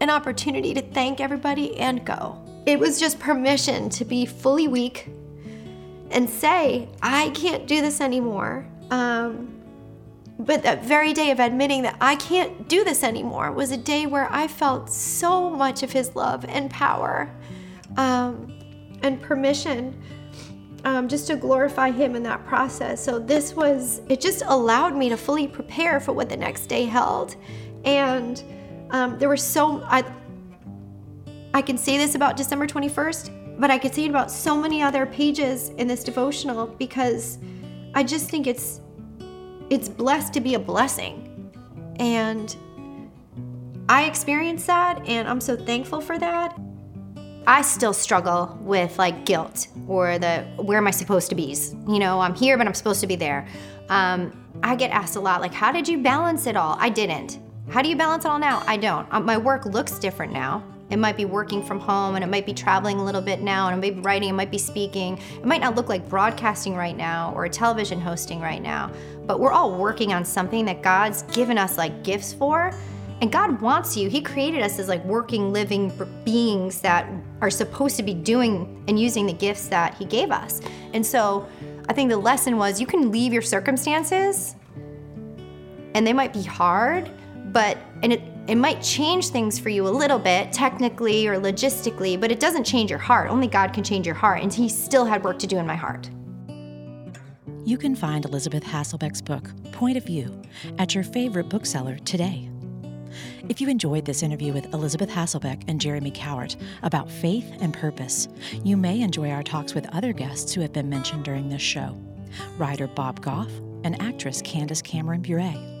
an 0.00 0.10
opportunity 0.10 0.74
to 0.74 0.82
thank 0.82 1.20
everybody 1.20 1.76
and 1.78 2.04
go. 2.04 2.38
It 2.68 2.78
was 2.78 3.00
just 3.00 3.18
permission 3.18 3.88
to 3.88 4.04
be 4.04 4.26
fully 4.26 4.68
weak 4.68 5.08
and 6.10 6.28
say, 6.28 6.90
I 7.00 7.30
can't 7.30 7.66
do 7.66 7.80
this 7.80 8.02
anymore. 8.02 8.66
Um, 8.90 9.58
but 10.38 10.62
that 10.64 10.84
very 10.84 11.14
day 11.14 11.30
of 11.30 11.40
admitting 11.40 11.80
that 11.84 11.96
I 11.98 12.16
can't 12.16 12.68
do 12.68 12.84
this 12.84 13.02
anymore 13.02 13.52
was 13.52 13.70
a 13.70 13.78
day 13.78 14.04
where 14.04 14.30
I 14.30 14.48
felt 14.48 14.90
so 14.90 15.48
much 15.48 15.82
of 15.82 15.90
His 15.92 16.14
love 16.14 16.44
and 16.46 16.70
power 16.70 17.34
um, 17.96 18.52
and 19.02 19.18
permission 19.22 19.98
um, 20.84 21.08
just 21.08 21.26
to 21.28 21.36
glorify 21.36 21.90
Him 21.90 22.14
in 22.14 22.22
that 22.24 22.44
process. 22.44 23.02
So, 23.02 23.18
this 23.18 23.54
was, 23.54 24.02
it 24.10 24.20
just 24.20 24.42
allowed 24.44 24.94
me 24.94 25.08
to 25.08 25.16
fully 25.16 25.48
prepare 25.48 26.00
for 26.00 26.12
what 26.12 26.28
the 26.28 26.36
next 26.36 26.66
day 26.66 26.84
held. 26.84 27.34
And 27.86 28.44
um, 28.90 29.18
there 29.18 29.30
were 29.30 29.38
so, 29.38 29.82
I, 29.84 30.04
I 31.54 31.62
can 31.62 31.78
say 31.78 31.96
this 31.96 32.14
about 32.14 32.36
December 32.36 32.66
21st, 32.66 33.58
but 33.58 33.70
I 33.70 33.78
could 33.78 33.94
say 33.94 34.04
it 34.04 34.10
about 34.10 34.30
so 34.30 34.56
many 34.56 34.82
other 34.82 35.06
pages 35.06 35.70
in 35.70 35.88
this 35.88 36.04
devotional 36.04 36.66
because 36.66 37.38
I 37.94 38.04
just 38.04 38.30
think 38.30 38.46
it's 38.46 38.80
it's 39.70 39.88
blessed 39.88 40.32
to 40.34 40.40
be 40.40 40.54
a 40.54 40.58
blessing. 40.58 41.24
And 41.98 42.54
I 43.88 44.04
experienced 44.04 44.66
that 44.66 45.06
and 45.06 45.28
I'm 45.28 45.40
so 45.40 45.56
thankful 45.56 46.00
for 46.00 46.18
that. 46.18 46.58
I 47.46 47.62
still 47.62 47.94
struggle 47.94 48.58
with 48.60 48.98
like 48.98 49.24
guilt 49.24 49.68
or 49.86 50.18
the 50.18 50.42
where 50.56 50.78
am 50.78 50.86
I 50.86 50.90
supposed 50.90 51.30
to 51.30 51.34
be? 51.34 51.56
You 51.88 51.98
know, 51.98 52.20
I'm 52.20 52.34
here, 52.34 52.58
but 52.58 52.66
I'm 52.66 52.74
supposed 52.74 53.00
to 53.00 53.06
be 53.06 53.16
there. 53.16 53.48
Um, 53.88 54.44
I 54.62 54.76
get 54.76 54.90
asked 54.90 55.16
a 55.16 55.20
lot, 55.20 55.40
like, 55.40 55.54
how 55.54 55.72
did 55.72 55.88
you 55.88 55.98
balance 55.98 56.46
it 56.46 56.56
all? 56.56 56.76
I 56.78 56.90
didn't. 56.90 57.38
How 57.70 57.80
do 57.80 57.88
you 57.88 57.96
balance 57.96 58.24
it 58.24 58.28
all 58.28 58.38
now? 58.38 58.62
I 58.66 58.76
don't. 58.76 59.06
Um, 59.10 59.24
my 59.24 59.38
work 59.38 59.64
looks 59.64 59.98
different 59.98 60.32
now. 60.32 60.62
It 60.90 60.98
might 60.98 61.16
be 61.16 61.24
working 61.24 61.62
from 61.62 61.78
home 61.78 62.14
and 62.14 62.24
it 62.24 62.28
might 62.28 62.46
be 62.46 62.54
traveling 62.54 62.98
a 62.98 63.04
little 63.04 63.20
bit 63.20 63.40
now 63.40 63.68
and 63.68 63.76
it 63.76 63.86
might 63.86 63.96
be 63.96 64.00
writing, 64.00 64.30
it 64.30 64.32
might 64.32 64.50
be 64.50 64.58
speaking. 64.58 65.18
It 65.36 65.44
might 65.44 65.60
not 65.60 65.74
look 65.74 65.88
like 65.88 66.08
broadcasting 66.08 66.74
right 66.74 66.96
now 66.96 67.32
or 67.34 67.48
television 67.48 68.00
hosting 68.00 68.40
right 68.40 68.62
now, 68.62 68.90
but 69.26 69.40
we're 69.40 69.52
all 69.52 69.76
working 69.76 70.12
on 70.12 70.24
something 70.24 70.64
that 70.64 70.82
God's 70.82 71.22
given 71.24 71.58
us 71.58 71.76
like 71.76 72.02
gifts 72.02 72.32
for. 72.32 72.72
And 73.20 73.32
God 73.32 73.60
wants 73.60 73.96
you. 73.96 74.08
He 74.08 74.20
created 74.20 74.62
us 74.62 74.78
as 74.78 74.88
like 74.88 75.04
working, 75.04 75.52
living 75.52 75.92
beings 76.24 76.80
that 76.82 77.10
are 77.40 77.50
supposed 77.50 77.96
to 77.96 78.04
be 78.04 78.14
doing 78.14 78.84
and 78.86 78.98
using 78.98 79.26
the 79.26 79.32
gifts 79.32 79.66
that 79.68 79.94
He 79.94 80.04
gave 80.04 80.30
us. 80.30 80.60
And 80.92 81.04
so 81.04 81.48
I 81.88 81.92
think 81.94 82.10
the 82.10 82.16
lesson 82.16 82.58
was 82.58 82.80
you 82.80 82.86
can 82.86 83.10
leave 83.10 83.32
your 83.32 83.42
circumstances 83.42 84.54
and 85.94 86.06
they 86.06 86.12
might 86.12 86.32
be 86.32 86.44
hard, 86.44 87.10
but, 87.46 87.76
and 88.04 88.12
it, 88.12 88.22
it 88.48 88.56
might 88.56 88.80
change 88.80 89.28
things 89.28 89.58
for 89.58 89.68
you 89.68 89.86
a 89.86 89.90
little 89.90 90.18
bit, 90.18 90.52
technically 90.52 91.28
or 91.28 91.38
logistically, 91.38 92.18
but 92.18 92.32
it 92.32 92.40
doesn't 92.40 92.64
change 92.64 92.88
your 92.88 92.98
heart. 92.98 93.30
Only 93.30 93.46
God 93.46 93.74
can 93.74 93.84
change 93.84 94.06
your 94.06 94.14
heart, 94.14 94.42
and 94.42 94.52
He 94.52 94.70
still 94.70 95.04
had 95.04 95.22
work 95.22 95.38
to 95.40 95.46
do 95.46 95.58
in 95.58 95.66
my 95.66 95.76
heart. 95.76 96.10
You 97.64 97.76
can 97.76 97.94
find 97.94 98.24
Elisabeth 98.24 98.64
Hasselbeck's 98.64 99.20
book, 99.20 99.50
Point 99.72 99.98
of 99.98 100.06
View, 100.06 100.40
at 100.78 100.94
your 100.94 101.04
favorite 101.04 101.50
bookseller 101.50 101.98
today. 101.98 102.48
If 103.50 103.60
you 103.60 103.68
enjoyed 103.68 104.06
this 104.06 104.22
interview 104.22 104.54
with 104.54 104.72
Elisabeth 104.72 105.10
Hasselbeck 105.10 105.64
and 105.68 105.78
Jeremy 105.78 106.10
Cowart 106.10 106.56
about 106.82 107.10
faith 107.10 107.52
and 107.60 107.74
purpose, 107.74 108.28
you 108.64 108.78
may 108.78 109.02
enjoy 109.02 109.30
our 109.30 109.42
talks 109.42 109.74
with 109.74 109.86
other 109.94 110.14
guests 110.14 110.54
who 110.54 110.62
have 110.62 110.72
been 110.72 110.88
mentioned 110.88 111.24
during 111.24 111.48
this 111.48 111.62
show 111.62 111.96
writer 112.56 112.86
Bob 112.86 113.20
Goff 113.20 113.50
and 113.84 114.00
actress 114.02 114.42
Candace 114.42 114.82
Cameron 114.82 115.22
Bure. 115.22 115.77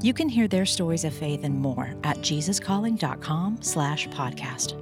You 0.00 0.12
can 0.12 0.28
hear 0.28 0.48
their 0.48 0.66
stories 0.66 1.04
of 1.04 1.14
faith 1.14 1.44
and 1.44 1.54
more 1.54 1.94
at 2.04 2.18
jesuscalling.com 2.18 3.58
slash 3.62 4.08
podcast. 4.08 4.76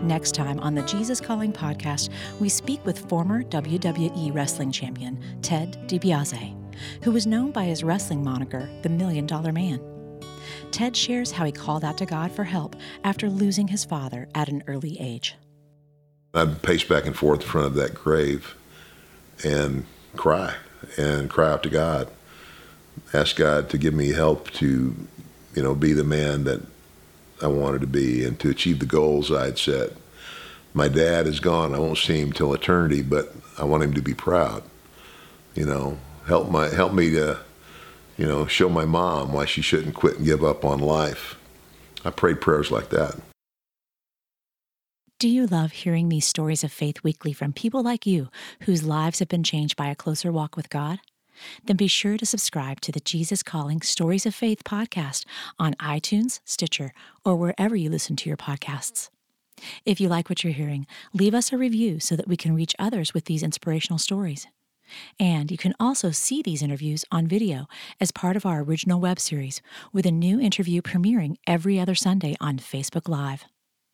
Next 0.00 0.34
time 0.34 0.60
on 0.60 0.74
the 0.74 0.82
Jesus 0.82 1.20
Calling 1.20 1.52
podcast, 1.52 2.10
we 2.38 2.48
speak 2.48 2.84
with 2.84 3.08
former 3.08 3.42
WWE 3.44 4.34
wrestling 4.34 4.70
champion 4.70 5.18
Ted 5.40 5.78
DiBiase, 5.88 6.54
who 7.02 7.12
was 7.12 7.26
known 7.26 7.50
by 7.50 7.64
his 7.64 7.82
wrestling 7.82 8.22
moniker, 8.22 8.68
the 8.82 8.90
Million 8.90 9.26
Dollar 9.26 9.52
Man. 9.52 9.80
Ted 10.70 10.94
shares 10.94 11.30
how 11.30 11.44
he 11.44 11.52
called 11.52 11.84
out 11.84 11.96
to 11.98 12.06
God 12.06 12.30
for 12.30 12.44
help 12.44 12.76
after 13.04 13.30
losing 13.30 13.68
his 13.68 13.84
father 13.84 14.28
at 14.34 14.48
an 14.48 14.62
early 14.66 15.00
age. 15.00 15.34
I'd 16.34 16.62
pace 16.62 16.84
back 16.84 17.06
and 17.06 17.16
forth 17.16 17.40
in 17.40 17.46
front 17.46 17.66
of 17.68 17.74
that 17.74 17.94
grave 17.94 18.54
and 19.44 19.86
cry 20.16 20.54
and 20.98 21.30
cry 21.30 21.50
out 21.50 21.62
to 21.62 21.70
God 21.70 22.08
ask 23.12 23.36
God 23.36 23.70
to 23.70 23.78
give 23.78 23.94
me 23.94 24.12
help 24.12 24.50
to, 24.52 24.94
you 25.54 25.62
know, 25.62 25.74
be 25.74 25.92
the 25.92 26.04
man 26.04 26.44
that 26.44 26.62
I 27.42 27.48
wanted 27.48 27.80
to 27.82 27.86
be 27.86 28.24
and 28.24 28.38
to 28.40 28.50
achieve 28.50 28.78
the 28.78 28.86
goals 28.86 29.30
I'd 29.30 29.58
set. 29.58 29.90
My 30.74 30.88
dad 30.88 31.26
is 31.26 31.40
gone. 31.40 31.74
I 31.74 31.78
won't 31.78 31.98
see 31.98 32.20
him 32.20 32.32
till 32.32 32.52
eternity, 32.52 33.02
but 33.02 33.32
I 33.58 33.64
want 33.64 33.82
him 33.82 33.94
to 33.94 34.02
be 34.02 34.14
proud. 34.14 34.62
You 35.54 35.66
know, 35.66 35.98
help 36.26 36.50
my 36.50 36.68
help 36.68 36.92
me 36.92 37.10
to, 37.10 37.38
you 38.18 38.26
know, 38.26 38.46
show 38.46 38.68
my 38.68 38.84
mom 38.84 39.32
why 39.32 39.46
she 39.46 39.62
shouldn't 39.62 39.94
quit 39.94 40.16
and 40.16 40.26
give 40.26 40.44
up 40.44 40.64
on 40.64 40.78
life. 40.78 41.36
I 42.04 42.10
prayed 42.10 42.40
prayers 42.40 42.70
like 42.70 42.90
that. 42.90 43.16
Do 45.18 45.28
you 45.28 45.46
love 45.46 45.72
hearing 45.72 46.10
these 46.10 46.26
stories 46.26 46.62
of 46.62 46.70
faith 46.70 47.02
weekly 47.02 47.32
from 47.32 47.54
people 47.54 47.82
like 47.82 48.04
you 48.04 48.28
whose 48.60 48.84
lives 48.84 49.20
have 49.20 49.28
been 49.28 49.42
changed 49.42 49.74
by 49.74 49.86
a 49.86 49.94
closer 49.94 50.30
walk 50.30 50.56
with 50.56 50.68
God? 50.68 50.98
Then 51.64 51.76
be 51.76 51.86
sure 51.86 52.16
to 52.16 52.26
subscribe 52.26 52.80
to 52.80 52.92
the 52.92 53.00
Jesus 53.00 53.42
Calling 53.42 53.80
Stories 53.82 54.26
of 54.26 54.34
Faith 54.34 54.64
podcast 54.64 55.24
on 55.58 55.74
iTunes, 55.74 56.40
Stitcher, 56.44 56.92
or 57.24 57.36
wherever 57.36 57.76
you 57.76 57.90
listen 57.90 58.16
to 58.16 58.28
your 58.28 58.36
podcasts. 58.36 59.10
If 59.84 60.00
you 60.00 60.08
like 60.08 60.28
what 60.28 60.44
you're 60.44 60.52
hearing, 60.52 60.86
leave 61.12 61.34
us 61.34 61.52
a 61.52 61.58
review 61.58 62.00
so 62.00 62.16
that 62.16 62.28
we 62.28 62.36
can 62.36 62.54
reach 62.54 62.74
others 62.78 63.14
with 63.14 63.24
these 63.24 63.42
inspirational 63.42 63.98
stories. 63.98 64.46
And 65.18 65.50
you 65.50 65.58
can 65.58 65.74
also 65.80 66.10
see 66.10 66.42
these 66.42 66.62
interviews 66.62 67.04
on 67.10 67.26
video 67.26 67.66
as 68.00 68.12
part 68.12 68.36
of 68.36 68.46
our 68.46 68.62
original 68.62 69.00
web 69.00 69.18
series, 69.18 69.60
with 69.92 70.06
a 70.06 70.12
new 70.12 70.40
interview 70.40 70.82
premiering 70.82 71.36
every 71.46 71.80
other 71.80 71.94
Sunday 71.94 72.36
on 72.40 72.58
Facebook 72.58 73.08
Live. 73.08 73.44